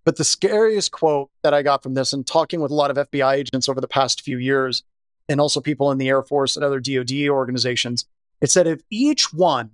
But 0.03 0.17
the 0.17 0.23
scariest 0.23 0.91
quote 0.91 1.29
that 1.43 1.53
I 1.53 1.61
got 1.61 1.83
from 1.83 1.93
this, 1.93 2.11
and 2.11 2.25
talking 2.25 2.59
with 2.59 2.71
a 2.71 2.75
lot 2.75 2.91
of 2.91 3.09
FBI 3.09 3.35
agents 3.35 3.69
over 3.69 3.79
the 3.79 3.87
past 3.87 4.21
few 4.21 4.37
years, 4.37 4.83
and 5.29 5.39
also 5.39 5.61
people 5.61 5.91
in 5.91 5.97
the 5.97 6.09
Air 6.09 6.23
Force 6.23 6.55
and 6.55 6.65
other 6.65 6.79
DoD 6.79 7.29
organizations, 7.29 8.05
it 8.41 8.51
said 8.51 8.67
if 8.67 8.81
each 8.89 9.33
one 9.33 9.71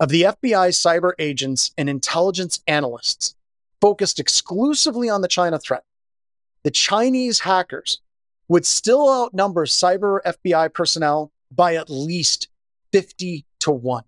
of 0.00 0.08
the 0.08 0.22
FBI 0.22 0.70
cyber 0.70 1.12
agents 1.18 1.72
and 1.76 1.88
intelligence 1.88 2.60
analysts 2.66 3.34
focused 3.80 4.20
exclusively 4.20 5.08
on 5.08 5.20
the 5.20 5.28
China 5.28 5.58
threat, 5.58 5.84
the 6.62 6.70
Chinese 6.70 7.40
hackers 7.40 8.00
would 8.48 8.64
still 8.64 9.08
outnumber 9.08 9.66
cyber 9.66 10.20
FBI 10.24 10.72
personnel 10.72 11.32
by 11.50 11.74
at 11.74 11.90
least 11.90 12.48
50 12.92 13.44
to 13.60 13.70
1. 13.70 14.04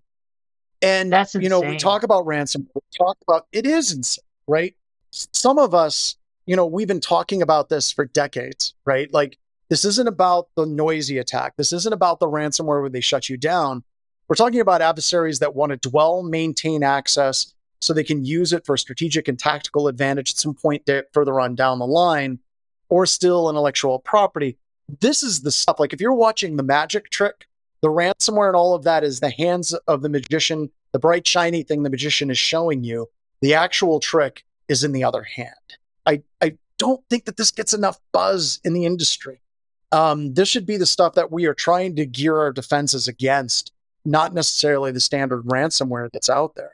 And 0.81 1.11
That's 1.11 1.35
you 1.35 1.49
know, 1.49 1.61
we 1.61 1.77
talk 1.77 2.03
about 2.03 2.25
ransom, 2.25 2.67
we 2.73 2.81
talk 2.97 3.17
about 3.27 3.45
it 3.51 3.67
is 3.67 3.93
insane, 3.93 4.23
right? 4.47 4.75
some 5.11 5.57
of 5.57 5.75
us, 5.75 6.15
you 6.45 6.55
know, 6.55 6.65
we've 6.65 6.87
been 6.87 7.01
talking 7.01 7.41
about 7.41 7.69
this 7.69 7.91
for 7.91 8.05
decades, 8.05 8.73
right? 8.85 9.11
Like, 9.13 9.37
this 9.71 9.85
isn't 9.85 10.09
about 10.09 10.49
the 10.57 10.65
noisy 10.65 11.17
attack. 11.17 11.53
This 11.55 11.71
isn't 11.71 11.93
about 11.93 12.19
the 12.19 12.27
ransomware 12.27 12.81
where 12.81 12.89
they 12.89 12.99
shut 12.99 13.29
you 13.29 13.37
down. 13.37 13.85
We're 14.27 14.35
talking 14.35 14.59
about 14.59 14.81
adversaries 14.81 15.39
that 15.39 15.55
want 15.55 15.69
to 15.69 15.89
dwell, 15.89 16.23
maintain 16.23 16.83
access 16.83 17.53
so 17.79 17.93
they 17.93 18.03
can 18.03 18.25
use 18.25 18.51
it 18.51 18.65
for 18.65 18.75
strategic 18.75 19.29
and 19.29 19.39
tactical 19.39 19.87
advantage 19.87 20.31
at 20.31 20.35
some 20.35 20.53
point 20.55 20.89
further 21.13 21.39
on 21.39 21.55
down 21.55 21.79
the 21.79 21.87
line, 21.87 22.39
or 22.89 23.05
still 23.05 23.49
intellectual 23.49 23.99
property. 23.99 24.57
This 24.99 25.23
is 25.23 25.39
the 25.39 25.51
stuff. 25.51 25.79
Like, 25.79 25.93
if 25.93 26.01
you're 26.01 26.11
watching 26.11 26.57
the 26.57 26.63
magic 26.63 27.09
trick, 27.09 27.47
the 27.79 27.87
ransomware 27.87 28.47
and 28.47 28.57
all 28.57 28.75
of 28.75 28.83
that 28.83 29.05
is 29.05 29.21
the 29.21 29.29
hands 29.31 29.73
of 29.87 30.01
the 30.01 30.09
magician, 30.09 30.69
the 30.91 30.99
bright, 30.99 31.25
shiny 31.25 31.63
thing 31.63 31.83
the 31.83 31.89
magician 31.89 32.29
is 32.29 32.37
showing 32.37 32.83
you. 32.83 33.07
The 33.39 33.53
actual 33.53 34.01
trick 34.01 34.43
is 34.67 34.83
in 34.83 34.91
the 34.91 35.05
other 35.05 35.23
hand. 35.23 35.77
I, 36.05 36.23
I 36.41 36.57
don't 36.77 37.01
think 37.09 37.23
that 37.23 37.37
this 37.37 37.51
gets 37.51 37.73
enough 37.73 38.01
buzz 38.11 38.59
in 38.65 38.73
the 38.73 38.85
industry. 38.85 39.39
Um, 39.91 40.33
this 40.33 40.47
should 40.47 40.65
be 40.65 40.77
the 40.77 40.85
stuff 40.85 41.15
that 41.15 41.31
we 41.31 41.45
are 41.45 41.53
trying 41.53 41.95
to 41.97 42.05
gear 42.05 42.37
our 42.37 42.51
defenses 42.51 43.07
against, 43.07 43.71
not 44.05 44.33
necessarily 44.33 44.91
the 44.91 44.99
standard 44.99 45.43
ransomware 45.45 46.09
that's 46.11 46.29
out 46.29 46.55
there. 46.55 46.71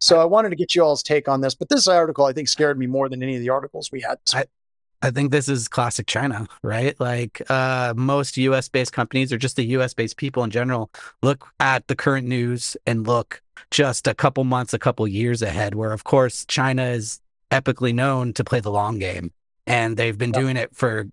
So 0.00 0.20
I 0.20 0.24
wanted 0.24 0.50
to 0.50 0.56
get 0.56 0.74
you 0.74 0.82
all's 0.82 1.02
take 1.02 1.28
on 1.28 1.40
this, 1.40 1.54
but 1.54 1.68
this 1.68 1.86
article 1.88 2.24
I 2.24 2.32
think 2.32 2.48
scared 2.48 2.78
me 2.78 2.86
more 2.86 3.08
than 3.08 3.22
any 3.22 3.34
of 3.34 3.42
the 3.42 3.50
articles 3.50 3.90
we 3.92 4.00
had. 4.00 4.18
I- 4.32 4.46
I 5.02 5.10
think 5.10 5.30
this 5.30 5.48
is 5.48 5.66
classic 5.66 6.06
China, 6.06 6.46
right? 6.62 6.94
Like 7.00 7.40
uh, 7.48 7.94
most 7.96 8.36
US 8.36 8.68
based 8.68 8.92
companies 8.92 9.32
or 9.32 9.38
just 9.38 9.56
the 9.56 9.64
US 9.68 9.94
based 9.94 10.18
people 10.18 10.44
in 10.44 10.50
general 10.50 10.90
look 11.22 11.46
at 11.58 11.88
the 11.88 11.96
current 11.96 12.26
news 12.28 12.76
and 12.86 13.06
look 13.06 13.40
just 13.70 14.06
a 14.06 14.12
couple 14.12 14.44
months, 14.44 14.74
a 14.74 14.78
couple 14.78 15.08
years 15.08 15.40
ahead, 15.40 15.74
where 15.74 15.92
of 15.92 16.04
course 16.04 16.44
China 16.44 16.84
is 16.84 17.18
epically 17.50 17.94
known 17.94 18.34
to 18.34 18.44
play 18.44 18.60
the 18.60 18.70
long 18.70 18.98
game. 18.98 19.32
And 19.66 19.96
they've 19.96 20.18
been 20.18 20.32
doing 20.32 20.58
it 20.58 20.76
for 20.76 21.06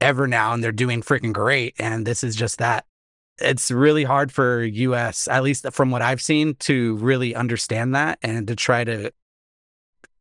ever 0.00 0.26
now 0.26 0.52
and 0.52 0.62
they're 0.62 0.72
doing 0.72 1.02
freaking 1.02 1.32
great. 1.32 1.74
And 1.78 2.06
this 2.06 2.22
is 2.24 2.36
just 2.36 2.58
that. 2.58 2.84
It's 3.38 3.70
really 3.70 4.04
hard 4.04 4.32
for 4.32 4.62
US, 4.64 5.28
at 5.28 5.42
least 5.42 5.66
from 5.72 5.90
what 5.90 6.00
I've 6.00 6.22
seen, 6.22 6.54
to 6.60 6.96
really 6.96 7.34
understand 7.34 7.94
that 7.94 8.18
and 8.22 8.46
to 8.48 8.56
try 8.56 8.82
to 8.84 9.12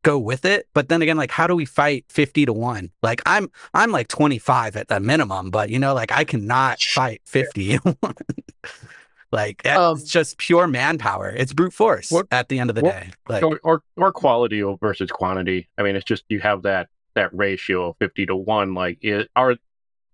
go 0.04 0.20
with 0.20 0.44
it. 0.44 0.68
But 0.74 0.90
then 0.90 1.02
again, 1.02 1.16
like 1.16 1.32
how 1.32 1.48
do 1.48 1.56
we 1.56 1.64
fight 1.66 2.04
50 2.10 2.46
to 2.48 2.54
1? 2.54 2.92
Like 3.02 3.22
I'm 3.26 3.50
I'm 3.74 3.92
like 3.92 4.10
25 4.10 4.76
at 4.76 4.90
the 4.90 5.00
minimum, 5.00 5.50
but 5.50 5.70
you 5.70 5.80
know, 5.80 5.94
like 5.94 6.12
I 6.12 6.26
cannot 6.26 6.82
fight 6.82 7.22
50. 7.26 7.80
like 9.32 9.64
that's 9.64 9.80
Um, 9.80 10.02
just 10.06 10.38
pure 10.38 10.68
manpower. 10.68 11.30
It's 11.30 11.54
brute 11.54 11.74
force 11.74 12.12
What- 12.12 12.28
at 12.32 12.50
the 12.50 12.60
end 12.60 12.70
of 12.70 12.76
the 12.76 12.82
what- 12.84 12.92
day. 12.94 13.10
Like 13.30 13.44
or, 13.44 13.60
or 13.64 13.82
or 13.96 14.12
quality 14.12 14.62
versus 14.82 15.10
quantity. 15.10 15.70
I 15.78 15.84
mean, 15.84 15.96
it's 15.96 16.06
just 16.06 16.24
you 16.30 16.40
have 16.42 16.64
that 16.64 16.90
that 17.16 17.34
ratio 17.34 17.90
of 17.90 17.98
fifty 17.98 18.26
to 18.26 18.36
one. 18.36 18.74
Like, 18.74 18.98
it, 19.02 19.30
are 19.38 19.56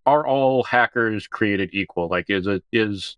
are 0.06 0.26
all 0.26 0.64
hackers 0.64 1.28
created 1.28 1.70
equal? 1.74 2.08
Like, 2.08 2.30
is 2.30 2.48
it 2.48 2.64
is 2.72 3.18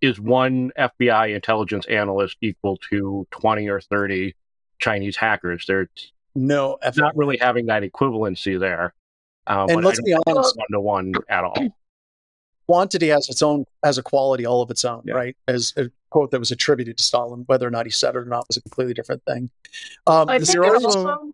is 0.00 0.20
one 0.20 0.72
FBI 0.78 1.34
intelligence 1.34 1.86
analyst 1.86 2.36
equal 2.40 2.76
to 2.90 3.26
twenty 3.30 3.68
or 3.68 3.80
thirty 3.80 4.34
Chinese 4.78 5.16
hackers? 5.16 5.64
They're 5.66 5.88
No, 6.34 6.78
it's 6.82 6.98
not 6.98 7.16
really 7.16 7.38
having 7.38 7.66
that 7.66 7.82
equivalency 7.82 8.58
there. 8.60 8.92
Um, 9.46 9.70
And 9.70 9.84
let's 9.84 10.02
be 10.02 10.14
honest- 10.26 10.56
one 10.56 10.66
to 10.72 10.80
one 10.80 11.12
at 11.28 11.44
all. 11.44 11.68
quantity 12.66 13.08
has 13.08 13.28
its 13.28 13.42
own 13.42 13.64
has 13.84 13.96
a 13.96 14.02
quality 14.02 14.44
all 14.44 14.60
of 14.62 14.70
its 14.70 14.84
own, 14.84 15.02
Yeah. 15.06 15.14
right? 15.14 15.36
As 15.46 15.72
a 15.76 15.90
quote 16.10 16.30
that 16.32 16.40
was 16.40 16.50
attributed 16.50 16.98
to 16.98 17.02
Stalin, 17.04 17.44
whether 17.46 17.66
or 17.66 17.70
not 17.70 17.86
he 17.86 17.92
said 17.92 18.16
it 18.16 18.18
or 18.18 18.24
not 18.24 18.46
was 18.48 18.56
a 18.56 18.60
completely 18.62 18.92
different 18.94 19.24
thing. 19.24 19.50
Um, 20.06 20.28
I 20.28 20.38
the 20.38 20.46
think 20.46 20.54
you're 20.56 20.74
it's 20.76 20.84
also- 20.84 21.06
also 21.08 21.32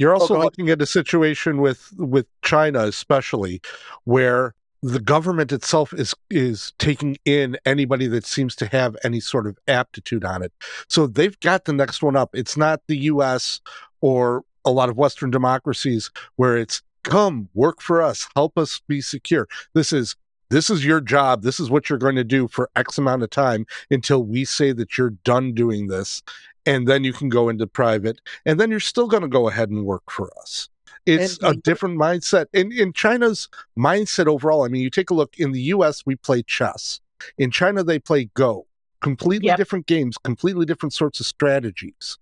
You're 0.00 0.16
Oh, 0.16 0.20
also 0.20 0.34
ahead. 0.34 0.44
looking 0.46 0.70
at 0.70 0.82
a 0.82 0.86
situation 0.86 1.60
with 1.60 1.92
with 1.98 2.26
China, 2.42 2.80
especially 2.84 3.60
where 4.04 4.54
the 4.82 4.98
government 5.00 5.52
itself 5.52 5.92
is 5.92 6.14
is 6.30 6.72
taking 6.78 7.18
in 7.26 7.58
anybody 7.66 8.08
that 8.08 8.26
seems 8.26 8.56
to 8.56 8.66
have 8.66 8.96
any 9.04 9.20
sort 9.20 9.46
of 9.46 9.58
aptitude 9.68 10.24
on 10.24 10.42
it. 10.42 10.52
So 10.88 11.06
they've 11.06 11.38
got 11.40 11.66
the 11.66 11.74
next 11.74 12.02
one 12.02 12.16
up. 12.16 12.30
It's 12.34 12.56
not 12.56 12.80
the 12.88 12.96
U.S. 13.12 13.60
or 14.00 14.42
a 14.64 14.70
lot 14.70 14.88
of 14.88 14.96
Western 14.96 15.30
democracies 15.30 16.10
where 16.36 16.56
it's 16.56 16.82
come 17.04 17.48
work 17.54 17.82
for 17.82 18.02
us, 18.02 18.26
help 18.34 18.58
us 18.58 18.80
be 18.88 19.02
secure. 19.02 19.48
This 19.74 19.92
is 19.92 20.16
this 20.50 20.68
is 20.70 20.84
your 20.84 21.00
job. 21.00 21.42
This 21.42 21.60
is 21.60 21.70
what 21.70 21.88
you're 21.88 21.98
going 21.98 22.16
to 22.16 22.24
do 22.24 22.48
for 22.48 22.70
X 22.74 22.98
amount 22.98 23.22
of 23.22 23.30
time 23.30 23.66
until 23.90 24.24
we 24.24 24.44
say 24.44 24.72
that 24.72 24.98
you're 24.98 25.10
done 25.10 25.54
doing 25.54 25.86
this. 25.86 26.22
And 26.66 26.86
then 26.86 27.04
you 27.04 27.12
can 27.12 27.28
go 27.28 27.48
into 27.48 27.66
private, 27.66 28.20
and 28.44 28.60
then 28.60 28.70
you're 28.70 28.80
still 28.80 29.06
going 29.08 29.22
to 29.22 29.28
go 29.28 29.48
ahead 29.48 29.70
and 29.70 29.84
work 29.86 30.10
for 30.10 30.30
us. 30.40 30.68
It's 31.06 31.38
And- 31.38 31.56
a 31.56 31.60
different 31.60 31.98
mindset. 31.98 32.46
In 32.52 32.70
in 32.72 32.92
China's 32.92 33.48
mindset 33.78 34.26
overall, 34.26 34.64
I 34.64 34.68
mean, 34.68 34.82
you 34.82 34.90
take 34.90 35.10
a 35.10 35.14
look 35.14 35.38
in 35.38 35.52
the 35.52 35.62
US, 35.74 36.04
we 36.04 36.16
play 36.16 36.42
chess. 36.42 37.00
In 37.38 37.50
China, 37.50 37.82
they 37.82 37.98
play 37.98 38.30
Go. 38.34 38.66
Completely 39.00 39.46
Yep. 39.48 39.56
different 39.56 39.86
games, 39.86 40.18
completely 40.18 40.66
different 40.66 40.92
sorts 40.92 41.20
of 41.20 41.26
strategies. 41.26 42.18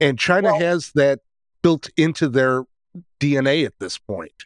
And 0.00 0.18
China 0.18 0.48
Well- 0.52 0.58
has 0.60 0.90
that 0.96 1.20
built 1.62 1.88
into 1.96 2.28
their 2.28 2.64
DNA 3.20 3.64
at 3.64 3.78
this 3.78 3.96
point. 3.98 4.44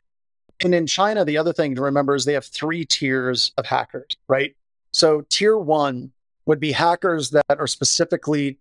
And 0.62 0.74
in 0.74 0.86
China, 0.86 1.24
the 1.24 1.38
other 1.38 1.54
thing 1.54 1.74
to 1.76 1.80
remember 1.82 2.14
is 2.14 2.26
they 2.26 2.34
have 2.34 2.44
three 2.44 2.84
tiers 2.84 3.52
of 3.56 3.64
hackers, 3.64 4.10
right? 4.28 4.54
So 4.92 5.22
tier 5.30 5.56
one 5.56 6.12
would 6.44 6.60
be 6.60 6.72
hackers 6.72 7.30
that 7.30 7.46
are 7.48 7.66
specifically 7.66 8.58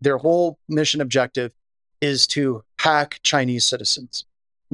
their 0.00 0.18
whole 0.18 0.58
mission 0.68 1.00
objective 1.00 1.52
is 2.00 2.26
to 2.28 2.62
hack 2.78 3.20
Chinese 3.22 3.64
citizens, 3.64 4.24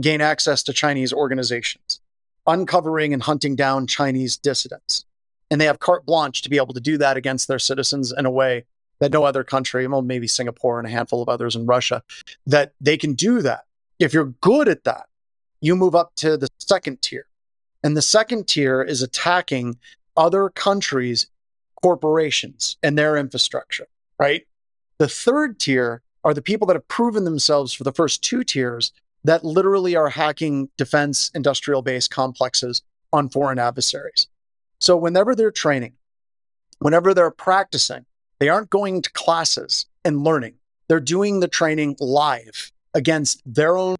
gain 0.00 0.20
access 0.20 0.62
to 0.64 0.72
Chinese 0.72 1.12
organizations, 1.12 2.00
uncovering 2.46 3.12
and 3.12 3.22
hunting 3.22 3.56
down 3.56 3.86
Chinese 3.86 4.36
dissidents. 4.36 5.04
And 5.50 5.60
they 5.60 5.66
have 5.66 5.78
carte 5.78 6.04
blanche 6.04 6.42
to 6.42 6.50
be 6.50 6.56
able 6.56 6.74
to 6.74 6.80
do 6.80 6.98
that 6.98 7.16
against 7.16 7.48
their 7.48 7.58
citizens 7.58 8.12
in 8.16 8.26
a 8.26 8.30
way 8.30 8.64
that 8.98 9.12
no 9.12 9.24
other 9.24 9.44
country, 9.44 9.86
well, 9.86 10.02
maybe 10.02 10.26
Singapore 10.26 10.78
and 10.78 10.86
a 10.86 10.90
handful 10.90 11.22
of 11.22 11.28
others 11.28 11.56
in 11.56 11.66
Russia, 11.66 12.02
that 12.46 12.72
they 12.80 12.96
can 12.96 13.14
do 13.14 13.42
that. 13.42 13.64
If 13.98 14.12
you're 14.12 14.34
good 14.40 14.68
at 14.68 14.84
that, 14.84 15.06
you 15.60 15.76
move 15.76 15.94
up 15.94 16.14
to 16.16 16.36
the 16.36 16.48
second 16.58 17.02
tier. 17.02 17.26
And 17.82 17.96
the 17.96 18.02
second 18.02 18.48
tier 18.48 18.82
is 18.82 19.02
attacking 19.02 19.78
other 20.16 20.48
countries' 20.50 21.26
corporations 21.82 22.76
and 22.82 22.96
their 22.96 23.16
infrastructure, 23.16 23.86
right? 24.18 24.46
The 24.98 25.08
third 25.08 25.58
tier 25.58 26.02
are 26.22 26.34
the 26.34 26.42
people 26.42 26.66
that 26.68 26.76
have 26.76 26.88
proven 26.88 27.24
themselves 27.24 27.72
for 27.72 27.84
the 27.84 27.92
first 27.92 28.22
two 28.22 28.44
tiers 28.44 28.92
that 29.24 29.44
literally 29.44 29.96
are 29.96 30.08
hacking 30.08 30.68
defense 30.76 31.30
industrial 31.34 31.82
base 31.82 32.06
complexes 32.06 32.82
on 33.12 33.28
foreign 33.28 33.58
adversaries. 33.58 34.28
So 34.78 34.96
whenever 34.96 35.34
they're 35.34 35.50
training, 35.50 35.94
whenever 36.78 37.14
they're 37.14 37.30
practicing, 37.30 38.04
they 38.38 38.48
aren't 38.48 38.70
going 38.70 39.02
to 39.02 39.12
classes 39.12 39.86
and 40.04 40.22
learning. 40.22 40.54
They're 40.88 41.00
doing 41.00 41.40
the 41.40 41.48
training 41.48 41.96
live 42.00 42.70
against 42.92 43.42
their 43.46 43.76
own 43.76 43.96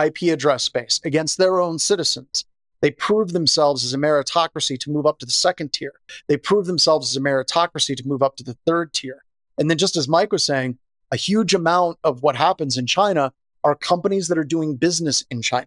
IP 0.00 0.22
address 0.22 0.64
space, 0.64 1.00
against 1.04 1.38
their 1.38 1.60
own 1.60 1.78
citizens. 1.78 2.44
They 2.80 2.90
prove 2.90 3.32
themselves 3.32 3.84
as 3.84 3.94
a 3.94 3.98
meritocracy 3.98 4.78
to 4.80 4.90
move 4.90 5.06
up 5.06 5.18
to 5.20 5.26
the 5.26 5.32
second 5.32 5.72
tier. 5.72 5.92
They 6.26 6.36
prove 6.36 6.66
themselves 6.66 7.10
as 7.10 7.16
a 7.16 7.20
meritocracy 7.20 7.96
to 7.96 8.08
move 8.08 8.22
up 8.22 8.36
to 8.36 8.44
the 8.44 8.56
third 8.66 8.92
tier. 8.92 9.24
And 9.58 9.70
then, 9.70 9.78
just 9.78 9.96
as 9.96 10.08
Mike 10.08 10.32
was 10.32 10.42
saying, 10.42 10.78
a 11.12 11.16
huge 11.16 11.54
amount 11.54 11.98
of 12.04 12.22
what 12.22 12.36
happens 12.36 12.76
in 12.76 12.86
China 12.86 13.32
are 13.62 13.74
companies 13.74 14.28
that 14.28 14.38
are 14.38 14.44
doing 14.44 14.76
business 14.76 15.24
in 15.30 15.42
China 15.42 15.66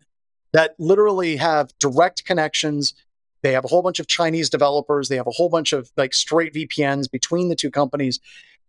that 0.54 0.76
literally 0.80 1.36
have 1.36 1.72
direct 1.80 2.26
connections. 2.26 2.94
They 3.42 3.54
have 3.54 3.66
a 3.66 3.68
whole 3.68 3.82
bunch 3.82 4.00
of 4.00 4.08
Chinese 4.08 4.50
developers. 4.50 5.10
They 5.10 5.16
have 5.16 5.28
a 5.28 5.32
whole 5.32 5.50
bunch 5.50 5.74
of 5.74 5.92
like 5.98 6.14
straight 6.14 6.54
VPNs 6.54 7.10
between 7.12 7.50
the 7.50 7.56
two 7.56 7.72
companies. 7.72 8.20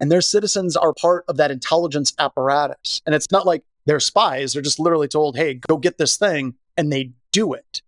And 0.00 0.12
their 0.12 0.20
citizens 0.20 0.76
are 0.76 0.92
part 0.92 1.24
of 1.28 1.36
that 1.38 1.50
intelligence 1.50 2.12
apparatus. 2.18 3.02
And 3.04 3.14
it's 3.14 3.30
not 3.30 3.46
like 3.46 3.64
they're 3.86 4.00
spies. 4.00 4.52
They're 4.52 4.62
just 4.62 4.78
literally 4.78 5.08
told, 5.08 5.36
hey, 5.36 5.54
go 5.54 5.76
get 5.76 5.98
this 5.98 6.16
thing. 6.16 6.54
And 6.76 6.92
they 6.92 7.12
do 7.32 7.54
it. 7.54 7.82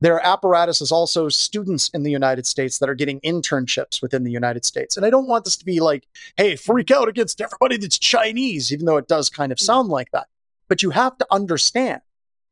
Their 0.00 0.24
apparatus 0.24 0.80
is 0.80 0.92
also 0.92 1.28
students 1.28 1.88
in 1.94 2.02
the 2.02 2.10
United 2.10 2.46
States 2.46 2.78
that 2.78 2.88
are 2.88 2.94
getting 2.94 3.20
internships 3.20 4.02
within 4.02 4.24
the 4.24 4.30
United 4.30 4.64
States. 4.64 4.96
And 4.96 5.06
I 5.06 5.10
don't 5.10 5.26
want 5.26 5.44
this 5.44 5.56
to 5.56 5.64
be 5.64 5.80
like, 5.80 6.06
hey, 6.36 6.54
freak 6.54 6.90
out 6.90 7.08
against 7.08 7.40
everybody 7.40 7.78
that's 7.78 7.98
Chinese, 7.98 8.72
even 8.72 8.84
though 8.84 8.98
it 8.98 9.08
does 9.08 9.30
kind 9.30 9.52
of 9.52 9.58
mm. 9.58 9.62
sound 9.62 9.88
like 9.88 10.10
that. 10.10 10.26
But 10.68 10.82
you 10.82 10.90
have 10.90 11.16
to 11.18 11.26
understand 11.30 12.02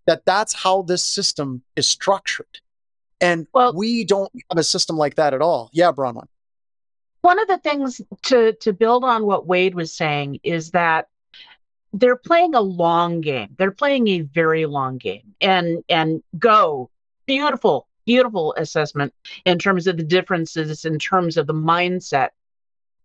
that 0.07 0.25
that's 0.25 0.55
how 0.55 0.83
this 0.83 1.03
system 1.03 1.63
is 1.77 1.87
structured. 1.87 2.61
And 3.21 3.47
well, 3.53 3.75
we 3.75 4.05
don't 4.05 4.31
have 4.51 4.59
a 4.59 4.65
system 4.65 4.97
like 4.97 5.17
that 5.17 5.35
at 5.35 5.43
all. 5.43 5.71
Yeah, 5.73 5.93
Bronwyn. 5.93 6.27
One 7.21 7.39
of 7.39 7.49
the 7.49 7.59
things 7.59 8.01
to 8.25 8.53
to 8.55 8.73
build 8.73 9.05
on 9.05 9.25
what 9.25 9.47
Wade 9.47 9.75
was 9.75 9.95
saying 9.95 10.41
is 10.43 10.73
that 10.73 11.09
they're 11.93 12.17
playing 12.17 12.55
a 12.55 12.61
long 12.61 13.21
game. 13.21 13.55
They're 13.57 13.71
playing 13.71 14.09
a 14.09 14.21
very 14.21 14.67
long 14.67 14.99
game. 14.99 15.35
And 15.41 15.83
and 15.89 16.23
go 16.39 16.91
beautiful, 17.27 17.89
beautiful 18.07 18.55
assessment 18.57 19.13
in 19.45 19.59
terms 19.59 19.87
of 19.87 19.97
the 19.97 20.03
differences, 20.03 20.85
in 20.85 20.99
terms 20.99 21.37
of 21.37 21.47
the 21.47 21.55
mindset. 21.55 22.31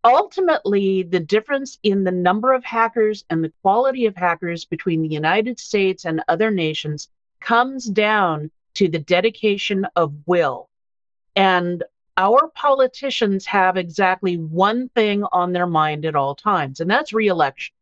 Ultimately, 0.03 1.03
the 1.03 1.19
difference 1.19 1.77
in 1.83 2.03
the 2.03 2.11
number 2.11 2.53
of 2.53 2.63
hackers 2.63 3.25
and 3.29 3.43
the 3.43 3.51
quality 3.61 4.05
of 4.05 4.15
hackers 4.15 4.65
between 4.65 5.01
the 5.01 5.09
United 5.09 5.59
States 5.59 6.05
and 6.05 6.23
other 6.27 6.51
nations 6.51 7.09
comes 7.41 7.85
down 7.85 8.51
to 8.75 8.87
the 8.87 8.99
dedication 8.99 9.85
of 9.95 10.13
will. 10.25 10.69
And 11.35 11.83
our 12.15 12.49
politicians 12.53 13.45
have 13.45 13.77
exactly 13.77 14.37
one 14.37 14.89
thing 14.89 15.23
on 15.31 15.53
their 15.53 15.67
mind 15.67 16.05
at 16.05 16.15
all 16.15 16.35
times, 16.35 16.79
and 16.79 16.89
that's 16.89 17.13
reelection. 17.13 17.73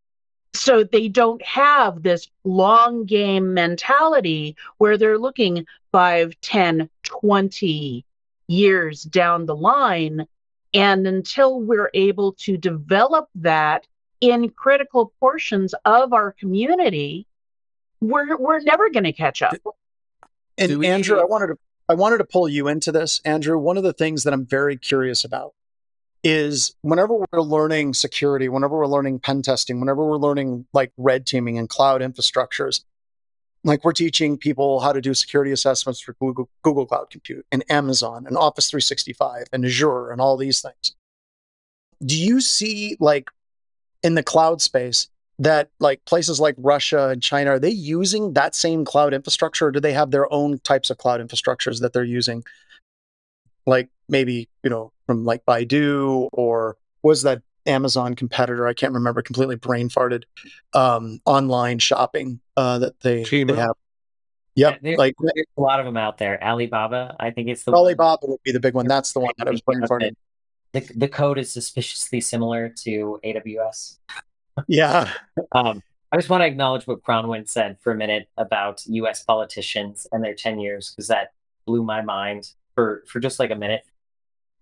So 0.54 0.84
they 0.84 1.08
don't 1.08 1.42
have 1.44 2.02
this 2.02 2.28
long 2.44 3.06
game 3.06 3.54
mentality 3.54 4.56
where 4.78 4.98
they're 4.98 5.20
looking 5.20 5.66
5, 5.98 6.40
10, 6.42 6.90
20 7.02 8.06
years 8.48 9.02
down 9.02 9.48
the 9.48 9.56
line. 9.56 10.28
And 10.72 11.08
until 11.08 11.60
we're 11.60 11.90
able 11.96 12.34
to 12.34 12.56
develop 12.56 13.30
that 13.34 13.88
in 14.22 14.52
critical 14.52 15.12
portions 15.20 15.74
of 15.86 16.14
our 16.14 16.34
community, 16.34 17.26
we're 18.00 18.38
we're 18.38 18.60
never 18.60 18.92
going 18.92 19.06
to 19.06 19.12
catch 19.12 19.42
up. 19.42 19.56
And 20.60 20.78
we, 20.78 20.86
Andrew, 20.86 21.20
I 21.20 21.24
wanted 21.24 21.48
to 21.48 21.56
I 21.90 21.96
wanted 21.96 22.20
to 22.20 22.26
pull 22.26 22.48
you 22.48 22.68
into 22.68 22.92
this, 22.92 23.20
Andrew. 23.26 23.58
One 23.58 23.78
of 23.78 23.84
the 23.84 23.94
things 23.94 24.24
that 24.26 24.34
I'm 24.34 24.46
very 24.46 24.78
curious 24.78 25.26
about 25.26 25.56
is 26.24 26.76
whenever 26.82 27.16
we're 27.16 27.42
learning 27.42 27.96
security, 27.96 28.50
whenever 28.50 28.78
we're 28.78 28.86
learning 28.86 29.18
pen 29.18 29.42
testing, 29.42 29.80
whenever 29.80 30.06
we're 30.06 30.18
learning 30.18 30.68
like 30.74 30.92
red 30.96 31.26
teaming 31.26 31.58
and 31.58 31.68
cloud 31.68 32.02
infrastructures, 32.02 32.84
like 33.68 33.84
we're 33.84 33.92
teaching 33.92 34.38
people 34.38 34.80
how 34.80 34.94
to 34.94 35.02
do 35.02 35.14
security 35.14 35.52
assessments 35.52 36.00
for 36.00 36.14
Google, 36.22 36.50
Google 36.62 36.86
Cloud 36.86 37.10
Compute 37.10 37.46
and 37.52 37.64
Amazon 37.70 38.26
and 38.26 38.38
Office 38.38 38.70
365 38.70 39.48
and 39.52 39.66
Azure 39.66 40.10
and 40.12 40.22
all 40.22 40.38
these 40.38 40.62
things. 40.62 40.96
Do 42.06 42.18
you 42.18 42.40
see 42.40 42.96
like 43.00 43.30
in 44.04 44.16
the 44.16 44.24
cloud 44.24 44.62
space 44.62 45.10
that 45.40 45.70
like 45.80 46.04
places 46.06 46.40
like 46.40 46.56
Russia 46.58 47.10
and 47.10 47.22
China 47.22 47.52
are 47.52 47.60
they 47.60 47.70
using 47.70 48.34
that 48.34 48.56
same 48.56 48.86
cloud 48.86 49.14
infrastructure 49.14 49.68
or 49.68 49.72
do 49.72 49.82
they 49.82 49.94
have 49.94 50.12
their 50.12 50.32
own 50.32 50.60
types 50.60 50.90
of 50.90 50.98
cloud 50.98 51.20
infrastructures 51.20 51.82
that 51.82 51.92
they're 51.92 52.04
using 52.04 52.44
like 53.66 53.90
maybe 54.08 54.48
you 54.64 54.70
know 54.70 54.94
from 55.06 55.26
like 55.26 55.46
Baidu 55.46 56.30
or 56.32 56.78
was 57.04 57.24
that 57.24 57.42
Amazon 57.66 58.16
competitor? 58.16 58.66
I 58.66 58.74
can't 58.74 58.94
remember. 58.94 59.22
Completely 59.22 59.58
brain 59.58 59.90
farted. 59.90 60.24
Um, 60.74 61.20
online 61.26 61.80
shopping 61.80 62.40
uh, 62.58 62.80
that 62.80 63.00
they, 63.00 63.24
they 63.24 63.56
have. 63.56 63.76
Yep, 64.56 64.80
there's, 64.82 64.98
like 64.98 65.16
there's 65.20 65.46
a 65.56 65.62
lot 65.62 65.80
of 65.80 65.86
them 65.86 65.98
out 65.98 66.18
there. 66.18 66.44
Alibaba, 66.44 67.16
I 67.20 67.30
think 67.30 67.48
it's 67.48 67.64
the 67.64 67.72
Alibaba 67.72 68.18
one. 68.22 68.32
would 68.32 68.44
be 68.44 68.52
the 68.52 68.60
big 68.60 68.74
one. 68.74 68.88
That's 68.88 69.14
the 69.14 69.20
one 69.20 69.32
that 69.38 69.48
I 69.48 69.52
was 69.52 69.62
brain 69.62 69.82
farting. 69.82 70.16
The, 70.72 70.82
the 70.96 71.08
code 71.08 71.38
is 71.38 71.54
suspiciously 71.54 72.20
similar 72.22 72.70
to 72.84 73.20
AWS. 73.24 74.00
Yeah. 74.68 75.12
um, 75.52 75.84
I 76.12 76.18
just 76.18 76.30
want 76.30 76.42
to 76.42 76.48
acknowledge 76.48 76.88
what 76.88 77.04
Bronwyn 77.04 77.48
said 77.48 77.78
for 77.82 77.92
a 77.92 77.96
minute 77.96 78.30
about 78.38 78.82
U.S. 78.88 79.24
politicians 79.24 80.08
and 80.12 80.24
their 80.24 80.34
tenures 80.34 80.90
because 80.90 81.08
that 81.10 81.34
blew 81.68 81.84
my 81.84 82.02
mind 82.02 82.52
for 82.74 83.04
for 83.06 83.20
just 83.20 83.40
like 83.40 83.52
a 83.52 83.56
minute. 83.56 83.84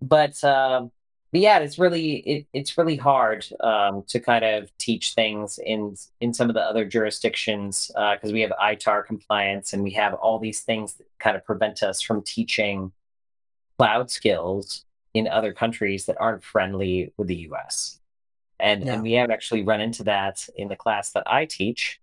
But 0.02 0.42
um, 0.44 0.90
but 1.36 1.42
yeah, 1.42 1.58
it's 1.58 1.78
really 1.78 2.14
it, 2.14 2.46
it's 2.54 2.78
really 2.78 2.96
hard 2.96 3.46
um, 3.60 4.04
to 4.08 4.18
kind 4.18 4.42
of 4.42 4.74
teach 4.78 5.12
things 5.12 5.58
in 5.58 5.94
in 6.22 6.32
some 6.32 6.48
of 6.48 6.54
the 6.54 6.62
other 6.62 6.86
jurisdictions 6.86 7.88
because 7.88 8.30
uh, 8.30 8.32
we 8.32 8.40
have 8.40 8.52
ITAR 8.52 9.04
compliance 9.04 9.74
and 9.74 9.82
we 9.82 9.90
have 9.90 10.14
all 10.14 10.38
these 10.38 10.60
things 10.60 10.94
that 10.94 11.06
kind 11.18 11.36
of 11.36 11.44
prevent 11.44 11.82
us 11.82 12.00
from 12.00 12.22
teaching 12.22 12.90
cloud 13.76 14.10
skills 14.10 14.86
in 15.12 15.28
other 15.28 15.52
countries 15.52 16.06
that 16.06 16.16
aren't 16.18 16.42
friendly 16.42 17.12
with 17.18 17.28
the 17.28 17.36
U.S. 17.50 18.00
And 18.58 18.86
yeah. 18.86 18.94
and 18.94 19.02
we 19.02 19.12
have 19.12 19.28
actually 19.30 19.62
run 19.62 19.82
into 19.82 20.04
that 20.04 20.48
in 20.56 20.68
the 20.68 20.76
class 20.76 21.10
that 21.10 21.24
I 21.26 21.44
teach. 21.44 22.00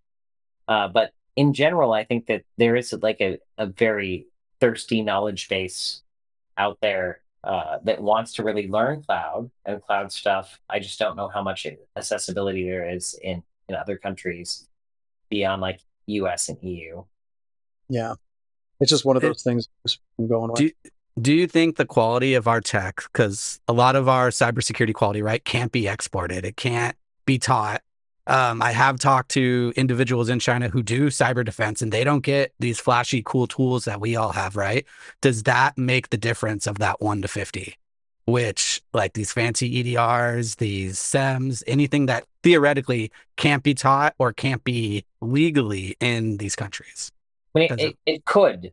Uh, 0.67 0.89
but 0.89 1.11
in 1.35 1.55
general, 1.55 1.91
I 1.91 2.03
think 2.03 2.27
that 2.27 2.43
there 2.59 2.75
is 2.75 2.93
like 3.01 3.19
a, 3.19 3.39
a 3.57 3.65
very 3.65 4.27
thirsty 4.59 5.01
knowledge 5.01 5.49
base 5.49 6.03
out 6.55 6.77
there 6.83 7.22
uh, 7.43 7.79
that 7.83 8.01
wants 8.01 8.33
to 8.33 8.43
really 8.43 8.67
learn 8.67 9.03
cloud 9.03 9.51
and 9.65 9.81
cloud 9.81 10.11
stuff. 10.11 10.59
I 10.69 10.79
just 10.79 10.97
don't 10.99 11.15
know 11.15 11.27
how 11.27 11.43
much 11.43 11.67
accessibility 11.95 12.63
there 12.63 12.89
is 12.89 13.19
in 13.21 13.43
in 13.69 13.75
other 13.75 13.97
countries 13.97 14.67
beyond 15.29 15.61
like 15.61 15.79
US 16.07 16.49
and 16.49 16.57
EU. 16.61 17.03
Yeah, 17.89 18.15
it's 18.79 18.89
just 18.89 19.05
one 19.05 19.15
of 19.15 19.21
those 19.21 19.41
it, 19.41 19.49
things 19.49 19.67
I'm 20.17 20.27
going 20.27 20.51
with. 20.51 20.57
Do, 20.57 20.71
do 21.21 21.33
you 21.33 21.47
think 21.47 21.75
the 21.75 21.85
quality 21.85 22.33
of 22.33 22.47
our 22.47 22.61
tech, 22.61 23.03
because 23.11 23.59
a 23.67 23.73
lot 23.73 23.95
of 23.95 24.09
our 24.09 24.29
cybersecurity 24.29 24.93
quality, 24.93 25.21
right, 25.21 25.43
can't 25.43 25.71
be 25.71 25.87
exported, 25.87 26.45
it 26.45 26.57
can't 26.57 26.95
be 27.25 27.37
taught, 27.37 27.81
um, 28.27 28.61
I 28.61 28.71
have 28.71 28.99
talked 28.99 29.31
to 29.31 29.73
individuals 29.75 30.29
in 30.29 30.39
China 30.39 30.69
who 30.69 30.81
do 30.81 31.07
cyber 31.07 31.43
defense 31.43 31.81
and 31.81 31.91
they 31.91 32.03
don't 32.03 32.21
get 32.23 32.53
these 32.59 32.79
flashy, 32.79 33.21
cool 33.23 33.47
tools 33.47 33.85
that 33.85 33.99
we 33.99 34.15
all 34.15 34.31
have, 34.31 34.55
right? 34.55 34.85
Does 35.21 35.43
that 35.43 35.77
make 35.77 36.09
the 36.09 36.17
difference 36.17 36.65
of 36.65 36.79
that 36.79 37.01
one 37.01 37.21
to 37.21 37.27
50? 37.27 37.77
Which, 38.25 38.81
like 38.93 39.13
these 39.13 39.33
fancy 39.33 39.83
EDRs, 39.83 40.55
these 40.55 40.97
SIEMs, 40.97 41.61
anything 41.67 42.05
that 42.05 42.23
theoretically 42.41 43.11
can't 43.35 43.63
be 43.63 43.73
taught 43.73 44.15
or 44.17 44.31
can't 44.31 44.63
be 44.63 45.03
legally 45.19 45.97
in 45.99 46.37
these 46.37 46.55
countries? 46.55 47.11
it, 47.55 47.71
it, 47.79 47.97
it, 48.05 48.25
could. 48.25 48.71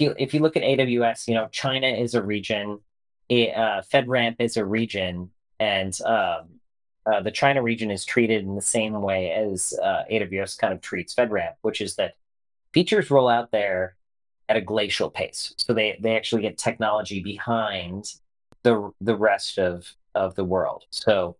If 0.00 0.34
you 0.34 0.40
look 0.40 0.56
at 0.56 0.64
AWS, 0.64 1.28
you 1.28 1.34
know, 1.34 1.48
China 1.52 1.86
is 1.86 2.14
a 2.14 2.22
region, 2.22 2.80
uh, 3.30 3.82
FedRAMP 3.92 4.36
is 4.40 4.56
a 4.56 4.64
region, 4.64 5.30
and 5.60 5.96
um, 6.02 6.57
uh, 7.10 7.22
the 7.22 7.30
China 7.30 7.62
region 7.62 7.90
is 7.90 8.04
treated 8.04 8.42
in 8.42 8.54
the 8.54 8.62
same 8.62 9.00
way 9.00 9.30
as 9.30 9.72
uh, 9.82 10.02
AWS 10.10 10.58
kind 10.58 10.74
of 10.74 10.80
treats 10.80 11.14
FedRAMP, 11.14 11.54
which 11.62 11.80
is 11.80 11.96
that 11.96 12.14
features 12.72 13.10
roll 13.10 13.28
out 13.28 13.50
there 13.50 13.96
at 14.48 14.56
a 14.56 14.60
glacial 14.60 15.10
pace. 15.10 15.54
So 15.58 15.72
they 15.72 15.98
they 16.00 16.16
actually 16.16 16.42
get 16.42 16.58
technology 16.58 17.22
behind 17.22 18.12
the 18.62 18.92
the 19.00 19.16
rest 19.16 19.58
of 19.58 19.90
of 20.14 20.34
the 20.34 20.44
world. 20.44 20.84
So 20.90 21.36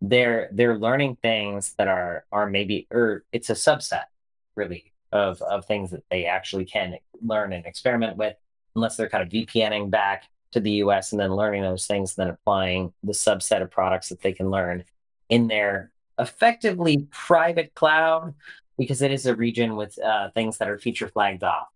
they're 0.00 0.48
they're 0.52 0.78
learning 0.78 1.16
things 1.16 1.74
that 1.76 1.88
are 1.88 2.24
are 2.32 2.48
maybe 2.48 2.86
or 2.90 3.24
it's 3.32 3.50
a 3.50 3.54
subset 3.54 4.04
really 4.56 4.92
of 5.12 5.42
of 5.42 5.66
things 5.66 5.90
that 5.90 6.04
they 6.10 6.26
actually 6.26 6.64
can 6.64 6.96
learn 7.22 7.52
and 7.52 7.66
experiment 7.66 8.16
with, 8.16 8.36
unless 8.74 8.96
they're 8.96 9.08
kind 9.08 9.22
of 9.22 9.28
VPNing 9.28 9.90
back 9.90 10.24
to 10.52 10.60
the 10.60 10.72
US 10.84 11.12
and 11.12 11.20
then 11.20 11.34
learning 11.34 11.62
those 11.62 11.86
things, 11.86 12.16
and 12.16 12.26
then 12.26 12.34
applying 12.34 12.92
the 13.02 13.12
subset 13.12 13.62
of 13.62 13.70
products 13.70 14.08
that 14.08 14.22
they 14.22 14.32
can 14.32 14.50
learn 14.50 14.84
in 15.30 15.46
their 15.46 15.90
effectively 16.18 17.08
private 17.10 17.74
cloud 17.74 18.34
because 18.76 19.02
it 19.02 19.10
is 19.10 19.26
a 19.26 19.34
region 19.34 19.76
with 19.76 19.98
uh, 20.02 20.30
things 20.30 20.58
that 20.58 20.68
are 20.68 20.78
feature 20.78 21.08
flagged 21.08 21.42
off. 21.42 21.68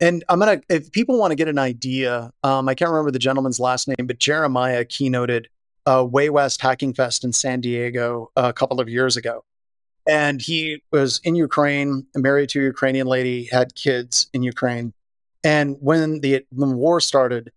And 0.00 0.24
I'm 0.28 0.38
gonna, 0.38 0.60
if 0.68 0.90
people 0.92 1.18
want 1.18 1.30
to 1.30 1.36
get 1.36 1.48
an 1.48 1.58
idea, 1.58 2.32
um, 2.42 2.68
I 2.68 2.74
can't 2.74 2.90
remember 2.90 3.10
the 3.10 3.18
gentleman's 3.18 3.60
last 3.60 3.88
name, 3.88 4.06
but 4.06 4.18
Jeremiah 4.18 4.84
keynoted 4.84 5.46
uh, 5.86 6.04
Way 6.04 6.30
West 6.30 6.60
Hacking 6.60 6.94
Fest 6.94 7.24
in 7.24 7.32
San 7.32 7.60
Diego 7.60 8.30
a 8.36 8.52
couple 8.52 8.80
of 8.80 8.88
years 8.88 9.16
ago, 9.16 9.44
and 10.06 10.42
he 10.42 10.82
was 10.90 11.20
in 11.24 11.34
Ukraine, 11.34 12.06
married 12.14 12.50
to 12.50 12.60
a 12.60 12.64
Ukrainian 12.64 13.06
lady, 13.06 13.44
had 13.44 13.74
kids 13.74 14.28
in 14.32 14.42
Ukraine, 14.42 14.92
and 15.44 15.76
when 15.80 16.20
the 16.20 16.44
when 16.50 16.70
the 16.70 16.76
war 16.76 17.00
started, 17.00 17.52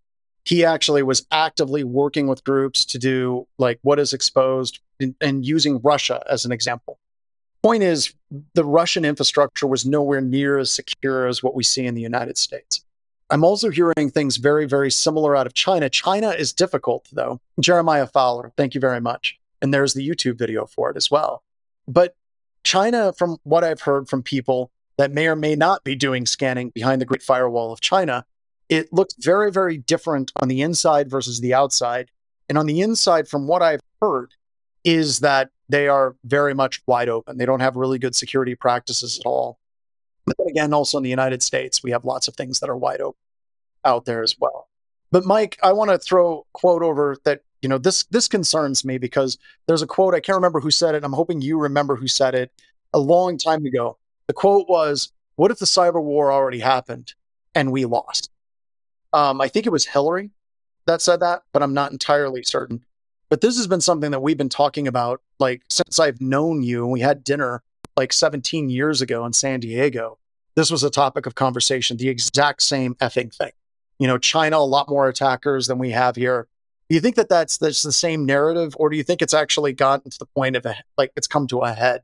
he 0.48 0.64
actually 0.64 1.04
was 1.04 1.28
actively 1.30 1.84
working 1.84 2.28
with 2.28 2.42
groups 2.46 2.86
to 2.86 2.98
do 2.98 3.46
like 3.58 3.80
what 3.82 4.00
is 4.00 4.14
exposed 4.14 4.80
and, 5.20 5.46
using 5.46 5.82
Russia 5.84 6.24
as 6.30 6.46
an 6.46 6.54
example. 6.54 7.00
Point 7.62 7.84
is, 7.84 8.14
the 8.54 8.64
Russian 8.64 9.04
infrastructure 9.04 9.68
was 9.68 9.86
nowhere 9.86 10.22
near 10.22 10.58
as 10.58 10.72
secure 10.72 11.28
as 11.28 11.44
what 11.44 11.54
we 11.54 11.64
see 11.64 11.86
in 11.86 11.96
the 11.96 12.02
United 12.02 12.38
States. 12.38 12.86
I'm 13.30 13.44
also 13.44 13.70
hearing 13.70 14.10
things 14.10 14.38
very, 14.38 14.66
very 14.66 14.90
similar 14.90 15.36
out 15.36 15.48
of 15.48 15.54
China. 15.54 15.90
China 15.90 16.30
is 16.30 16.54
difficult, 16.54 17.10
though. 17.12 17.42
Jeremiah 17.60 18.08
Fowler, 18.08 18.54
thank 18.56 18.74
you 18.74 18.80
very 18.80 19.02
much. 19.02 19.38
And 19.62 19.74
there's 19.74 19.96
the 19.96 20.08
YouTube 20.08 20.38
video 20.38 20.66
for 20.66 20.90
it 20.90 20.96
as 20.96 21.12
well. 21.12 21.44
But 21.90 22.16
China, 22.64 23.12
from 23.12 23.38
what 23.44 23.66
I've 23.66 23.82
heard 23.82 24.08
from 24.08 24.24
people 24.24 24.72
that 24.98 25.12
may 25.12 25.28
or 25.28 25.36
may 25.36 25.58
not 25.58 25.84
be 25.84 25.96
doing 25.96 26.26
scanning 26.26 26.70
behind 26.70 27.02
the 27.02 27.06
Great 27.06 27.22
Firewall 27.22 27.74
of 27.74 27.82
China, 27.82 28.26
it 28.70 28.92
looks 28.92 29.14
very, 29.20 29.52
very 29.52 29.78
different 29.78 30.32
on 30.42 30.48
the 30.48 30.62
inside 30.62 31.10
versus 31.10 31.40
the 31.40 31.54
outside. 31.54 32.12
And 32.50 32.58
on 32.58 32.66
the 32.66 32.82
inside, 32.82 33.28
from 33.28 33.48
what 33.48 33.62
I've 33.62 33.82
heard, 34.02 34.34
is 34.84 35.20
that 35.20 35.50
they 35.70 35.88
are 35.88 36.16
very 36.24 36.54
much 36.54 36.82
wide 36.88 37.10
open. 37.10 37.38
They 37.38 37.46
don't 37.46 37.60
have 37.60 37.76
really 37.76 38.00
good 38.00 38.16
security 38.16 38.56
practices 38.56 39.20
at 39.20 39.26
all. 39.26 39.60
But 40.26 40.36
again, 40.50 40.74
also 40.74 40.98
in 40.98 41.04
the 41.04 41.10
United 41.10 41.44
States, 41.44 41.84
we 41.84 41.92
have 41.92 42.06
lots 42.06 42.28
of 42.28 42.36
things 42.36 42.60
that 42.60 42.70
are 42.70 42.78
wide 42.78 43.02
open 43.02 43.20
out 43.86 44.06
there 44.06 44.24
as 44.24 44.36
well. 44.40 44.68
But 45.12 45.26
Mike, 45.26 45.58
I 45.64 45.72
want 45.72 45.90
to 45.90 45.98
throw 45.98 46.46
quote 46.54 46.84
over 46.84 47.18
that, 47.24 47.42
you 47.62 47.70
know, 47.70 47.78
this 47.78 48.04
this 48.06 48.28
concerns 48.28 48.84
me 48.84 48.98
because 48.98 49.38
there's 49.68 49.82
a 49.82 49.88
quote, 49.88 50.14
I 50.14 50.20
can't 50.20 50.36
remember 50.36 50.60
who 50.60 50.72
said 50.72 50.96
it. 50.96 51.04
I'm 51.04 51.14
hoping 51.14 51.42
you 51.42 51.58
remember 51.58 51.96
who 51.96 52.08
said 52.08 52.36
it 52.36 52.52
a 52.94 53.00
long 53.00 53.38
time 53.38 53.66
ago. 53.66 53.98
The 54.28 54.34
quote 54.34 54.68
was, 54.68 55.12
What 55.36 55.52
if 55.52 55.60
the 55.60 55.66
cyber 55.66 56.04
war 56.04 56.32
already 56.32 56.60
happened 56.60 57.14
and 57.56 57.72
we 57.72 57.86
lost? 57.86 58.30
Um, 59.14 59.42
I 59.42 59.48
think 59.48 59.66
it 59.66 59.72
was 59.72 59.86
Hillary 59.86 60.32
that 60.88 61.02
said 61.02 61.20
that, 61.20 61.44
but 61.54 61.62
I'm 61.62 61.74
not 61.74 61.92
entirely 61.92 62.44
certain. 62.44 62.84
But 63.30 63.42
this 63.42 63.58
has 63.58 63.68
been 63.68 63.82
something 63.82 64.12
that 64.12 64.22
we've 64.22 64.38
been 64.38 64.50
talking 64.50 64.88
about 64.88 65.22
like 65.40 65.62
since 65.70 66.00
I've 66.00 66.22
known 66.22 66.64
you 66.64 66.84
and 66.84 66.92
we 66.92 67.02
had 67.02 67.24
dinner 67.24 67.62
like 67.96 68.14
17 68.14 68.70
years 68.70 69.02
ago 69.02 69.26
in 69.26 69.34
San 69.34 69.60
Diego. 69.60 70.18
This 70.56 70.72
was 70.72 70.84
a 70.84 70.90
topic 70.90 71.26
of 71.26 71.36
conversation, 71.36 71.98
the 71.98 72.10
exact 72.10 72.64
same 72.64 72.96
effing 72.96 73.36
thing. 73.36 73.52
You 74.00 74.08
know, 74.08 74.18
China, 74.18 74.58
a 74.58 74.60
lot 74.60 74.90
more 74.90 75.08
attackers 75.08 75.68
than 75.68 75.78
we 75.78 75.92
have 75.92 76.16
here. 76.16 76.48
Do 76.90 76.96
you 76.96 77.02
think 77.02 77.16
that 77.16 77.30
that's, 77.30 77.58
that's 77.58 77.84
the 77.84 77.92
same 77.92 78.26
narrative, 78.26 78.74
or 78.80 78.90
do 78.90 78.96
you 78.96 79.04
think 79.04 79.22
it's 79.22 79.34
actually 79.34 79.74
gotten 79.74 80.10
to 80.10 80.18
the 80.18 80.26
point 80.26 80.56
of 80.56 80.66
a, 80.66 80.76
like 80.98 81.12
it's 81.18 81.28
come 81.28 81.48
to 81.48 81.60
a 81.60 81.74
head 81.74 82.02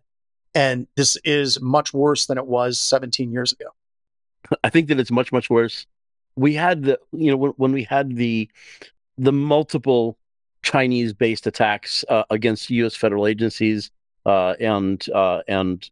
and 0.54 0.88
this 0.96 1.16
is 1.24 1.62
much 1.62 1.94
worse 1.94 2.26
than 2.26 2.38
it 2.38 2.46
was 2.46 2.78
17 2.80 3.32
years 3.32 3.54
ago? 3.54 3.68
I 4.64 4.70
think 4.70 4.90
that 4.90 5.00
it's 5.00 5.12
much, 5.12 5.32
much 5.32 5.50
worse. 5.50 5.88
We 6.36 6.54
had 6.54 6.84
the, 6.84 7.00
you 7.12 7.32
know, 7.32 7.38
when, 7.38 7.52
when 7.58 7.72
we 7.72 7.84
had 7.84 8.16
the, 8.16 8.50
the 9.18 9.32
multiple 9.32 10.18
Chinese 10.64 11.14
based 11.14 11.46
attacks 11.46 12.04
uh, 12.10 12.24
against 12.30 12.70
U.S. 12.70 12.96
federal 12.96 13.28
agencies 13.28 13.92
uh, 14.26 14.56
and 14.60 15.06
uh, 15.14 15.42
and 15.48 15.90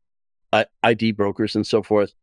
ID 0.84 1.12
brokers 1.12 1.56
and 1.56 1.66
so 1.68 1.84
forth. 1.84 2.14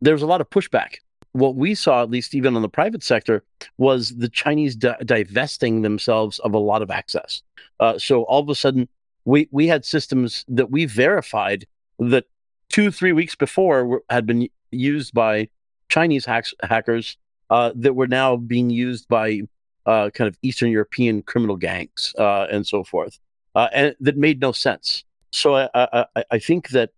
There's 0.00 0.22
a 0.22 0.26
lot 0.26 0.40
of 0.40 0.48
pushback. 0.48 0.96
What 1.32 1.56
we 1.56 1.74
saw, 1.74 2.02
at 2.02 2.10
least 2.10 2.34
even 2.34 2.56
on 2.56 2.62
the 2.62 2.68
private 2.68 3.02
sector, 3.02 3.44
was 3.76 4.16
the 4.16 4.28
Chinese 4.28 4.76
di- 4.76 4.96
divesting 5.04 5.82
themselves 5.82 6.38
of 6.40 6.54
a 6.54 6.58
lot 6.58 6.82
of 6.82 6.90
access. 6.90 7.42
Uh, 7.80 7.98
so 7.98 8.22
all 8.22 8.40
of 8.40 8.48
a 8.48 8.54
sudden, 8.54 8.88
we 9.24 9.48
we 9.50 9.66
had 9.66 9.84
systems 9.84 10.44
that 10.48 10.70
we 10.70 10.84
verified 10.84 11.66
that 11.98 12.24
two 12.68 12.90
three 12.90 13.12
weeks 13.12 13.34
before 13.34 13.84
were, 13.84 14.04
had 14.10 14.26
been 14.26 14.48
used 14.70 15.14
by 15.14 15.48
Chinese 15.88 16.24
hacks, 16.24 16.54
hackers 16.62 17.16
uh, 17.50 17.72
that 17.74 17.94
were 17.94 18.06
now 18.06 18.36
being 18.36 18.70
used 18.70 19.08
by 19.08 19.42
uh, 19.86 20.10
kind 20.10 20.28
of 20.28 20.36
Eastern 20.42 20.70
European 20.70 21.22
criminal 21.22 21.56
gangs 21.56 22.14
uh, 22.18 22.46
and 22.50 22.66
so 22.66 22.84
forth, 22.84 23.18
uh, 23.54 23.68
and 23.72 23.96
that 24.00 24.16
made 24.16 24.40
no 24.40 24.52
sense. 24.52 25.04
So 25.30 25.56
I, 25.56 25.68
I, 25.74 26.24
I 26.30 26.38
think 26.38 26.70
that 26.70 26.90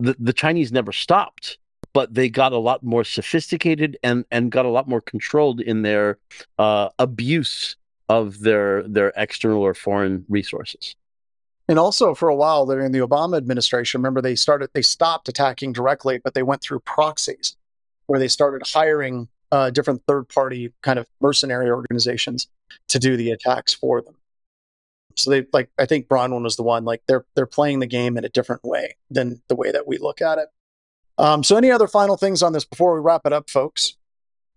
the, 0.00 0.16
the 0.18 0.32
Chinese 0.32 0.72
never 0.72 0.92
stopped, 0.92 1.58
but 1.92 2.14
they 2.14 2.28
got 2.28 2.52
a 2.52 2.58
lot 2.58 2.82
more 2.82 3.04
sophisticated 3.04 3.96
and, 4.02 4.24
and 4.30 4.50
got 4.50 4.64
a 4.64 4.68
lot 4.70 4.88
more 4.88 5.00
controlled 5.00 5.60
in 5.60 5.82
their 5.82 6.18
uh, 6.58 6.88
abuse 6.98 7.76
of 8.08 8.40
their 8.40 8.82
their 8.88 9.12
external 9.16 9.62
or 9.62 9.72
foreign 9.72 10.24
resources. 10.28 10.96
And 11.68 11.78
also 11.78 12.12
for 12.12 12.28
a 12.28 12.34
while 12.34 12.66
during 12.66 12.90
the 12.90 12.98
Obama 12.98 13.36
administration, 13.36 14.00
remember 14.00 14.20
they 14.20 14.34
started 14.34 14.70
they 14.72 14.82
stopped 14.82 15.28
attacking 15.28 15.72
directly, 15.72 16.18
but 16.18 16.34
they 16.34 16.42
went 16.42 16.60
through 16.60 16.80
proxies 16.80 17.56
where 18.06 18.18
they 18.18 18.26
started 18.26 18.66
hiring 18.66 19.28
uh, 19.52 19.70
different 19.70 20.02
third 20.06 20.28
party 20.28 20.72
kind 20.82 20.98
of 20.98 21.06
mercenary 21.20 21.70
organizations 21.70 22.48
to 22.88 22.98
do 22.98 23.16
the 23.16 23.30
attacks 23.30 23.74
for 23.74 24.00
them. 24.02 24.14
So 25.16 25.30
they 25.30 25.46
like 25.52 25.70
I 25.78 25.86
think 25.86 26.08
Bronwyn 26.08 26.42
was 26.42 26.56
the 26.56 26.62
one 26.62 26.84
like 26.84 27.02
they're 27.06 27.24
they're 27.34 27.46
playing 27.46 27.80
the 27.80 27.86
game 27.86 28.16
in 28.16 28.24
a 28.24 28.28
different 28.28 28.64
way 28.64 28.96
than 29.10 29.42
the 29.48 29.56
way 29.56 29.72
that 29.72 29.86
we 29.86 29.98
look 29.98 30.22
at 30.22 30.38
it. 30.38 30.48
Um, 31.18 31.42
so 31.42 31.56
any 31.56 31.70
other 31.70 31.88
final 31.88 32.16
things 32.16 32.42
on 32.42 32.52
this 32.52 32.64
before 32.64 32.94
we 32.94 33.00
wrap 33.00 33.22
it 33.26 33.32
up, 33.32 33.50
folks? 33.50 33.96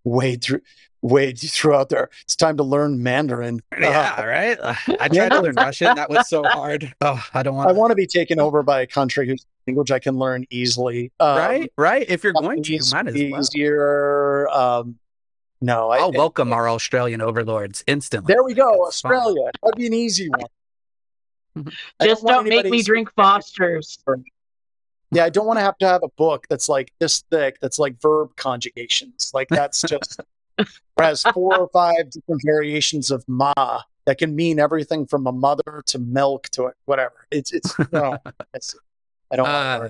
Wade 0.04 0.43
through 0.43 0.62
way 1.04 1.28
you 1.38 1.49
threw 1.49 1.76
out 1.76 1.89
there. 1.89 2.10
It's 2.24 2.36
time 2.36 2.58
to 2.58 2.64
learn 2.64 3.04
Mandarin. 3.04 3.62
Yeah, 3.80 4.16
uh, 4.18 4.26
right. 4.26 4.58
I 4.99 5.08
tried 5.10 5.30
to 5.30 5.41
learn 5.41 5.56
Russian. 5.56 5.95
That 5.95 6.10
was 6.10 6.28
so 6.28 6.43
hard. 6.43 6.93
Oh, 7.01 7.24
I 7.34 7.43
don't 7.43 7.56
want. 7.56 7.70
I 7.70 7.74
want 7.74 7.91
to 7.91 7.95
be 7.95 8.08
taken 8.08 8.39
over 8.39 8.64
by 8.64 8.82
a 8.82 8.88
country 8.88 9.28
whose 9.28 9.45
language 9.68 9.91
I 9.91 9.99
can 9.99 10.18
learn 10.18 10.45
easily. 10.49 11.12
Um, 11.20 11.38
right, 11.38 11.72
right. 11.78 12.06
If 12.10 12.24
you're 12.24 12.34
going 12.34 12.64
to, 12.64 12.74
you 12.74 12.80
might 12.91 13.08
as 13.08 13.14
well. 13.14 13.41
Easier. 13.41 14.49
Um, 14.49 14.97
no, 15.62 15.91
I, 15.91 16.01
will 16.01 16.12
welcome 16.12 16.51
our 16.51 16.68
Australian 16.68 17.22
overlords 17.22 17.86
instantly. 17.88 18.34
There 18.34 18.43
we 18.43 18.54
go, 18.54 18.70
That's 18.84 19.06
Australia. 19.06 19.43
Fun. 19.43 19.51
That'd 19.64 19.78
be 19.78 19.88
an 19.88 19.93
easy 19.93 20.30
one. 20.30 21.66
Just 22.01 22.26
don't, 22.26 22.45
don't 22.45 22.49
make 22.49 22.66
me 22.66 22.84
drink 22.84 23.10
Foster's. 23.16 23.97
Yeah, 25.14 25.26
I 25.26 25.30
don't 25.30 25.45
want 25.45 25.59
to 25.59 25.64
have 25.64 25.78
to 25.80 25.88
have 25.88 26.03
a 26.03 26.09
book 26.09 26.47
that's 26.49 26.70
like 26.70 26.91
this 26.99 27.24
thick, 27.32 27.59
that's 27.61 27.80
like 27.80 28.01
verb 28.01 28.36
conjugations. 28.36 29.32
Like 29.34 29.47
that's 29.49 29.82
just 29.82 30.20
has 30.99 31.24
four 31.34 31.57
or 31.57 31.70
five 31.70 32.09
different 32.09 32.41
variations 32.45 33.11
of 33.11 33.24
ma 33.28 33.82
that 34.05 34.18
can 34.18 34.36
mean 34.36 34.59
everything 34.59 35.05
from 35.05 35.28
a 35.28 35.32
mother 35.32 35.84
to 35.88 35.99
milk 35.99 36.49
to 36.49 36.72
whatever. 36.86 37.28
It's 37.32 37.53
it's 37.53 37.76
no, 37.91 38.18
it's, 38.53 38.76
I 39.32 39.36
don't. 39.36 39.47
Uh, 39.47 39.89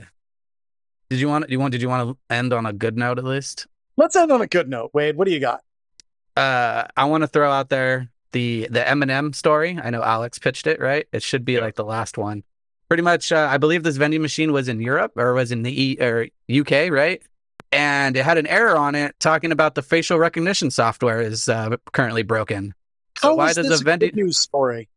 did 1.09 1.19
you 1.19 1.27
want? 1.27 1.47
Do 1.47 1.51
you 1.51 1.59
want? 1.59 1.71
Did 1.71 1.81
you 1.81 1.89
want 1.89 2.09
to 2.09 2.33
end 2.33 2.53
on 2.53 2.65
a 2.65 2.73
good 2.73 2.97
note 2.97 3.17
at 3.17 3.23
least? 3.23 3.67
Let's 3.97 4.15
end 4.15 4.31
on 4.31 4.41
a 4.41 4.47
good 4.47 4.69
note. 4.69 4.91
Wade, 4.93 5.15
what 5.15 5.27
do 5.27 5.33
you 5.33 5.39
got? 5.39 5.61
Uh, 6.35 6.85
I 6.97 7.05
want 7.05 7.21
to 7.21 7.27
throw 7.27 7.51
out 7.51 7.69
there 7.69 8.09
the 8.31 8.67
the 8.69 8.87
M&M 8.87 9.33
story. 9.33 9.79
I 9.81 9.89
know 9.89 10.03
Alex 10.03 10.39
pitched 10.39 10.67
it, 10.67 10.79
right? 10.79 11.07
It 11.11 11.23
should 11.23 11.45
be 11.45 11.59
like 11.59 11.75
the 11.75 11.85
last 11.85 12.17
one. 12.17 12.43
Pretty 12.87 13.03
much, 13.03 13.31
uh, 13.31 13.47
I 13.49 13.57
believe 13.57 13.83
this 13.83 13.97
vending 13.97 14.21
machine 14.21 14.51
was 14.51 14.67
in 14.67 14.81
Europe 14.81 15.13
or 15.15 15.33
was 15.33 15.51
in 15.51 15.63
the 15.63 15.83
e- 15.83 15.97
or 15.99 16.27
UK, 16.51 16.91
right? 16.91 17.21
And 17.71 18.15
it 18.15 18.23
had 18.23 18.37
an 18.37 18.45
error 18.45 18.77
on 18.77 18.93
it 18.93 19.15
talking 19.19 19.51
about 19.51 19.73
the 19.75 19.81
facial 19.81 20.19
recognition 20.19 20.69
software 20.69 21.21
is 21.21 21.49
uh, 21.49 21.77
currently 21.91 22.21
broken. 22.21 22.75
So 23.17 23.29
How 23.29 23.35
why 23.35 23.53
does 23.53 23.81
a 23.81 23.83
vending 23.83 24.11
news 24.13 24.37
story? 24.37 24.89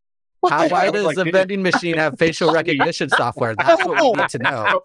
How, 0.44 0.68
why 0.68 0.90
does 0.90 1.04
like, 1.04 1.16
a 1.16 1.24
vending 1.24 1.62
machine 1.62 1.96
have 1.96 2.18
facial 2.18 2.52
recognition 2.52 3.08
software? 3.08 3.54
That's 3.58 3.84
what 3.84 4.00
we 4.00 4.20
need 4.20 4.28
to 4.30 4.38
know. 4.38 4.82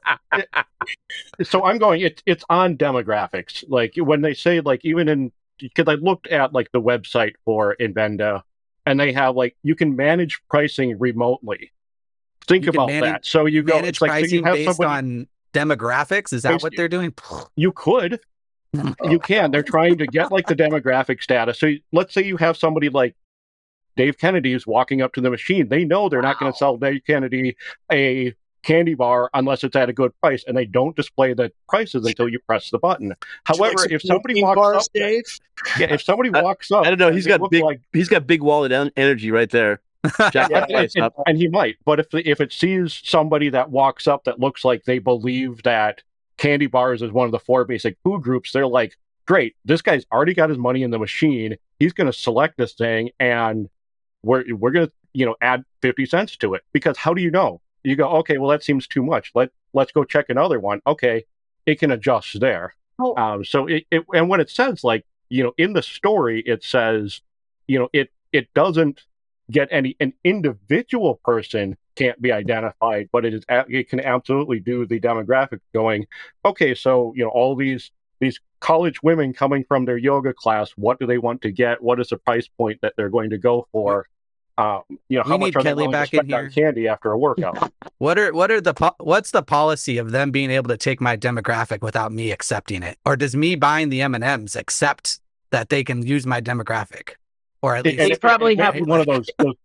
So 1.43 1.63
I'm 1.65 1.77
going. 1.77 2.01
It's 2.01 2.23
it's 2.25 2.43
on 2.49 2.77
demographics. 2.77 3.63
Like 3.67 3.93
when 3.97 4.21
they 4.21 4.33
say 4.33 4.61
like 4.61 4.83
even 4.83 5.07
in 5.07 5.31
because 5.59 5.87
I 5.87 5.93
looked 5.95 6.27
at 6.27 6.53
like 6.53 6.71
the 6.71 6.81
website 6.81 7.33
for 7.45 7.75
Invenda, 7.79 8.43
and 8.85 8.99
they 8.99 9.13
have 9.13 9.35
like 9.35 9.55
you 9.63 9.75
can 9.75 9.95
manage 9.95 10.41
pricing 10.49 10.97
remotely. 10.97 11.71
Think 12.51 12.65
you 12.65 12.71
about 12.71 12.87
manage, 12.87 13.03
that. 13.03 13.25
So 13.25 13.45
you 13.45 13.63
go 13.63 13.75
manage 13.75 14.01
like, 14.01 14.09
pricing 14.09 14.45
so 14.45 14.53
based 14.53 14.77
somebody, 14.77 15.07
on 15.07 15.27
demographics. 15.53 16.33
Is 16.33 16.43
that 16.43 16.61
what 16.61 16.73
they're 16.75 16.87
doing? 16.87 17.13
You 17.55 17.71
could. 17.71 18.19
you 19.03 19.19
can. 19.19 19.51
They're 19.51 19.63
trying 19.63 19.97
to 19.99 20.07
get 20.07 20.31
like 20.31 20.47
the 20.47 20.55
demographic 20.55 21.21
status. 21.21 21.59
So 21.59 21.73
let's 21.91 22.13
say 22.13 22.23
you 22.23 22.37
have 22.37 22.57
somebody 22.57 22.89
like 22.89 23.15
Dave 23.95 24.17
Kennedy 24.17 24.53
is 24.53 24.65
walking 24.65 25.01
up 25.01 25.13
to 25.13 25.21
the 25.21 25.29
machine. 25.29 25.69
They 25.69 25.85
know 25.85 26.09
they're 26.09 26.21
wow. 26.21 26.29
not 26.29 26.39
going 26.39 26.51
to 26.51 26.57
sell 26.57 26.77
Dave 26.77 27.01
Kennedy 27.05 27.55
a 27.91 28.33
candy 28.63 28.93
bar 28.93 29.29
unless 29.33 29.63
it's 29.63 29.75
at 29.75 29.89
a 29.89 29.93
good 29.93 30.11
price, 30.21 30.43
and 30.47 30.55
they 30.55 30.65
don't 30.65 30.95
display 30.95 31.33
the 31.33 31.51
prices 31.67 32.05
until 32.05 32.29
you 32.29 32.39
press 32.39 32.69
the 32.69 32.77
button. 32.77 33.13
However, 33.43 33.75
like 33.77 33.91
if 33.91 34.01
somebody 34.01 34.41
walks 34.41 34.55
bars, 34.55 34.77
up, 34.77 34.93
Dave? 34.93 35.23
yeah, 35.79 35.93
if 35.93 36.01
somebody 36.01 36.29
walks 36.29 36.71
up, 36.71 36.85
I, 36.85 36.87
I 36.87 36.89
don't 36.91 36.99
know. 36.99 37.11
He's 37.11 37.27
got 37.27 37.49
big. 37.49 37.63
Like, 37.63 37.81
he's 37.91 38.09
got 38.09 38.27
big 38.27 38.41
wallet 38.41 38.71
energy 38.95 39.31
right 39.31 39.49
there. 39.49 39.81
Jack 40.31 40.49
Yeah. 40.49 40.65
that 40.67 40.91
and, 40.95 41.11
and 41.27 41.37
he 41.37 41.47
might, 41.47 41.77
but 41.85 41.99
if 41.99 42.07
if 42.13 42.41
it 42.41 42.51
sees 42.51 42.99
somebody 43.03 43.49
that 43.49 43.69
walks 43.69 44.07
up 44.07 44.23
that 44.23 44.39
looks 44.39 44.65
like 44.65 44.83
they 44.83 44.99
believe 44.99 45.63
that 45.63 46.01
candy 46.37 46.67
bars 46.67 47.01
is 47.01 47.11
one 47.11 47.25
of 47.25 47.31
the 47.31 47.39
four 47.39 47.65
basic 47.65 47.97
food 48.03 48.23
groups, 48.23 48.51
they're 48.51 48.65
like, 48.67 48.97
"Great, 49.27 49.55
this 49.63 49.81
guy's 49.81 50.05
already 50.11 50.33
got 50.33 50.49
his 50.49 50.57
money 50.57 50.81
in 50.83 50.91
the 50.91 50.97
machine. 50.99 51.55
He's 51.79 51.93
going 51.93 52.07
to 52.07 52.13
select 52.17 52.57
this 52.57 52.73
thing, 52.73 53.11
and 53.19 53.69
we're 54.23 54.43
we're 54.55 54.71
going 54.71 54.87
to 54.87 54.93
you 55.13 55.25
know 55.25 55.35
add 55.41 55.63
fifty 55.81 56.05
cents 56.05 56.35
to 56.37 56.55
it." 56.55 56.63
Because 56.73 56.97
how 56.97 57.13
do 57.13 57.21
you 57.21 57.29
know? 57.31 57.61
You 57.83 57.95
go, 57.95 58.09
okay, 58.19 58.37
well 58.37 58.49
that 58.49 58.63
seems 58.63 58.87
too 58.87 59.03
much. 59.03 59.31
Let 59.35 59.49
let's 59.73 59.91
go 59.91 60.03
check 60.03 60.27
another 60.29 60.59
one. 60.59 60.81
Okay, 60.87 61.25
it 61.65 61.79
can 61.79 61.91
adjust 61.91 62.39
there. 62.39 62.75
Oh. 62.99 63.15
Um, 63.15 63.43
so 63.45 63.67
it, 63.67 63.85
it 63.91 64.03
and 64.13 64.29
when 64.29 64.39
it 64.39 64.49
says 64.49 64.83
like 64.83 65.05
you 65.29 65.43
know 65.43 65.53
in 65.57 65.73
the 65.73 65.81
story 65.81 66.41
it 66.45 66.63
says 66.63 67.21
you 67.67 67.79
know 67.79 67.89
it 67.93 68.09
it 68.31 68.53
doesn't 68.53 69.03
get 69.51 69.67
any 69.71 69.95
an 69.99 70.13
individual 70.23 71.19
person 71.23 71.77
can't 71.95 72.21
be 72.21 72.31
identified 72.31 73.09
but 73.11 73.25
it 73.25 73.33
is 73.33 73.43
it 73.49 73.89
can 73.89 73.99
absolutely 73.99 74.59
do 74.59 74.85
the 74.85 74.99
demographic 74.99 75.59
going 75.73 76.05
okay 76.45 76.73
so 76.73 77.13
you 77.15 77.23
know 77.23 77.29
all 77.29 77.55
these 77.55 77.91
these 78.21 78.39
college 78.61 79.03
women 79.03 79.33
coming 79.33 79.65
from 79.67 79.83
their 79.83 79.97
yoga 79.97 80.33
class 80.33 80.71
what 80.77 80.99
do 80.99 81.05
they 81.05 81.17
want 81.17 81.41
to 81.41 81.51
get? 81.51 81.83
What 81.83 81.99
is 81.99 82.09
the 82.09 82.17
price 82.17 82.47
point 82.47 82.79
that 82.81 82.93
they're 82.95 83.09
going 83.09 83.31
to 83.31 83.37
go 83.37 83.67
for? 83.73 84.07
Um, 84.57 84.83
you 85.09 85.17
know 85.17 85.23
We 85.25 85.31
how 85.31 85.37
much 85.37 85.55
are 85.55 85.63
they 85.63 85.73
to 85.73 85.83
in 85.83 86.05
spend 86.05 86.33
on 86.33 86.51
candy 86.51 86.87
after 86.87 87.11
a 87.11 87.17
workout? 87.17 87.71
What 87.97 88.17
are 88.17 88.33
what 88.33 88.49
are 88.49 88.59
the 88.59 88.73
po- 88.73 88.95
what's 88.97 89.29
the 89.29 89.43
policy 89.43 89.99
of 89.99 90.09
them 90.09 90.31
being 90.31 90.49
able 90.49 90.69
to 90.69 90.77
take 90.77 90.99
my 90.99 91.15
demographic 91.15 91.83
without 91.83 92.11
me 92.11 92.31
accepting 92.31 92.81
it, 92.81 92.97
or 93.05 93.15
does 93.15 93.35
me 93.35 93.55
buying 93.55 93.89
the 93.89 94.01
M 94.01 94.15
and 94.15 94.23
M's 94.23 94.55
accept 94.55 95.19
that 95.51 95.69
they 95.69 95.83
can 95.83 96.03
use 96.03 96.25
my 96.25 96.41
demographic, 96.41 97.11
or 97.61 97.75
at 97.75 97.85
least 97.85 97.99
it- 97.99 98.21
probably 98.21 98.53
it 98.53 98.59
have- 98.59 98.79
one 98.87 98.99
of 98.99 99.05
those, 99.07 99.29
those 99.37 99.55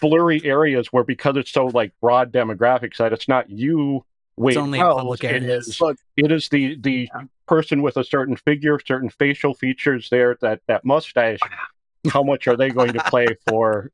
blurry 0.00 0.42
areas 0.44 0.88
where 0.92 1.04
because 1.04 1.36
it's 1.36 1.50
so 1.50 1.66
like 1.66 1.92
broad 2.00 2.32
demographics 2.32 2.96
that 2.96 3.12
it's 3.12 3.28
not 3.28 3.50
you 3.50 4.04
weighing 4.36 4.58
only 4.58 4.78
pounds, 4.78 4.94
oh, 4.94 4.98
public 4.98 5.24
it 5.24 5.42
areas. 5.42 5.68
is 5.68 5.80
it 6.16 6.32
is 6.32 6.48
the 6.48 6.76
the 6.80 7.08
person 7.46 7.82
with 7.82 7.96
a 7.98 8.04
certain 8.04 8.36
figure 8.36 8.78
certain 8.86 9.10
facial 9.10 9.54
features 9.54 10.08
there 10.10 10.36
that 10.40 10.60
that 10.66 10.84
mustache 10.84 11.38
how 12.10 12.22
much 12.22 12.46
are 12.48 12.56
they 12.56 12.70
going 12.70 12.92
to 12.92 13.00
play 13.04 13.26
for 13.46 13.90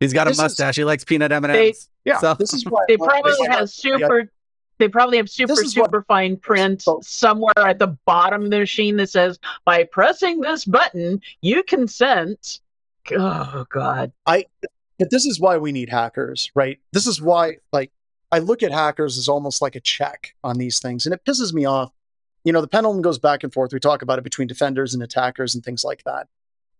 he's 0.00 0.12
got 0.12 0.26
a 0.26 0.30
This 0.30 0.38
is- 0.38 0.42
mustache. 0.42 0.76
He 0.76 0.84
likes 0.84 1.04
peanut 1.04 1.30
M 1.32 1.44
and 1.44 1.54
They- 1.54 1.68
M's. 1.68 1.90
Yeah, 2.04 2.18
so, 2.18 2.34
This 2.34 2.52
is 2.54 2.64
why 2.68 2.84
They 2.88 2.96
probably 2.96 3.32
have 3.50 3.68
super. 3.68 4.30
They 4.78 4.88
probably 4.88 5.16
have 5.16 5.30
super 5.30 5.52
is 5.52 5.76
what- 5.76 5.86
super 5.86 6.02
fine 6.02 6.36
print 6.36 6.84
somewhere 7.02 7.52
at 7.58 7.78
the 7.78 7.96
bottom 8.04 8.44
of 8.44 8.50
the 8.50 8.58
machine 8.58 8.96
that 8.96 9.10
says, 9.10 9.38
"By 9.64 9.84
pressing 9.84 10.40
this 10.40 10.64
button, 10.64 11.20
you 11.40 11.62
consent." 11.62 12.60
Oh 13.12 13.64
God! 13.70 14.12
but 14.98 15.10
this 15.10 15.26
is 15.26 15.38
why 15.38 15.58
we 15.58 15.72
need 15.72 15.88
hackers, 15.88 16.50
right? 16.54 16.78
This 16.92 17.06
is 17.06 17.20
why, 17.20 17.58
like, 17.72 17.92
I 18.32 18.38
look 18.40 18.62
at 18.62 18.72
hackers 18.72 19.18
as 19.18 19.28
almost 19.28 19.62
like 19.62 19.76
a 19.76 19.80
check 19.80 20.34
on 20.42 20.58
these 20.58 20.80
things, 20.80 21.06
and 21.06 21.14
it 21.14 21.24
pisses 21.24 21.52
me 21.52 21.64
off. 21.64 21.92
You 22.44 22.52
know, 22.52 22.60
the 22.60 22.68
pendulum 22.68 23.02
goes 23.02 23.18
back 23.18 23.44
and 23.44 23.52
forth. 23.52 23.72
We 23.72 23.80
talk 23.80 24.02
about 24.02 24.18
it 24.18 24.24
between 24.24 24.48
defenders 24.48 24.94
and 24.94 25.02
attackers 25.02 25.54
and 25.54 25.64
things 25.64 25.84
like 25.84 26.02
that. 26.04 26.28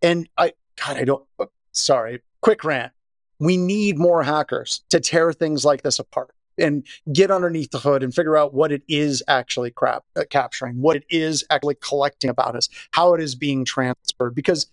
And 0.01 0.27
I, 0.37 0.53
God, 0.75 0.97
I 0.97 1.03
don't. 1.03 1.25
Sorry, 1.71 2.21
quick 2.41 2.63
rant. 2.63 2.91
We 3.39 3.57
need 3.57 3.97
more 3.97 4.23
hackers 4.23 4.83
to 4.89 4.99
tear 4.99 5.31
things 5.31 5.63
like 5.63 5.83
this 5.83 5.99
apart 5.99 6.31
and 6.57 6.85
get 7.11 7.31
underneath 7.31 7.71
the 7.71 7.79
hood 7.79 8.03
and 8.03 8.13
figure 8.13 8.37
out 8.37 8.53
what 8.53 8.71
it 8.71 8.83
is 8.87 9.23
actually 9.27 9.71
crap, 9.71 10.03
uh, 10.15 10.23
capturing, 10.29 10.81
what 10.81 10.97
it 10.97 11.05
is 11.09 11.45
actually 11.49 11.75
collecting 11.81 12.29
about 12.29 12.55
us, 12.55 12.69
how 12.91 13.13
it 13.13 13.21
is 13.21 13.35
being 13.35 13.65
transferred. 13.65 14.33
Because 14.33 14.67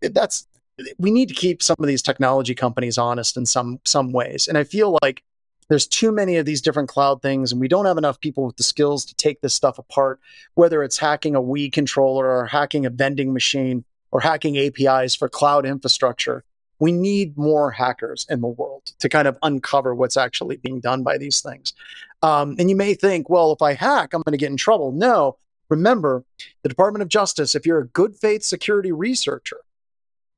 that's 0.00 0.46
we 0.98 1.10
need 1.10 1.28
to 1.28 1.34
keep 1.34 1.62
some 1.62 1.76
of 1.78 1.86
these 1.86 2.02
technology 2.02 2.54
companies 2.54 2.98
honest 2.98 3.36
in 3.36 3.46
some 3.46 3.80
some 3.84 4.12
ways 4.12 4.48
and 4.48 4.58
i 4.58 4.64
feel 4.64 4.98
like 5.02 5.22
there's 5.68 5.86
too 5.86 6.12
many 6.12 6.36
of 6.36 6.44
these 6.44 6.60
different 6.60 6.88
cloud 6.88 7.22
things 7.22 7.52
and 7.52 7.60
we 7.60 7.68
don't 7.68 7.86
have 7.86 7.96
enough 7.96 8.20
people 8.20 8.44
with 8.44 8.56
the 8.56 8.62
skills 8.62 9.04
to 9.04 9.14
take 9.14 9.40
this 9.40 9.54
stuff 9.54 9.78
apart 9.78 10.20
whether 10.54 10.82
it's 10.82 10.98
hacking 10.98 11.36
a 11.36 11.40
wii 11.40 11.72
controller 11.72 12.26
or 12.26 12.46
hacking 12.46 12.84
a 12.86 12.90
vending 12.90 13.32
machine 13.32 13.84
or 14.10 14.20
hacking 14.20 14.56
apis 14.56 15.14
for 15.14 15.28
cloud 15.28 15.64
infrastructure 15.64 16.44
we 16.84 16.92
need 16.92 17.28
more 17.36 17.70
hackers 17.70 18.26
in 18.28 18.40
the 18.40 18.46
world 18.60 18.82
to 19.02 19.08
kind 19.08 19.26
of 19.28 19.36
uncover 19.42 19.94
what's 19.94 20.16
actually 20.26 20.56
being 20.58 20.80
done 20.80 21.02
by 21.02 21.16
these 21.18 21.40
things 21.40 21.72
um, 22.22 22.56
and 22.58 22.68
you 22.70 22.76
may 22.76 22.92
think 22.94 23.28
well 23.30 23.52
if 23.52 23.62
i 23.62 23.72
hack 23.74 24.08
i'm 24.12 24.22
going 24.22 24.32
to 24.38 24.44
get 24.44 24.50
in 24.50 24.56
trouble 24.56 24.92
no 24.92 25.36
remember 25.68 26.24
the 26.62 26.68
department 26.68 27.02
of 27.02 27.08
justice 27.08 27.54
if 27.54 27.64
you're 27.66 27.78
a 27.80 27.86
good 27.88 28.14
faith 28.16 28.42
security 28.42 28.92
researcher 28.92 29.60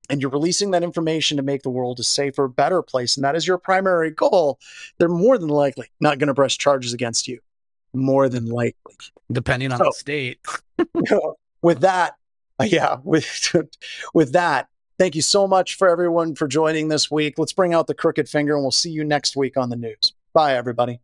and 0.09 0.21
you're 0.23 0.31
releasing 0.31 0.71
that 0.71 0.85
information 0.85 1.37
to 1.37 1.43
make 1.43 1.63
the 1.63 1.69
world 1.71 1.99
a 1.99 2.05
safer, 2.05 2.47
better 2.47 2.81
place, 2.81 3.17
and 3.17 3.25
that 3.25 3.35
is 3.35 3.45
your 3.45 3.59
primary 3.59 4.13
goal, 4.13 4.57
they're 4.99 5.09
more 5.09 5.37
than 5.37 5.49
likely 5.49 5.89
not 5.99 6.19
going 6.21 6.29
to 6.29 6.35
press 6.35 6.57
charges 6.57 6.93
against 6.95 7.27
you. 7.27 7.41
More 7.93 8.29
than 8.29 8.47
likely. 8.47 8.95
depending 9.33 9.73
on 9.73 9.79
So- 9.79 9.85
the 9.87 9.93
state. 9.93 10.39
with 11.63 11.81
that, 11.81 12.15
yeah, 12.63 12.99
with 13.03 13.27
with 14.15 14.33
that, 14.35 14.69
thank 14.99 15.15
you 15.15 15.23
so 15.23 15.47
much 15.47 15.77
for 15.77 15.89
everyone 15.89 16.35
for 16.35 16.49
joining 16.49 16.89
this 16.89 17.11
week. 17.11 17.39
Let's 17.39 17.53
bring 17.53 17.75
out 17.75 17.87
the 17.87 17.95
crooked 17.95 18.29
finger, 18.29 18.55
and 18.55 18.63
we'll 18.63 18.71
see 18.71 18.91
you 18.91 19.05
next 19.05 19.37
week 19.37 19.57
on 19.57 19.71
the 19.71 19.77
news. 19.77 20.15
Bye, 20.33 20.55
everybody. 20.57 21.01